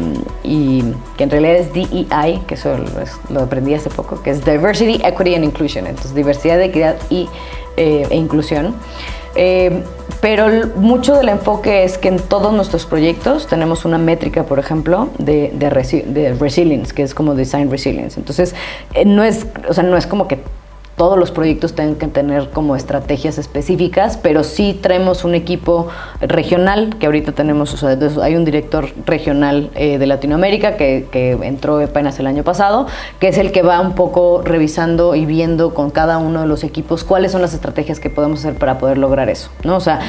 y 0.45 0.85
que 1.17 1.25
en 1.25 1.31
realidad 1.31 1.57
es 1.57 1.73
DEI, 1.73 2.43
que 2.47 2.55
eso 2.55 2.77
lo, 2.79 3.35
lo 3.35 3.41
aprendí 3.41 3.75
hace 3.75 3.91
poco, 3.91 4.23
que 4.23 4.31
es 4.31 4.45
diversity, 4.45 5.01
equity 5.05 5.35
and 5.35 5.45
inclusion, 5.45 5.87
entonces 5.87 6.15
diversidad, 6.15 6.61
equidad 6.61 6.97
y, 7.11 7.29
eh, 7.77 8.07
e 8.09 8.17
inclusión. 8.17 8.75
Eh, 9.35 9.83
pero 10.21 10.47
mucho 10.77 11.15
del 11.17 11.31
enfoque 11.31 11.85
es 11.85 11.97
que 11.99 12.09
en 12.09 12.19
todos 12.19 12.53
nuestros 12.53 12.85
proyectos 12.87 13.47
tenemos 13.47 13.85
una 13.85 13.97
métrica, 13.99 14.45
por 14.45 14.59
ejemplo, 14.59 15.09
de, 15.19 15.51
de, 15.55 15.71
resi- 15.71 16.05
de 16.05 16.35
resilience, 16.35 16.95
que 16.95 17.03
es 17.03 17.15
como 17.15 17.35
design 17.35 17.71
resilience. 17.71 18.21
Entonces, 18.21 18.55
eh, 18.95 19.05
no 19.07 19.25
es, 19.25 19.47
o 19.69 19.73
sea, 19.75 19.83
no 19.83 19.97
es 19.97 20.07
como 20.07 20.29
que 20.29 20.39
todos 20.97 21.19
los 21.19 21.31
proyectos 21.31 21.75
tengan 21.75 21.97
que 21.97 22.07
tener 22.07 22.51
como 22.51 22.77
estrategias 22.77 23.39
específicas, 23.39 24.17
pero 24.17 24.45
sí 24.45 24.79
traemos 24.81 25.25
un 25.25 25.35
equipo 25.35 25.89
regional, 26.21 26.97
que 26.99 27.07
ahorita 27.07 27.33
tenemos, 27.33 27.83
hay 27.85 28.37
un 28.37 28.45
director 28.45 28.89
regional 29.07 29.71
eh, 29.75 29.99
de 29.99 30.07
Latinoamérica 30.07 30.77
que, 30.77 31.09
que 31.11 31.33
entró 31.43 31.81
apenas 31.81 32.19
el 32.19 32.27
año 32.27 32.45
pasado, 32.45 32.87
que 33.19 33.29
es 33.29 33.39
el 33.39 33.53
que 33.53 33.63
va 33.63 33.81
un 33.81 33.95
poco 33.95 34.43
revisando 34.43 35.15
y 35.15 35.27
viendo 35.27 35.75
con 35.75 35.91
cada 35.91 36.19
uno 36.19 36.43
de 36.43 36.47
los 36.47 36.65
equipos 36.65 37.05
cuáles 37.05 37.33
son 37.33 37.43
las 37.43 37.55
estrategias 37.55 37.99
que 38.01 38.11
podemos 38.11 38.41
hacer 38.41 38.55
para 38.55 38.79
poder 38.79 38.99
lograr 38.99 39.29
eso, 39.29 39.51
¿no? 39.65 39.77
O 39.77 39.81
sea, 39.81 40.01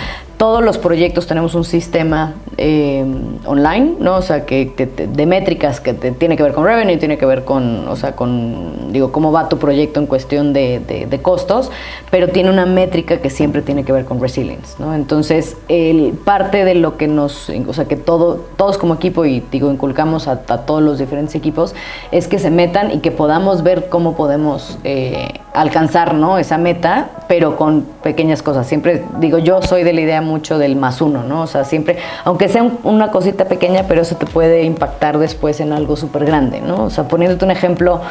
todos 0.43 0.61
los 0.61 0.77
proyectos 0.77 1.25
tenemos 1.25 1.55
un 1.55 1.63
sistema 1.63 2.33
eh, 2.57 3.05
online, 3.45 3.93
¿no? 4.01 4.17
O 4.17 4.21
sea, 4.21 4.45
que, 4.45 4.65
te- 4.65 5.07
de 5.07 5.25
métricas 5.25 5.79
que 5.79 5.93
te- 5.93 6.11
tiene 6.11 6.35
que 6.35 6.43
ver 6.43 6.51
con 6.51 6.65
revenue, 6.65 6.97
tiene 6.97 7.17
que 7.17 7.25
ver 7.25 7.45
con, 7.45 7.87
o 7.87 7.95
sea, 7.95 8.13
con, 8.17 8.91
digo, 8.91 9.13
cómo 9.13 9.31
va 9.31 9.47
tu 9.47 9.57
proyecto 9.57 10.01
en 10.01 10.05
cuestión 10.05 10.51
de, 10.51 11.07
costos, 11.21 11.71
pero 12.11 12.27
tiene 12.27 12.49
una 12.49 12.65
métrica 12.65 13.19
que 13.19 13.29
siempre 13.29 13.61
tiene 13.61 13.85
que 13.85 13.93
ver 13.93 14.03
con 14.03 14.19
resilience, 14.19 14.75
¿no? 14.79 14.93
Entonces, 14.93 15.55
el, 15.69 16.11
parte 16.25 16.65
de 16.65 16.75
lo 16.75 16.97
que 16.97 17.07
nos, 17.07 17.49
o 17.49 17.73
sea, 17.73 17.85
que 17.85 17.95
todo, 17.95 18.43
todos 18.57 18.77
como 18.77 18.95
equipo, 18.95 19.23
y 19.23 19.41
digo, 19.49 19.71
inculcamos 19.71 20.27
a, 20.27 20.41
a 20.49 20.57
todos 20.65 20.83
los 20.83 20.99
diferentes 20.99 21.35
equipos, 21.35 21.73
es 22.11 22.27
que 22.27 22.37
se 22.37 22.49
metan 22.51 22.91
y 22.91 22.99
que 22.99 23.11
podamos 23.11 23.63
ver 23.63 23.87
cómo 23.87 24.17
podemos 24.17 24.77
eh, 24.83 25.29
alcanzar, 25.53 26.13
¿no? 26.15 26.37
Esa 26.39 26.57
meta, 26.57 27.09
pero 27.27 27.55
con 27.57 27.83
pequeñas 28.01 28.41
cosas. 28.41 28.65
Siempre 28.67 29.03
digo, 29.19 29.37
yo 29.37 29.61
soy 29.61 29.83
de 29.83 29.93
la 29.93 30.01
idea 30.01 30.21
mucho 30.21 30.57
del 30.57 30.75
más 30.75 30.99
uno, 31.01 31.23
¿no? 31.23 31.41
O 31.41 31.47
sea, 31.47 31.63
siempre, 31.63 31.97
aunque 32.25 32.49
sea 32.49 32.63
un- 32.63 32.79
una 32.83 33.11
cosita 33.11 33.45
pequeña, 33.45 33.83
pero 33.87 34.01
eso 34.01 34.15
te 34.15 34.25
puede 34.25 34.63
impactar 34.63 35.17
después 35.19 35.59
en 35.59 35.71
algo 35.73 35.95
súper 35.95 36.25
grande, 36.25 36.59
¿no? 36.61 36.85
O 36.85 36.89
sea, 36.89 37.07
poniéndote 37.07 37.45
un 37.45 37.51
ejemplo, 37.51 38.01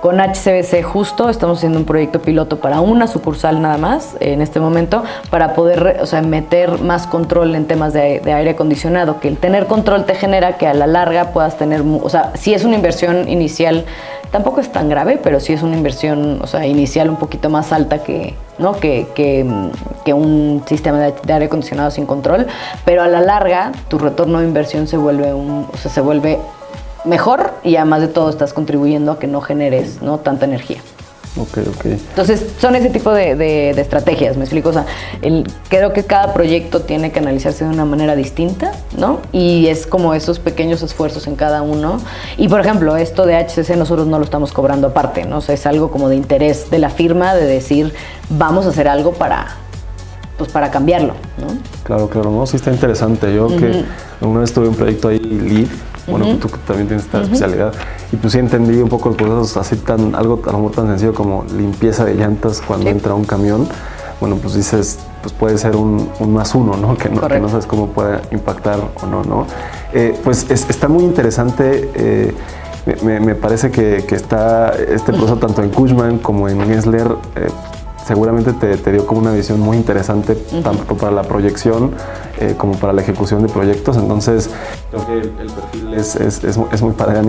con 0.00 0.18
HCBC 0.18 0.82
justo 0.82 1.28
estamos 1.28 1.58
haciendo 1.58 1.78
un 1.78 1.84
proyecto 1.84 2.20
piloto 2.20 2.58
para 2.58 2.80
una 2.80 3.06
sucursal 3.06 3.60
nada 3.60 3.76
más 3.76 4.16
en 4.20 4.40
este 4.40 4.58
momento, 4.58 5.04
para 5.30 5.54
poder, 5.54 5.98
o 6.00 6.06
sea, 6.06 6.22
meter 6.22 6.80
más 6.80 7.06
control 7.06 7.54
en 7.54 7.66
temas 7.66 7.92
de, 7.92 8.20
aire 8.24 8.50
acondicionado, 8.50 9.20
que 9.20 9.28
el 9.28 9.36
tener 9.36 9.66
control 9.66 10.06
te 10.06 10.14
genera 10.14 10.56
que 10.56 10.66
a 10.66 10.74
la 10.74 10.86
larga 10.86 11.32
puedas 11.32 11.58
tener, 11.58 11.82
o 11.82 12.08
sea, 12.08 12.32
si 12.34 12.54
es 12.54 12.64
una 12.64 12.76
inversión 12.76 13.28
inicial, 13.28 13.84
tampoco 14.30 14.60
es 14.60 14.72
tan 14.72 14.88
grave, 14.88 15.18
pero 15.22 15.38
sí 15.38 15.52
es 15.52 15.62
una 15.62 15.76
inversión, 15.76 16.40
o 16.42 16.46
sea, 16.46 16.66
inicial 16.66 17.10
un 17.10 17.16
poquito 17.16 17.50
más 17.50 17.72
alta 17.72 18.02
que, 18.02 18.34
¿no? 18.58 18.74
que, 18.74 19.08
que, 19.14 19.44
mm, 19.44 19.70
que 20.04 20.14
un 20.14 20.62
sistema 20.66 20.98
de, 20.98 21.14
de 21.22 21.32
aire 21.32 21.46
acondicionado 21.46 21.90
sin 21.90 22.06
control, 22.06 22.46
pero 22.84 23.02
a 23.02 23.08
la 23.08 23.20
larga 23.20 23.72
tu 23.88 23.98
retorno 23.98 24.38
de 24.38 24.46
inversión 24.46 24.86
se 24.86 24.96
vuelve 24.96 25.34
un, 25.34 25.66
o 25.70 25.76
sea, 25.76 25.90
se 25.90 26.00
vuelve 26.00 26.38
mejor 27.04 27.52
y 27.64 27.76
además 27.76 28.00
de 28.02 28.08
todo 28.08 28.30
estás 28.30 28.52
contribuyendo 28.52 29.12
a 29.12 29.18
que 29.18 29.26
no 29.26 29.40
generes 29.40 30.02
¿no? 30.02 30.18
tanta 30.18 30.44
energía. 30.44 30.78
Ok, 31.36 31.58
ok. 31.58 31.84
Entonces, 31.84 32.44
son 32.58 32.74
ese 32.74 32.90
tipo 32.90 33.12
de, 33.12 33.36
de- 33.36 33.72
de 33.72 33.80
estrategias, 33.80 34.36
me 34.36 34.42
explico. 34.42 34.70
O 34.70 34.72
sea, 34.72 34.84
el- 35.22 35.46
creo 35.68 35.92
que 35.92 36.02
cada 36.02 36.34
proyecto 36.34 36.80
tiene 36.80 37.12
que 37.12 37.20
analizarse 37.20 37.64
de 37.64 37.70
una 37.70 37.84
manera 37.84 38.16
distinta, 38.16 38.72
¿no? 38.98 39.20
Y 39.30 39.68
es 39.68 39.86
como 39.86 40.12
esos 40.14 40.40
pequeños 40.40 40.82
esfuerzos 40.82 41.28
en 41.28 41.36
cada 41.36 41.62
uno. 41.62 41.98
Y, 42.36 42.48
por 42.48 42.58
ejemplo, 42.60 42.96
esto 42.96 43.26
de 43.26 43.36
HCC 43.36 43.76
nosotros 43.76 44.08
no 44.08 44.18
lo 44.18 44.24
estamos 44.24 44.50
cobrando 44.52 44.88
aparte, 44.88 45.24
¿no? 45.24 45.38
O 45.38 45.40
sea, 45.40 45.54
es 45.54 45.66
algo 45.66 45.92
como 45.92 46.08
de 46.08 46.16
interés 46.16 46.68
de 46.68 46.80
la 46.80 46.90
firma 46.90 47.32
de 47.36 47.46
decir, 47.46 47.94
vamos 48.28 48.66
a 48.66 48.70
hacer 48.70 48.88
algo 48.88 49.12
para 49.12 49.46
pues 50.36 50.50
para 50.50 50.70
cambiarlo, 50.70 51.12
¿no? 51.38 51.48
Claro, 51.84 52.08
claro, 52.08 52.30
no, 52.30 52.46
sí 52.46 52.56
está 52.56 52.72
interesante. 52.72 53.32
Yo 53.34 53.46
que 53.48 53.84
una 54.22 54.40
vez 54.40 54.52
tuve 54.54 54.68
un 54.68 54.74
proyecto 54.74 55.08
ahí 55.08 55.18
lead, 55.18 55.66
bueno, 56.10 56.36
tú 56.36 56.48
también 56.66 56.88
tienes 56.88 57.06
esta 57.06 57.22
especialidad, 57.22 57.72
y 58.12 58.16
pues 58.16 58.32
sí 58.32 58.38
entendí 58.38 58.78
un 58.78 58.88
poco 58.88 59.10
el 59.10 59.16
proceso 59.16 59.60
así 59.60 59.76
tan, 59.76 60.14
algo 60.14 60.40
a 60.44 60.52
lo 60.52 60.58
mejor 60.58 60.72
tan 60.72 60.86
sencillo 60.88 61.14
como 61.14 61.44
limpieza 61.56 62.04
de 62.04 62.14
llantas 62.14 62.62
cuando 62.66 62.90
entra 62.90 63.14
un 63.14 63.24
camión. 63.24 63.68
Bueno, 64.20 64.36
pues 64.36 64.54
dices, 64.54 64.98
pues 65.22 65.32
puede 65.32 65.56
ser 65.56 65.76
un, 65.76 66.10
más 66.28 66.54
uno, 66.54 66.76
¿no? 66.76 66.96
Que, 66.98 67.08
¿no? 67.08 67.26
que 67.26 67.40
no 67.40 67.48
sabes 67.48 67.64
cómo 67.64 67.86
puede 67.86 68.20
impactar 68.32 68.78
o 69.02 69.06
no, 69.06 69.24
¿no? 69.24 69.46
Eh, 69.94 70.18
pues 70.22 70.50
está 70.50 70.88
muy 70.88 71.04
interesante. 71.04 71.90
Eh, 71.94 72.34
me, 73.02 73.34
parece 73.34 73.70
que, 73.70 74.04
está 74.10 74.70
este 74.70 75.12
proceso 75.12 75.36
tanto 75.36 75.62
en 75.62 75.70
Cushman 75.70 76.18
como 76.18 76.48
en 76.48 76.60
Gensler 76.66 77.06
eh, 77.36 77.48
seguramente 78.06 78.52
te, 78.52 78.92
dio 78.92 79.06
como 79.06 79.20
una 79.20 79.32
visión 79.32 79.60
muy 79.60 79.76
interesante 79.76 80.34
tanto 80.62 80.96
para 80.96 81.12
la 81.12 81.22
proyección 81.22 81.92
eh, 82.38 82.54
como 82.56 82.74
para 82.74 82.92
la 82.92 83.02
ejecución 83.02 83.46
de 83.46 83.52
proyectos. 83.52 83.96
Entonces, 83.96 84.50
creo 84.90 85.06
que 85.06 85.12
el, 85.20 85.30
perfil 85.30 85.94
es, 85.94 86.16
es, 86.16 86.44
es, 86.44 86.82
muy 86.82 86.92
padre, 86.92 87.20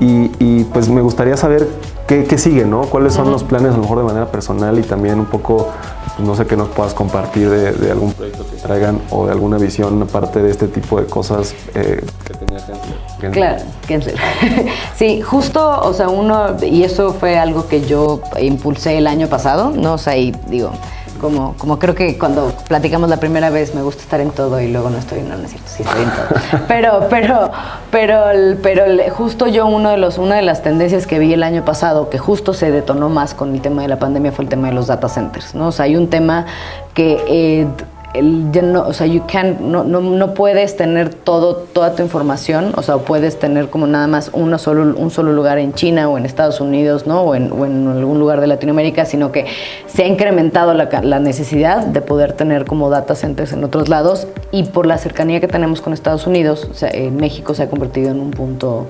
y, 0.00 0.30
y, 0.38 0.64
pues 0.64 0.88
me 0.88 1.00
gustaría 1.00 1.36
saber 1.36 1.68
qué, 2.10 2.24
qué 2.24 2.38
sigue, 2.38 2.64
¿no? 2.64 2.82
¿Cuáles 2.82 3.14
son 3.14 3.30
los 3.30 3.44
planes 3.44 3.70
a 3.70 3.76
lo 3.76 3.82
mejor 3.82 3.98
de 3.98 4.04
manera 4.04 4.26
personal 4.26 4.76
y 4.80 4.82
también 4.82 5.20
un 5.20 5.26
poco 5.26 5.70
no 6.18 6.34
sé 6.34 6.44
qué 6.44 6.56
nos 6.56 6.68
puedas 6.70 6.92
compartir 6.92 7.48
de, 7.48 7.88
algún 7.88 8.12
proyecto 8.12 8.44
que 8.50 8.56
traigan 8.56 9.00
o 9.10 9.26
de 9.26 9.32
alguna 9.32 9.58
visión 9.58 10.02
aparte 10.02 10.42
de 10.42 10.50
este 10.50 10.66
tipo 10.66 11.00
de 11.00 11.06
cosas 11.06 11.54
eh, 11.76 12.04
que 12.24 12.34
tenía 12.34 12.58
Gensler. 12.58 13.30
Claro, 13.30 13.62
Gensler. 13.86 14.16
sí, 14.96 15.22
justo, 15.22 15.80
o 15.82 15.94
sea, 15.94 16.08
uno, 16.08 16.56
y 16.60 16.82
eso 16.82 17.14
fue 17.14 17.38
algo 17.38 17.68
que 17.68 17.86
yo 17.86 18.20
impulsé 18.40 18.98
el 18.98 19.06
año 19.06 19.28
pasado, 19.28 19.70
¿no? 19.70 19.94
O 19.94 19.98
sea, 19.98 20.16
y 20.16 20.32
digo, 20.48 20.72
como, 21.20 21.54
como 21.58 21.78
creo 21.78 21.94
que 21.94 22.18
cuando 22.18 22.52
platicamos 22.68 23.08
la 23.10 23.18
primera 23.18 23.50
vez 23.50 23.74
me 23.74 23.82
gusta 23.82 24.02
estar 24.02 24.20
en 24.20 24.30
todo 24.30 24.60
y 24.60 24.68
luego 24.68 24.90
no 24.90 24.98
estoy, 24.98 25.22
no, 25.22 25.36
no 25.36 25.44
es 25.44 25.50
cierto, 25.50 25.68
sí 25.68 25.82
estoy 25.82 26.02
en 26.02 26.10
todo. 26.10 26.60
Pero, 26.68 27.06
pero, 27.10 27.50
pero, 27.90 28.24
pero 28.62 28.84
justo 29.12 29.46
yo 29.46 29.66
uno 29.66 29.90
de 29.90 29.96
los, 29.96 30.18
una 30.18 30.36
de 30.36 30.42
las 30.42 30.62
tendencias 30.62 31.06
que 31.06 31.18
vi 31.18 31.32
el 31.32 31.42
año 31.42 31.64
pasado, 31.64 32.08
que 32.08 32.18
justo 32.18 32.54
se 32.54 32.70
detonó 32.70 33.08
más 33.08 33.34
con 33.34 33.54
el 33.54 33.60
tema 33.60 33.82
de 33.82 33.88
la 33.88 33.98
pandemia, 33.98 34.32
fue 34.32 34.44
el 34.44 34.48
tema 34.48 34.68
de 34.68 34.74
los 34.74 34.86
data 34.86 35.08
centers, 35.08 35.54
¿no? 35.54 35.68
O 35.68 35.72
sea, 35.72 35.84
hay 35.84 35.96
un 35.96 36.08
tema 36.08 36.46
que 36.94 37.22
eh, 37.28 37.66
el, 38.14 38.50
no, 38.72 38.82
o 38.82 38.92
sea, 38.92 39.06
you 39.06 39.22
no, 39.60 39.84
no, 39.84 40.00
no, 40.00 40.34
puedes 40.34 40.76
tener 40.76 41.14
todo, 41.14 41.56
toda 41.56 41.94
tu 41.94 42.02
información, 42.02 42.72
o 42.76 42.82
sea, 42.82 42.98
puedes 42.98 43.38
tener 43.38 43.68
como 43.68 43.86
nada 43.86 44.06
más 44.06 44.30
uno 44.32 44.58
solo, 44.58 44.96
un 44.96 45.10
solo 45.10 45.32
lugar 45.32 45.58
en 45.58 45.72
China 45.74 46.08
o 46.08 46.18
en 46.18 46.26
Estados 46.26 46.60
Unidos, 46.60 47.06
¿no? 47.06 47.22
O 47.22 47.34
en, 47.34 47.50
algún 47.88 48.18
lugar 48.18 48.40
de 48.40 48.48
Latinoamérica, 48.48 49.04
sino 49.04 49.30
que 49.30 49.46
se 49.86 50.02
ha 50.02 50.06
incrementado 50.06 50.74
la, 50.74 50.88
la, 51.02 51.20
necesidad 51.20 51.86
de 51.86 52.00
poder 52.00 52.32
tener 52.32 52.64
como 52.64 52.90
data 52.90 53.14
centers 53.14 53.52
en 53.52 53.62
otros 53.62 53.88
lados 53.88 54.26
y 54.50 54.64
por 54.64 54.86
la 54.86 54.98
cercanía 54.98 55.40
que 55.40 55.48
tenemos 55.48 55.80
con 55.80 55.92
Estados 55.92 56.26
Unidos, 56.26 56.68
o 56.70 56.74
sea, 56.74 56.90
México 57.12 57.54
se 57.54 57.62
ha 57.62 57.70
convertido 57.70 58.10
en 58.10 58.20
un 58.20 58.30
punto 58.30 58.86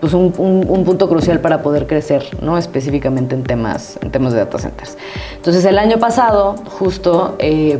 pues 0.00 0.14
un, 0.14 0.32
punto 0.32 1.08
crucial 1.08 1.40
para 1.40 1.62
poder 1.62 1.86
crecer, 1.86 2.24
¿no? 2.40 2.56
Específicamente 2.56 3.34
en 3.34 3.42
temas, 3.42 3.98
en 4.02 4.10
temas 4.10 4.32
de 4.32 4.38
data 4.38 4.58
centers. 4.58 4.96
Entonces 5.36 5.64
el 5.66 5.78
año 5.78 5.98
pasado, 5.98 6.54
justo 6.78 7.36
eh, 7.38 7.78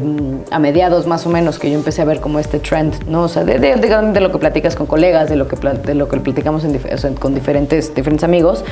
a 0.51 0.59
mediados 0.59 1.07
más 1.07 1.27
o 1.27 1.31
menos, 1.31 1.59
que 1.59 1.71
yo 1.71 1.77
empecé 1.77 2.03
a 2.03 2.05
ver 2.05 2.21
como 2.21 2.39
este 2.39 2.59
trend, 2.59 3.09
¿no? 3.09 3.23
O 3.23 3.29
sea, 3.29 3.45
de, 3.45 3.59
de, 3.59 4.21
lo 4.21 4.31
que 4.31 4.39
platicas 4.39 4.77
con 4.77 4.87
colegas, 4.87 5.31
de 5.31 5.37
lo 5.37 5.49
que, 5.49 5.57
de 5.57 5.95
lo 5.95 6.09
que 6.09 6.19
platicamos 6.19 6.65
con 7.19 7.35
diferentes, 7.35 7.95
diferentes 7.95 8.25
amigos, 8.25 8.65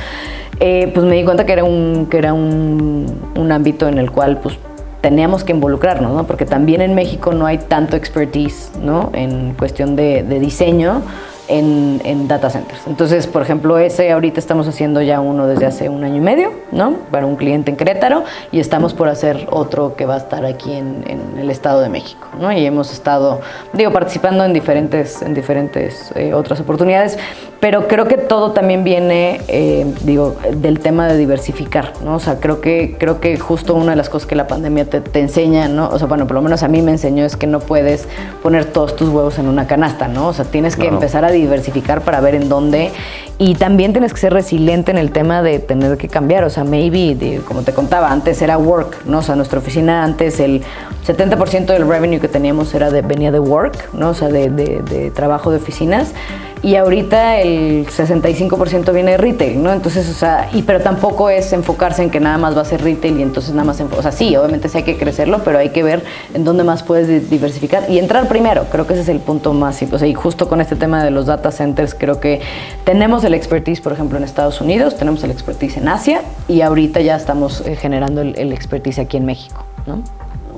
eh, 0.59 0.91
pues 0.93 1.05
me 1.05 1.15
di 1.15 1.23
cuenta 1.23 1.45
que 1.45 1.53
era 1.53 1.63
un, 1.63 2.07
que 2.09 2.17
era 2.19 2.33
un, 2.33 3.07
un 3.35 3.51
ámbito 3.51 3.87
en 3.87 3.97
el 3.97 4.11
cual 4.11 4.39
pues 4.41 4.59
teníamos 5.01 5.43
que 5.43 5.53
involucrarnos, 5.53 6.13
¿no? 6.13 6.27
Porque 6.27 6.45
también 6.45 6.81
en 6.81 6.93
México 6.93 7.33
no 7.33 7.47
hay 7.47 7.57
tanto 7.57 7.95
expertise, 7.95 8.71
¿no? 8.79 9.09
En 9.13 9.53
cuestión 9.53 9.95
de, 9.95 10.21
de 10.21 10.39
diseño 10.39 11.01
en, 11.49 12.27
data 12.27 12.49
centers. 12.49 12.81
Entonces, 12.87 13.27
por 13.27 13.41
ejemplo, 13.41 13.77
ese 13.77 14.11
ahorita 14.11 14.39
estamos 14.39 14.67
haciendo 14.67 15.01
ya 15.01 15.19
uno 15.19 15.47
desde 15.47 15.65
hace 15.65 15.89
un 15.89 16.03
año 16.03 16.17
y 16.17 16.21
medio, 16.21 16.51
¿no? 16.71 16.93
Para 17.11 17.25
un 17.25 17.35
cliente 17.35 17.71
en 17.71 17.77
Querétaro 17.77 18.23
y 18.51 18.59
estamos 18.59 18.93
por 18.93 19.09
hacer 19.09 19.47
otro 19.49 19.95
que 19.95 20.05
va 20.05 20.15
a 20.15 20.17
estar 20.17 20.45
aquí 20.45 20.73
en, 20.73 21.03
el 21.39 21.49
Estado 21.49 21.81
de 21.81 21.89
México, 21.89 22.27
¿no? 22.39 22.51
Y 22.51 22.65
hemos 22.65 22.91
estado, 22.91 23.41
digo, 23.73 23.91
participando 23.91 24.43
en 24.43 24.53
diferentes, 24.53 25.21
en 25.21 25.33
diferentes 25.33 26.11
eh, 26.15 26.33
otras 26.33 26.59
oportunidades, 26.59 27.17
pero 27.59 27.89
creo 27.89 28.07
que 28.07 28.17
todo 28.17 28.51
también 28.51 28.85
viene, 28.85 29.41
eh, 29.49 29.85
digo, 30.03 30.37
del 30.49 30.79
tema 30.79 31.07
de 31.07 31.17
diversificar, 31.17 31.93
¿no? 32.03 32.15
O 32.15 32.19
sea, 32.19 32.39
creo 32.39 32.61
que, 32.61 32.95
creo 32.97 33.19
que 33.19 33.37
justo 33.37 33.75
una 33.75 33.91
de 33.91 33.95
las 33.97 34.09
cosas 34.09 34.27
que 34.27 34.35
la 34.35 34.47
pandemia 34.47 34.85
te, 34.85 35.01
te 35.01 35.19
enseña, 35.19 35.67
¿no? 35.67 35.89
O 35.89 35.99
sea, 35.99 36.07
bueno, 36.07 36.25
por 36.25 36.35
lo 36.35 36.41
menos 36.41 36.63
a 36.63 36.69
mí 36.69 36.81
me 36.81 36.91
enseñó 36.91 37.25
es 37.25 37.35
que 37.35 37.47
no 37.47 37.59
puedes 37.59 38.07
poner 38.41 38.63
todos 38.63 38.95
tus 38.95 39.09
huevos 39.09 39.39
en 39.39 39.47
una 39.47 39.67
canasta, 39.67 40.07
¿no? 40.07 40.29
O 40.29 40.33
sea, 40.33 40.45
tienes 40.45 40.77
que 40.77 40.87
empezar 40.87 41.25
a 41.25 41.31
diversificar 41.31 42.01
para 42.01 42.21
ver 42.21 42.35
en 42.35 42.47
dónde. 42.47 42.91
Y 43.37 43.55
también 43.55 43.93
tienes 43.93 44.13
que 44.13 44.19
ser 44.19 44.33
resiliente 44.33 44.91
en 44.91 44.97
el 44.97 45.11
tema 45.11 45.41
de 45.41 45.59
tener 45.59 45.97
que 45.97 46.07
cambiar. 46.07 46.43
O 46.45 46.49
sea, 46.49 46.63
maybe, 46.63 47.41
como 47.45 47.63
te 47.63 47.73
contaba, 47.73 48.11
antes 48.11 48.41
era 48.41 48.57
work, 48.57 49.05
¿no? 49.05 49.19
O 49.19 49.21
sea, 49.21 49.35
nuestra 49.35 49.59
oficina 49.59 50.03
antes 50.03 50.39
el 50.39 50.61
70% 51.05 51.65
del 51.67 51.87
revenue 51.87 52.19
que 52.19 52.27
teníamos 52.29 52.73
era 52.73 52.89
de, 52.89 53.01
venía 53.01 53.31
de 53.31 53.39
work, 53.39 53.93
¿no? 53.93 54.09
O 54.09 54.13
sea, 54.13 54.29
de, 54.29 54.49
de 54.49 55.11
trabajo 55.11 55.51
de 55.51 55.57
oficinas 55.57 56.13
y 56.61 56.75
ahorita 56.75 57.37
el 57.37 57.87
65% 57.87 58.93
viene 58.93 59.11
de 59.11 59.17
retail, 59.17 59.63
¿no? 59.63 59.71
Entonces, 59.71 60.09
o 60.09 60.13
sea, 60.13 60.49
y 60.53 60.63
pero 60.63 60.81
tampoco 60.81 61.29
es 61.29 61.53
enfocarse 61.53 62.03
en 62.03 62.09
que 62.09 62.19
nada 62.19 62.37
más 62.37 62.55
va 62.55 62.61
a 62.61 62.65
ser 62.65 62.83
retail 62.83 63.19
y 63.19 63.23
entonces 63.23 63.53
nada 63.53 63.65
más, 63.65 63.79
o 63.79 64.01
sea, 64.01 64.11
sí, 64.11 64.35
obviamente 64.35 64.67
sí 64.67 64.77
hay 64.77 64.83
que 64.83 64.97
crecerlo, 64.97 65.39
pero 65.45 65.57
hay 65.57 65.69
que 65.69 65.83
ver 65.83 66.03
en 66.33 66.43
dónde 66.43 66.63
más 66.63 66.83
puedes 66.83 67.29
diversificar 67.29 67.89
y 67.89 67.97
entrar 67.97 68.27
primero, 68.27 68.65
creo 68.71 68.85
que 68.85 68.93
ese 68.93 69.03
es 69.03 69.09
el 69.09 69.19
punto 69.19 69.53
más, 69.53 69.81
o 69.89 69.97
sea, 69.97 70.07
y 70.07 70.13
justo 70.13 70.49
con 70.49 70.59
este 70.59 70.75
tema 70.75 71.03
de 71.03 71.11
los 71.11 71.27
data 71.27 71.51
centers, 71.51 71.95
creo 71.95 72.19
que 72.19 72.41
tenemos 72.83 73.23
el 73.23 73.33
expertise, 73.33 73.79
por 73.79 73.93
ejemplo, 73.93 74.17
en 74.17 74.25
Estados 74.25 74.59
Unidos, 74.59 74.97
tenemos 74.97 75.23
el 75.23 75.31
expertise 75.31 75.77
en 75.77 75.87
Asia 75.87 76.21
y 76.47 76.61
ahorita 76.61 76.99
ya 76.99 77.15
estamos 77.15 77.61
eh, 77.61 77.75
generando 77.75 78.21
el, 78.21 78.49
expertise 78.51 78.99
aquí 78.99 79.17
en 79.17 79.25
México, 79.25 79.63
¿no? 79.85 80.01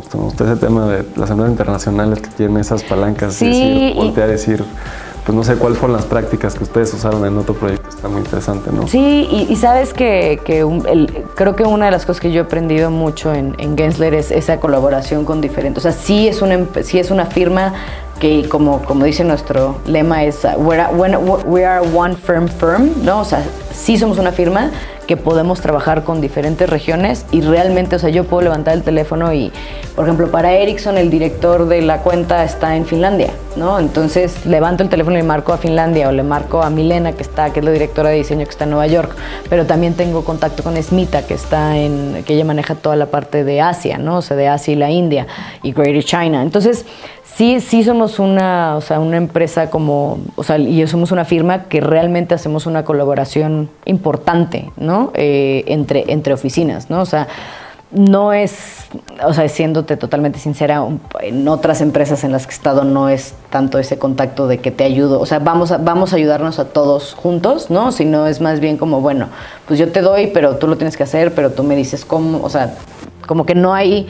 Ese 0.02 0.56
tema 0.56 0.88
de 0.88 1.06
las 1.16 1.30
empresas 1.30 1.52
internacionales 1.52 2.22
que 2.22 2.30
tienen 2.30 2.58
esas 2.58 2.84
palancas, 2.84 3.36
sí, 3.36 3.46
decir, 3.46 3.94
voltear 3.94 4.30
a 4.30 4.32
decir 4.32 4.64
pues 5.26 5.36
no 5.36 5.44
sé 5.44 5.56
cuáles 5.56 5.78
fueron 5.78 5.96
las 5.96 6.06
prácticas 6.06 6.56
que 6.56 6.64
ustedes 6.64 6.94
usaron 6.94 7.26
en 7.26 7.38
otro 7.38 7.54
proyecto, 7.54 7.90
está 7.90 8.08
muy 8.08 8.20
interesante, 8.20 8.72
¿no? 8.72 8.88
Sí, 8.88 9.48
y, 9.50 9.56
sabes 9.56 9.94
que, 9.94 10.40
creo 11.36 11.56
que 11.56 11.64
una 11.64 11.86
de 11.86 11.92
las 11.92 12.06
cosas 12.06 12.22
que 12.22 12.32
yo 12.32 12.42
he 12.42 12.46
aprendido 12.46 12.90
mucho 12.90 13.34
en, 13.34 13.56
Gensler 13.78 14.14
es 14.14 14.32
esa 14.32 14.60
colaboración 14.60 15.26
con 15.26 15.42
diferentes, 15.42 15.86
o 15.86 15.90
sea, 15.90 16.00
sí 16.00 16.28
es 16.28 16.42
una, 16.42 16.66
sí 16.84 17.00
es 17.00 17.12
una 17.12 17.26
firma 17.26 17.74
que 18.20 18.48
como, 18.48 18.84
como 18.84 19.06
dice 19.06 19.24
nuestro 19.24 19.78
lema 19.88 20.24
es 20.24 20.44
uh, 20.46 20.60
we 20.60 21.66
are 21.66 21.88
one 21.96 22.16
firm 22.16 22.48
firm, 22.48 22.92
¿no? 23.04 23.22
O 23.22 23.26
sea, 23.26 23.44
sí 23.74 23.98
somos 23.98 24.20
una 24.20 24.32
firma 24.32 24.70
que 25.12 25.18
podemos 25.18 25.60
trabajar 25.60 26.06
con 26.06 26.22
diferentes 26.22 26.70
regiones 26.70 27.26
y 27.34 27.42
realmente, 27.42 27.98
o 27.98 28.00
sea, 28.00 28.10
yo 28.10 28.24
puedo 28.24 28.44
levantar 28.44 28.76
el 28.76 28.82
teléfono 28.82 29.34
y, 29.34 29.52
por 29.94 30.06
ejemplo, 30.06 30.32
para 30.32 30.54
Ericsson 30.54 30.98
el 30.98 31.10
director 31.10 31.68
de 31.68 31.82
la 31.82 31.98
cuenta 31.98 32.46
está 32.46 32.78
en 32.78 32.86
Finlandia, 32.86 33.32
¿no? 33.58 33.78
Entonces 33.78 34.46
levanto 34.46 34.84
el 34.84 34.90
teléfono 34.90 35.20
y 35.20 35.24
marco 35.24 35.52
a 35.52 35.58
Finlandia 35.58 36.08
o 36.08 36.14
le 36.14 36.24
marco 36.24 36.62
a 36.62 36.70
Milena 36.70 37.12
que 37.12 37.24
está, 37.24 37.52
que 37.52 37.60
es 37.60 37.66
la 37.66 37.72
directora 37.72 38.10
de 38.12 38.16
diseño 38.16 38.46
que 38.46 38.52
está 38.52 38.64
en 38.64 38.70
Nueva 38.70 38.88
York, 38.88 39.14
pero 39.50 39.66
también 39.66 39.96
tengo 39.96 40.24
contacto 40.24 40.64
con 40.64 40.82
Smita 40.82 41.28
que 41.28 41.34
está 41.34 41.78
en, 41.78 42.24
que 42.26 42.36
ella 42.36 42.46
maneja 42.46 42.76
toda 42.76 42.96
la 42.96 43.08
parte 43.08 43.44
de 43.44 43.60
Asia, 43.60 43.98
¿no? 43.98 44.20
O 44.20 44.22
sea, 44.22 44.38
de 44.38 44.48
Asia 44.48 44.72
y 44.72 44.78
la 44.78 44.92
India 44.92 45.28
y 45.62 45.74
Greater 45.74 46.06
China. 46.06 46.42
Entonces, 46.42 46.86
sí, 47.36 47.60
sí 47.60 47.84
somos 47.84 48.20
una, 48.20 48.76
o 48.76 48.82
sea, 48.82 49.00
una 49.00 49.18
empresa 49.18 49.70
como, 49.70 50.20
o 50.36 50.44
sea, 50.44 50.58
y 50.58 50.86
somos 50.88 51.12
una 51.12 51.26
firma 51.26 51.64
que 51.66 51.82
realmente 51.82 52.34
hacemos 52.34 52.66
una 52.66 52.84
colaboración 52.84 53.70
importante, 53.86 54.72
¿no? 54.78 55.12
Eh, 55.14 55.64
entre, 55.68 56.12
entre 56.12 56.34
oficinas, 56.34 56.90
¿no? 56.90 57.02
O 57.02 57.06
sea, 57.06 57.28
no 57.92 58.32
es, 58.32 58.86
o 59.26 59.34
sea, 59.34 59.48
siéndote 59.50 59.98
totalmente 59.98 60.40
sincera, 60.40 60.86
en 61.20 61.48
otras 61.48 61.82
empresas 61.82 62.24
en 62.24 62.32
las 62.32 62.48
que 62.48 62.54
he 62.54 62.56
estado 62.56 62.86
no 62.86 63.10
es 63.10 63.36
tanto 63.50 63.80
ese 63.80 63.98
contacto 64.00 64.48
de 64.48 64.60
que 64.60 64.72
te 64.72 64.86
ayudo, 64.86 65.20
o 65.20 65.26
sea, 65.26 65.40
vamos 65.40 65.72
a, 65.72 65.78
vamos 65.78 66.14
a 66.14 66.16
ayudarnos 66.16 66.60
a 66.60 66.70
todos 66.70 67.14
juntos, 67.14 67.70
¿no? 67.70 67.92
Sino 67.92 68.28
es 68.28 68.40
más 68.40 68.62
bien 68.62 68.78
como, 68.78 69.02
bueno, 69.02 69.28
pues 69.68 69.78
yo 69.78 69.92
te 69.92 70.02
doy, 70.02 70.28
pero 70.28 70.56
tú 70.56 70.68
lo 70.68 70.78
tienes 70.78 70.96
que 70.96 71.04
hacer, 71.04 71.34
pero 71.34 71.52
tú 71.52 71.64
me 71.64 71.76
dices 71.76 72.06
cómo, 72.06 72.42
o 72.44 72.50
sea, 72.50 72.76
como 73.28 73.46
que 73.46 73.56
no 73.56 73.74
hay 73.74 74.08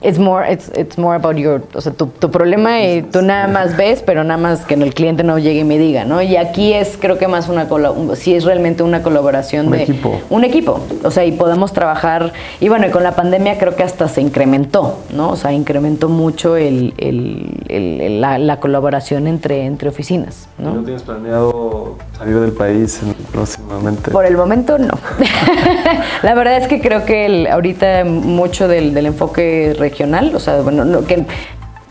it's 0.00 0.18
more, 0.18 0.44
it's, 0.44 0.70
it's 0.74 0.96
more 0.96 1.16
about 1.16 1.36
your, 1.36 1.62
o 1.74 1.80
sea, 1.80 1.92
tu, 1.92 2.06
tu, 2.06 2.30
problema 2.30 2.80
y 2.82 3.02
tú 3.02 3.20
nada 3.22 3.48
más 3.48 3.76
ves, 3.76 4.02
pero 4.04 4.22
nada 4.22 4.38
más 4.38 4.64
que 4.64 4.74
el 4.74 4.94
cliente 4.94 5.24
no 5.24 5.38
llegue 5.38 5.60
y 5.60 5.64
me 5.64 5.78
diga, 5.78 6.04
¿no? 6.04 6.22
Y 6.22 6.36
aquí 6.36 6.72
es, 6.72 6.96
creo 6.98 7.18
que 7.18 7.26
más 7.26 7.48
una, 7.48 7.66
sí 8.14 8.34
es 8.34 8.44
realmente 8.44 8.82
una 8.82 9.02
colaboración 9.02 9.66
un 9.66 9.72
de... 9.72 9.82
Equipo. 9.82 10.20
Un 10.30 10.44
equipo. 10.44 10.80
O 11.02 11.10
sea, 11.10 11.24
y 11.24 11.32
podemos 11.32 11.72
trabajar, 11.72 12.32
y 12.60 12.68
bueno, 12.68 12.86
y 12.86 12.90
con 12.90 13.02
la 13.02 13.16
pandemia 13.16 13.58
creo 13.58 13.74
que 13.74 13.82
hasta 13.82 14.08
se 14.08 14.20
incrementó, 14.20 14.98
¿no? 15.12 15.30
O 15.30 15.36
sea, 15.36 15.52
incrementó 15.52 16.08
mucho 16.08 16.56
el, 16.56 16.94
el, 16.98 17.50
el, 17.68 18.20
la, 18.20 18.38
la, 18.38 18.60
colaboración 18.60 19.26
entre, 19.26 19.64
entre 19.64 19.88
oficinas, 19.88 20.48
¿no? 20.58 20.74
¿No 20.74 20.82
tienes 20.82 21.02
planeado 21.02 21.96
salir 22.16 22.38
del 22.38 22.52
país 22.52 23.00
próximamente? 23.32 24.10
Por 24.10 24.26
el 24.26 24.36
momento 24.36 24.78
no. 24.78 24.92
la 26.22 26.34
verdad 26.34 26.58
es 26.58 26.68
que 26.68 26.80
creo 26.80 27.04
que 27.04 27.48
ahorita 27.50 28.04
mucho 28.04 28.68
del, 28.68 28.94
del 28.94 29.06
enfoque 29.06 29.74
regional, 29.88 30.34
o 30.34 30.40
sea, 30.40 30.60
bueno, 30.60 30.84
no, 30.84 31.04
que 31.04 31.26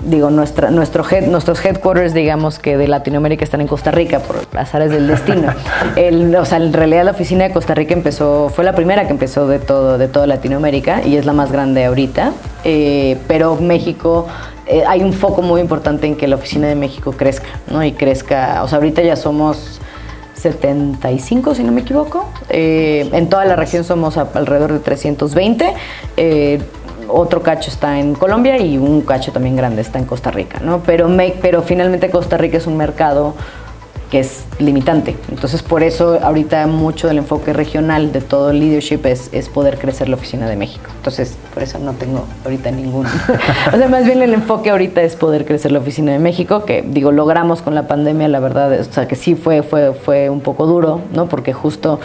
digo, 0.03 0.29
nuestra, 0.29 0.69
nuestro 0.71 1.03
head, 1.09 1.27
nuestros 1.27 1.63
headquarters, 1.63 2.13
digamos, 2.13 2.59
que 2.59 2.77
de 2.77 2.87
Latinoamérica 2.87 3.43
están 3.43 3.61
en 3.61 3.67
Costa 3.67 3.91
Rica 3.91 4.19
por 4.19 4.37
las 4.53 4.73
áreas 4.73 4.91
del 4.91 5.07
destino. 5.07 5.53
El, 5.95 6.35
o 6.35 6.45
sea, 6.45 6.57
en 6.57 6.73
realidad 6.73 7.03
la 7.03 7.11
oficina 7.11 7.45
de 7.45 7.53
Costa 7.53 7.73
Rica 7.73 7.93
empezó, 7.93 8.49
fue 8.49 8.63
la 8.63 8.73
primera 8.73 9.05
que 9.05 9.11
empezó 9.11 9.47
de 9.47 9.59
todo, 9.59 9.97
de 9.97 10.07
toda 10.07 10.27
Latinoamérica 10.27 11.01
y 11.05 11.17
es 11.17 11.25
la 11.25 11.33
más 11.33 11.51
grande 11.51 11.85
ahorita. 11.85 12.31
Eh, 12.63 13.17
pero 13.27 13.55
México, 13.55 14.27
eh, 14.65 14.83
hay 14.87 15.01
un 15.01 15.13
foco 15.13 15.41
muy 15.41 15.61
importante 15.61 16.07
en 16.07 16.15
que 16.15 16.27
la 16.27 16.35
oficina 16.35 16.67
de 16.67 16.75
México 16.75 17.13
crezca, 17.13 17.47
¿no? 17.71 17.83
Y 17.83 17.93
crezca, 17.93 18.63
o 18.63 18.67
sea, 18.67 18.77
ahorita 18.77 19.01
ya 19.01 19.15
somos 19.15 19.81
75, 20.35 21.55
si 21.55 21.63
no 21.63 21.71
me 21.71 21.81
equivoco. 21.81 22.29
Eh, 22.49 23.09
en 23.11 23.29
toda 23.29 23.45
la 23.45 23.55
región 23.55 23.83
somos 23.83 24.17
alrededor 24.17 24.71
de 24.71 24.79
320 24.79 25.73
otro 27.07 27.41
cacho 27.41 27.69
está 27.69 27.99
en 27.99 28.13
Colombia 28.15 28.57
y 28.57 28.77
un 28.77 29.01
cacho 29.01 29.31
también 29.31 29.55
grande 29.55 29.81
está 29.81 29.99
en 29.99 30.05
Costa 30.05 30.31
Rica, 30.31 30.59
¿no? 30.59 30.81
Pero, 30.85 31.09
pero 31.41 31.61
finalmente 31.61 32.09
Costa 32.09 32.37
Rica 32.37 32.57
es 32.57 32.67
un 32.67 32.77
mercado 32.77 33.35
que 34.09 34.19
es 34.19 34.45
limitante. 34.59 35.17
Entonces, 35.29 35.61
por 35.61 35.83
eso 35.83 36.17
ahorita 36.21 36.65
mucho 36.67 37.07
del 37.07 37.17
enfoque 37.17 37.51
regional 37.51 38.11
de 38.11 38.21
todo 38.21 38.51
el 38.51 38.59
leadership 38.59 39.01
es, 39.03 39.29
es 39.33 39.49
poder 39.49 39.77
crecer 39.77 40.07
la 40.07 40.15
oficina 40.15 40.47
de 40.47 40.55
México. 40.55 40.85
Entonces, 40.95 41.37
por 41.53 41.63
eso 41.63 41.77
no 41.79 41.93
tengo 41.93 42.25
ahorita 42.45 42.71
ningún... 42.71 43.05
o 43.73 43.77
sea, 43.77 43.87
más 43.89 44.05
bien 44.05 44.21
el 44.21 44.33
enfoque 44.33 44.69
ahorita 44.69 45.01
es 45.01 45.15
poder 45.15 45.45
crecer 45.45 45.71
la 45.71 45.79
oficina 45.79 46.13
de 46.13 46.19
México, 46.19 46.63
que 46.63 46.83
digo, 46.87 47.11
logramos 47.11 47.61
con 47.61 47.75
la 47.75 47.87
pandemia, 47.87 48.27
la 48.29 48.39
verdad, 48.39 48.79
o 48.79 48.83
sea, 48.85 49.07
que 49.07 49.15
sí 49.15 49.35
fue, 49.35 49.61
fue, 49.61 49.93
fue 49.93 50.29
un 50.29 50.39
poco 50.39 50.67
duro, 50.67 51.01
¿no? 51.13 51.27
Porque 51.27 51.51
justo 51.51 51.99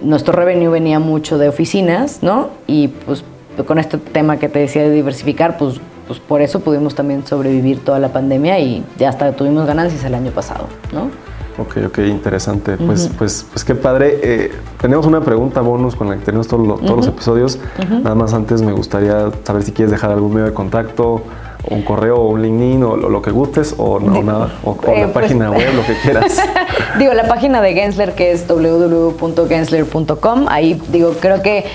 nuestro 0.00 0.32
revenue 0.32 0.68
venía 0.68 0.98
mucho 0.98 1.38
de 1.38 1.48
oficinas, 1.48 2.22
¿no? 2.22 2.48
Y 2.66 2.88
pues 2.88 3.24
con 3.66 3.78
este 3.78 3.98
tema 3.98 4.38
que 4.38 4.48
te 4.48 4.58
decía 4.58 4.82
de 4.82 4.90
diversificar, 4.90 5.56
pues, 5.58 5.80
pues 6.06 6.18
por 6.18 6.42
eso 6.42 6.60
pudimos 6.60 6.94
también 6.94 7.26
sobrevivir 7.26 7.84
toda 7.84 7.98
la 7.98 8.12
pandemia 8.12 8.58
y 8.58 8.84
ya 8.98 9.08
hasta 9.08 9.32
tuvimos 9.32 9.66
ganancias 9.66 10.04
el 10.04 10.14
año 10.14 10.30
pasado, 10.30 10.66
¿no? 10.92 11.10
Ok, 11.58 11.76
ok, 11.86 11.98
interesante. 11.98 12.76
Pues, 12.78 13.10
pues, 13.18 13.46
pues 13.50 13.64
qué 13.64 13.74
padre. 13.74 14.18
Eh, 14.22 14.50
tenemos 14.80 15.04
una 15.06 15.20
pregunta 15.20 15.60
bonus 15.60 15.94
con 15.94 16.08
la 16.08 16.16
que 16.16 16.24
tenemos 16.24 16.48
todos 16.48 16.80
los 16.82 17.06
episodios. 17.06 17.58
Nada 18.02 18.14
más 18.14 18.32
antes 18.32 18.62
me 18.62 18.72
gustaría 18.72 19.30
saber 19.44 19.62
si 19.62 19.72
quieres 19.72 19.90
dejar 19.90 20.12
algún 20.12 20.32
medio 20.32 20.46
de 20.46 20.54
contacto, 20.54 21.22
un 21.68 21.82
correo 21.82 22.16
o 22.16 22.28
un 22.30 22.42
LinkedIn 22.42 22.82
o 22.82 22.96
lo, 22.96 23.22
que 23.22 23.30
gustes 23.30 23.74
o 23.78 24.00
no, 24.00 24.22
nada, 24.22 24.58
o, 24.64 24.72
eh, 24.88 25.02
la 25.02 25.12
pues, 25.12 25.26
página 25.26 25.50
web, 25.50 25.74
lo 25.76 25.84
que 25.84 25.94
quieras. 26.02 26.40
digo, 26.98 27.12
la 27.12 27.28
página 27.28 27.60
de 27.60 27.74
Gensler 27.74 28.14
que 28.14 28.32
es 28.32 28.48
www.gensler.com. 28.48 30.46
Ahí 30.48 30.80
digo, 30.90 31.12
creo 31.20 31.42
que 31.42 31.66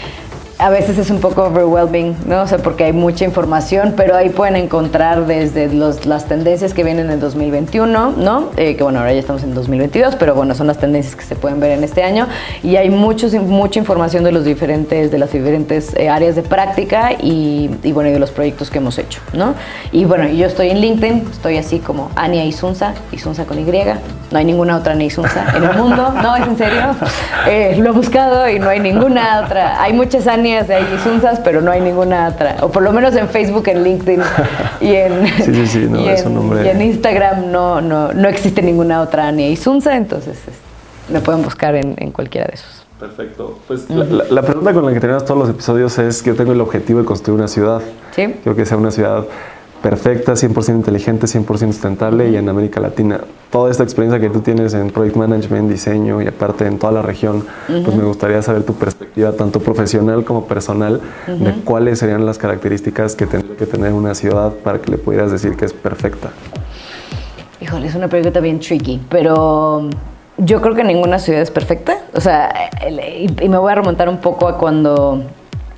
a 0.60 0.70
veces 0.72 0.98
es 0.98 1.12
un 1.12 1.20
poco 1.20 1.44
overwhelming, 1.44 2.16
¿no? 2.26 2.42
O 2.42 2.48
sea, 2.48 2.58
porque 2.58 2.86
hay 2.86 2.94
mucha 2.94 3.26
información, 3.26 3.94
pero 3.96 4.16
ahí 4.16 4.30
pueden 4.30 4.56
encontrar 4.56 5.28
desde 5.28 5.72
los, 5.72 6.08
las 6.08 6.26
tendencias 6.26 6.74
que 6.74 6.84
vienen 6.84 7.12
en 7.12 7.20
2021, 7.20 8.14
¿no? 8.18 8.50
Eh, 8.58 8.76
que 8.76 8.84
bueno, 8.84 9.00
ahora 9.00 9.14
ya 9.14 9.20
estamos 9.20 9.44
en 9.44 9.54
2022, 9.54 10.16
pero 10.16 10.34
bueno, 10.34 10.56
son 10.56 10.66
las 10.66 10.80
tendencias 10.80 11.16
que 11.16 11.24
se 11.24 11.36
pueden 11.36 11.60
ver 11.60 11.72
en 11.72 11.84
este 11.84 12.02
año. 12.02 12.28
Y 12.64 12.76
hay 12.78 12.90
muchos, 12.90 13.34
mucha 13.34 13.80
información 13.80 14.24
de 14.24 14.32
los 14.32 14.46
diferentes, 14.46 15.12
de 15.12 15.20
las 15.20 15.32
diferentes 15.32 15.96
eh, 15.96 16.10
áreas 16.10 16.36
de 16.36 16.42
práctica 16.42 17.12
y, 17.14 17.70
y, 17.84 17.92
bueno, 17.92 18.10
y 18.10 18.14
de 18.14 18.20
los 18.20 18.32
proyectos 18.32 18.72
que 18.72 18.80
hemos 18.80 18.98
hecho, 18.98 19.22
¿no? 19.34 19.54
Y 19.92 20.06
bueno, 20.06 20.28
yo 20.28 20.48
estoy 20.48 20.70
en 20.70 20.82
LinkedIn, 20.82 21.28
estoy 21.32 21.58
así 21.58 21.78
como 21.78 22.10
Ania 22.16 22.44
Isunza, 22.46 22.94
Isunza 23.12 23.46
con 23.46 23.60
Y. 23.60 23.68
No 24.32 24.40
hay 24.40 24.46
ninguna 24.46 24.78
otra 24.78 24.94
Ania 24.94 25.08
Isunza 25.08 25.46
en 25.56 25.64
el 25.64 25.78
mundo, 25.78 26.14
¿no? 26.24 26.36
¿Es 26.36 26.48
en 26.48 26.58
serio? 26.58 26.96
Eh, 27.48 27.78
lo 27.78 27.90
he 27.90 27.94
buscado 27.94 28.50
y 28.50 28.60
no 28.60 28.68
hay 28.68 28.82
ninguna 28.82 29.42
otra. 29.42 29.82
Hay 29.82 29.94
muchas 29.94 30.28
Anias 30.28 30.47
de 30.56 30.76
ahí 30.76 31.00
Sunzas, 31.04 31.40
pero 31.44 31.62
no 31.62 31.72
hay 31.72 31.82
ninguna 31.82 32.30
otra. 32.30 32.58
O 32.62 32.70
por 32.70 32.84
lo 32.84 32.92
menos 32.92 33.16
en 33.16 33.28
Facebook, 33.30 33.68
en 33.68 33.84
LinkedIn 33.84 34.22
y 34.82 34.96
en, 34.96 35.26
en, 35.26 36.82
Instagram 36.82 37.52
no, 37.52 37.82
no, 37.82 38.14
no 38.14 38.28
existe 38.30 38.62
ninguna 38.62 39.02
otra 39.02 39.28
Ania 39.28 39.50
Isunza, 39.50 39.96
entonces 39.96 40.38
me 41.10 41.22
pueden 41.22 41.44
buscar 41.44 41.76
en, 41.76 42.12
cualquiera 42.12 42.48
de 42.48 42.56
esos. 42.56 42.86
Perfecto. 43.00 43.60
Pues 43.68 43.90
la, 43.90 44.42
pregunta 44.42 44.74
con 44.74 44.86
la 44.86 44.94
que 44.94 45.00
tenemos 45.00 45.24
todos 45.24 45.40
los 45.40 45.50
episodios 45.50 45.98
es 46.00 46.24
que 46.24 46.32
yo 46.32 46.36
tengo 46.36 46.52
el 46.52 46.62
objetivo 46.62 47.00
de 47.00 47.06
construir 47.06 47.38
una 47.38 47.48
ciudad. 47.48 47.82
Sí. 48.12 48.34
Quiero 48.42 48.56
que 48.56 48.66
sea 48.66 48.78
una 48.78 48.92
ciudad 48.92 49.26
perfecta, 49.82 50.34
100% 50.34 50.76
inteligente, 50.76 51.28
100% 51.28 51.58
sustentable 51.72 52.30
y 52.30 52.36
en 52.36 52.50
América 52.50 52.80
Latina. 52.80 53.22
Toda 53.52 53.72
esta 53.72 53.84
experiencia 53.84 54.20
que 54.20 54.30
tú 54.30 54.42
tienes 54.42 54.74
en 54.74 54.90
project 54.90 55.16
management, 55.16 55.70
diseño 55.70 56.22
y 56.22 56.28
aparte 56.28 56.66
en 56.66 56.78
toda 56.80 56.92
la 56.92 57.02
región, 57.02 57.46
pues 57.68 57.96
me 57.96 58.04
gustaría 58.04 58.42
saber 58.42 58.64
tu 58.64 58.74
perspectiva 58.74 59.32
tanto 59.34 59.60
profesional 59.60 60.26
como 60.26 60.46
personal 60.46 61.02
de 61.28 61.54
cuáles 61.64 62.00
serían 62.00 62.26
las 62.26 62.38
características 62.38 63.16
que 63.16 63.26
tendría 63.26 63.56
que 63.56 63.66
tener 63.66 63.94
una 63.94 64.16
ciudad 64.16 64.52
para 64.52 64.80
que 64.80 64.92
le 64.92 64.98
pudieras 64.98 65.32
decir 65.32 65.56
que 65.56 65.66
es 65.66 65.74
perfecta. 65.74 66.32
Híjole, 67.62 67.88
es 67.88 67.96
una 67.96 68.08
pregunta 68.08 68.40
bien 68.40 68.60
tricky, 68.60 69.02
pero 69.10 69.90
yo 70.38 70.62
creo 70.62 70.76
que 70.76 70.84
ninguna 70.84 71.18
ciudad 71.20 71.42
es 71.42 71.52
perfecta. 71.52 71.98
O 72.14 72.22
sea, 72.22 72.54
y 73.42 73.50
me 73.50 73.58
voy 73.58 73.72
a 73.72 73.76
remontar 73.76 74.10
un 74.10 74.18
poco 74.18 74.48
a 74.48 74.58
cuando 74.58 75.24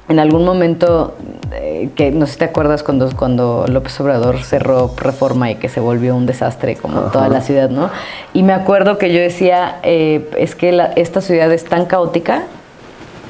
en 0.10 0.18
algún 0.18 0.44
momento, 0.44 1.14
eh, 1.54 1.90
que 1.96 2.12
no 2.12 2.26
sé 2.26 2.34
si 2.34 2.40
te 2.40 2.46
acuerdas 2.46 2.82
cuando, 2.82 3.16
cuando 3.16 3.66
López 3.68 4.00
Obrador 4.02 4.42
cerró 4.44 4.92
Reforma 4.98 5.52
y 5.52 5.56
que 5.56 5.70
se 5.70 5.80
volvió 5.80 6.16
un 6.16 6.26
desastre 6.26 6.76
como 6.76 7.02
toda 7.12 7.30
la 7.30 7.42
ciudad, 7.42 7.70
¿no? 7.70 7.92
Y 8.34 8.42
me 8.42 8.54
acuerdo 8.54 8.98
que 8.98 9.14
yo 9.14 9.20
decía, 9.20 9.78
eh, 9.84 10.28
es 10.38 10.56
que 10.56 10.78
esta 10.96 11.22
ciudad 11.22 11.52
es 11.54 11.64
tan 11.64 11.86
caótica, 11.86 12.44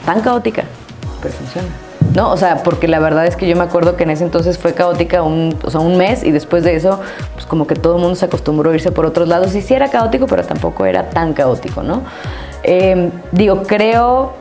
tan 0.05 0.21
caótica, 0.21 0.63
pero 1.21 1.33
funciona. 1.33 1.67
¿no? 2.15 2.31
O 2.31 2.37
sea, 2.37 2.63
porque 2.63 2.87
la 2.87 2.99
verdad 2.99 3.27
es 3.27 3.35
que 3.35 3.47
yo 3.47 3.57
me 3.57 3.63
acuerdo 3.63 3.97
que 3.97 4.03
en 4.03 4.11
ese 4.11 4.23
entonces 4.23 4.57
fue 4.57 4.73
caótica 4.73 5.21
un, 5.21 5.55
o 5.63 5.69
sea, 5.69 5.81
un 5.81 5.97
mes 5.97 6.23
y 6.23 6.31
después 6.31 6.63
de 6.63 6.75
eso, 6.75 6.99
pues 7.33 7.45
como 7.45 7.67
que 7.67 7.75
todo 7.75 7.97
el 7.97 8.01
mundo 8.01 8.15
se 8.15 8.25
acostumbró 8.25 8.71
a 8.71 8.73
irse 8.73 8.91
por 8.91 9.05
otros 9.05 9.27
lados 9.27 9.53
y 9.53 9.61
sí 9.61 9.73
era 9.73 9.89
caótico, 9.89 10.25
pero 10.27 10.43
tampoco 10.43 10.85
era 10.85 11.09
tan 11.09 11.33
caótico, 11.33 11.83
¿no? 11.83 12.03
Eh, 12.63 13.11
digo, 13.31 13.63
creo 13.63 14.33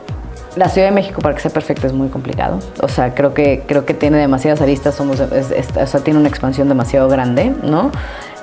la 0.55 0.69
Ciudad 0.69 0.87
de 0.87 0.93
México 0.93 1.21
para 1.21 1.35
que 1.35 1.41
sea 1.41 1.51
perfecta 1.51 1.87
es 1.87 1.93
muy 1.93 2.09
complicado. 2.09 2.59
O 2.81 2.87
sea, 2.87 3.13
creo 3.13 3.33
que, 3.33 3.63
creo 3.67 3.85
que 3.85 3.93
tiene 3.93 4.17
demasiadas 4.17 4.61
aristas, 4.61 4.95
somos, 4.95 5.19
o 5.19 5.87
sea, 5.87 5.99
tiene 6.01 6.19
una 6.19 6.29
expansión 6.29 6.67
demasiado 6.67 7.07
grande, 7.07 7.53
¿no? 7.63 7.91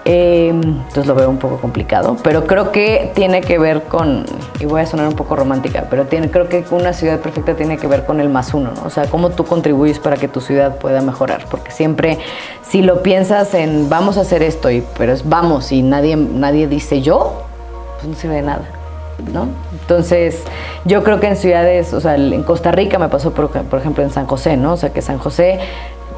Eh, 0.09 0.51
entonces 0.51 1.07
lo 1.07 1.17
veo 1.17 1.29
un 1.29 1.39
poco 1.39 1.57
complicado, 1.57 2.17
pero 2.23 2.47
creo 2.47 2.71
que 2.71 3.11
tiene 3.17 3.41
que 3.41 3.59
ver 3.59 3.83
con, 3.83 4.25
y 4.61 4.65
voy 4.65 4.81
a 4.81 4.87
sonar 4.87 5.09
un 5.09 5.17
poco 5.17 5.35
romántica, 5.35 5.89
pero 5.91 6.07
creo 6.07 6.49
que 6.49 6.65
una 6.71 6.93
ciudad 6.93 7.19
perfecta 7.19 7.55
tiene 7.55 7.77
que 7.77 7.89
ver 7.89 8.07
con 8.07 8.21
el 8.21 8.29
más 8.29 8.55
uno, 8.55 8.71
¿no? 8.71 8.85
O 8.85 8.91
sea, 8.91 9.07
cómo 9.07 9.31
tú 9.31 9.45
contribuyes 9.45 9.99
para 9.99 10.17
que 10.17 10.29
tu 10.29 10.41
ciudad 10.41 10.79
pueda 10.79 11.03
mejorar, 11.03 11.47
porque 11.51 11.73
siempre 11.73 12.21
si 12.63 12.83
lo 12.83 13.03
piensas 13.03 13.53
en 13.55 13.89
vamos 13.89 14.17
a 14.17 14.21
hacer 14.21 14.45
esto, 14.45 14.71
y, 14.71 14.85
pero 14.97 15.13
es 15.13 15.29
vamos 15.29 15.73
y 15.73 15.83
nadie, 15.83 16.15
nadie 16.15 16.69
dice 16.69 17.03
yo, 17.03 17.43
pues 17.97 18.07
no 18.07 18.15
sirve 18.15 18.37
de 18.37 18.43
nada. 18.43 18.86
¿No? 19.33 19.49
Entonces, 19.81 20.43
yo 20.85 21.03
creo 21.05 21.21
que 21.21 21.29
en 21.29 21.37
ciudades, 21.37 21.93
o 21.93 22.01
sea, 22.01 22.17
en 22.17 22.43
Costa 22.43 22.73
Rica 22.73 22.99
me 22.99 23.09
pasó, 23.09 23.33
por, 23.33 23.51
ejemplo, 23.79 24.03
en 24.03 24.11
San 24.11 24.27
José, 24.27 24.57
¿no? 24.57 24.75
O 24.75 24.77
sea, 24.77 24.91
que 24.91 25.03
San 25.03 25.19
José 25.19 25.59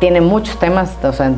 tiene 0.00 0.20
muchos 0.20 0.58
temas, 0.58 0.92
o 1.02 1.12
sea, 1.12 1.32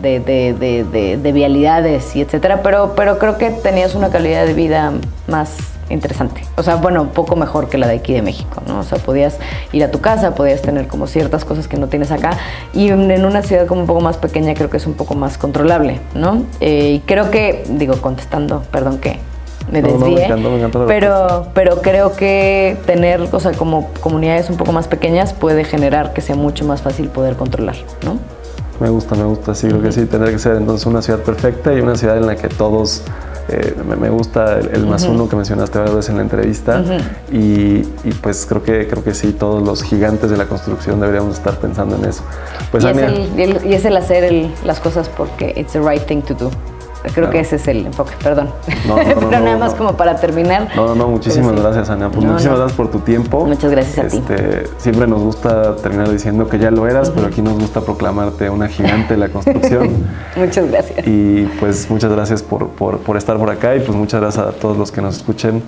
de, 0.00 0.20
de, 0.20 1.32
vialidades 1.32 2.14
y 2.14 2.20
etcétera, 2.20 2.60
pero, 2.62 2.92
pero 2.94 3.18
creo 3.18 3.38
que 3.38 3.50
tenías 3.50 3.94
una 3.94 4.10
calidad 4.10 4.44
de 4.44 4.52
vida 4.52 4.92
más 5.28 5.56
interesante. 5.88 6.42
O 6.56 6.62
sea, 6.62 6.76
bueno, 6.76 7.08
poco 7.10 7.36
mejor 7.36 7.68
que 7.68 7.78
la 7.78 7.86
de 7.86 7.96
aquí 7.96 8.12
de 8.12 8.22
México, 8.22 8.62
¿no? 8.66 8.80
O 8.80 8.82
sea, 8.82 8.98
podías 8.98 9.38
ir 9.72 9.84
a 9.84 9.90
tu 9.90 10.00
casa, 10.00 10.34
podías 10.34 10.62
tener 10.62 10.88
como 10.88 11.06
ciertas 11.06 11.44
cosas 11.44 11.68
que 11.68 11.76
no 11.76 11.88
tienes 11.88 12.10
acá. 12.10 12.36
Y 12.72 12.88
en 12.88 13.24
una 13.24 13.42
ciudad 13.42 13.66
como 13.66 13.80
un 13.82 13.86
poco 13.86 14.00
más 14.00 14.16
pequeña 14.16 14.54
creo 14.54 14.70
que 14.70 14.76
es 14.76 14.86
un 14.86 14.94
poco 14.94 15.14
más 15.14 15.38
controlable, 15.38 16.00
¿no? 16.14 16.44
Eh, 16.60 16.94
y 16.96 17.00
creo 17.00 17.30
que, 17.30 17.64
digo, 17.68 17.96
contestando, 18.00 18.62
perdón 18.70 18.98
que 18.98 19.18
me 19.70 19.82
desvié. 19.82 20.28
pero, 20.86 21.46
pero 21.54 21.82
creo 21.82 22.12
que 22.12 22.76
tener, 22.86 23.28
o 23.32 23.40
sea, 23.40 23.52
como 23.52 23.90
comunidades 24.00 24.50
un 24.50 24.56
poco 24.56 24.72
más 24.72 24.88
pequeñas 24.88 25.32
puede 25.32 25.64
generar 25.64 26.12
que 26.12 26.20
sea 26.20 26.36
mucho 26.36 26.64
más 26.64 26.82
fácil 26.82 27.08
poder 27.08 27.36
controlar, 27.36 27.76
¿no? 28.04 28.18
Me 28.80 28.88
gusta, 28.90 29.14
me 29.14 29.24
gusta, 29.24 29.54
sí, 29.54 29.68
creo 29.68 29.80
que 29.80 29.92
sí, 29.92 30.04
tener 30.06 30.30
que 30.30 30.38
ser 30.38 30.56
entonces 30.56 30.84
una 30.86 31.00
ciudad 31.00 31.20
perfecta 31.20 31.72
y 31.72 31.80
una 31.80 31.96
ciudad 31.96 32.16
en 32.16 32.26
la 32.26 32.34
que 32.34 32.48
todos 32.48 33.02
eh, 33.48 33.74
me, 34.00 34.08
gusta 34.08 34.58
el, 34.58 34.86
más 34.86 35.04
uno 35.04 35.28
que 35.28 35.36
mencionaste 35.36 35.78
varias 35.78 35.94
veces 35.94 36.10
en 36.10 36.16
la 36.16 36.22
entrevista 36.22 36.82
y, 37.30 37.82
pues 38.22 38.46
creo 38.46 38.62
que 38.62 38.88
creo 38.88 39.04
que 39.04 39.14
sí 39.14 39.32
todos 39.32 39.62
los 39.62 39.82
gigantes 39.82 40.30
de 40.30 40.36
la 40.36 40.46
construcción 40.46 40.98
deberíamos 40.98 41.36
estar 41.36 41.58
pensando 41.58 41.96
en 41.96 42.06
eso. 42.06 42.22
Pues 42.70 42.84
y, 42.84 42.88
es 42.88 42.96
el, 42.96 43.66
y, 43.66 43.74
es 43.74 43.84
el, 43.84 43.96
hacer 43.96 44.50
las 44.64 44.80
cosas 44.80 45.08
porque 45.08 45.52
it's 45.56 45.72
the 45.72 45.80
right 45.80 46.04
thing 46.04 46.22
to 46.22 46.34
do 46.34 46.50
Creo 47.12 47.28
que 47.30 47.40
ese 47.40 47.56
es 47.56 47.68
el 47.68 47.86
enfoque, 47.86 48.12
perdón. 48.22 48.50
No, 48.86 48.96
Pero 49.04 49.30
nada 49.30 49.58
más 49.58 49.74
como 49.74 49.94
para 49.96 50.16
terminar. 50.16 50.68
No, 50.74 50.86
no, 50.88 50.94
no, 50.94 51.08
muchísimas 51.08 51.60
gracias, 51.60 51.90
Ana. 51.90 52.10
Pues 52.10 52.24
muchísimas 52.24 52.58
gracias 52.58 52.76
por 52.76 52.90
tu 52.90 53.00
tiempo. 53.00 53.44
Muchas 53.44 53.70
gracias 53.70 53.98
a 53.98 54.08
ti. 54.08 54.16
Este, 54.16 54.66
siempre 54.78 55.06
nos 55.06 55.20
gusta 55.20 55.76
terminar 55.76 56.08
diciendo 56.10 56.48
que 56.48 56.58
ya 56.58 56.70
lo 56.70 56.88
eras, 56.88 57.10
pero 57.10 57.26
aquí 57.26 57.42
nos 57.42 57.58
gusta 57.58 57.82
proclamarte 57.82 58.48
una 58.48 58.68
gigante 58.68 59.14
de 59.14 59.20
la 59.20 59.28
construcción. 59.28 59.90
muchas 60.36 60.70
gracias. 60.70 61.06
Y 61.06 61.44
pues 61.60 61.90
muchas 61.90 62.10
gracias 62.10 62.42
por, 62.42 62.68
por, 62.68 63.16
estar 63.16 63.36
por 63.36 63.50
acá 63.50 63.76
y 63.76 63.80
pues 63.80 63.96
muchas 63.96 64.20
gracias 64.20 64.46
a 64.46 64.52
todos 64.52 64.76
los 64.76 64.90
que 64.90 65.02
nos 65.02 65.16
escuchen 65.16 65.62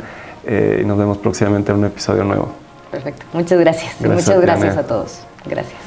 eh, 0.47 0.81
y 0.83 0.87
nos 0.87 0.97
vemos 0.97 1.19
próximamente 1.19 1.71
en 1.71 1.79
un 1.79 1.85
episodio 1.85 2.25
nuevo. 2.25 2.49
Perfecto. 2.91 3.27
Muchas 3.33 3.59
gracias. 3.59 4.01
muchas 4.01 4.41
gracias 4.41 4.77
a 4.77 4.83
todos. 4.85 5.21
Gracias. 5.45 5.86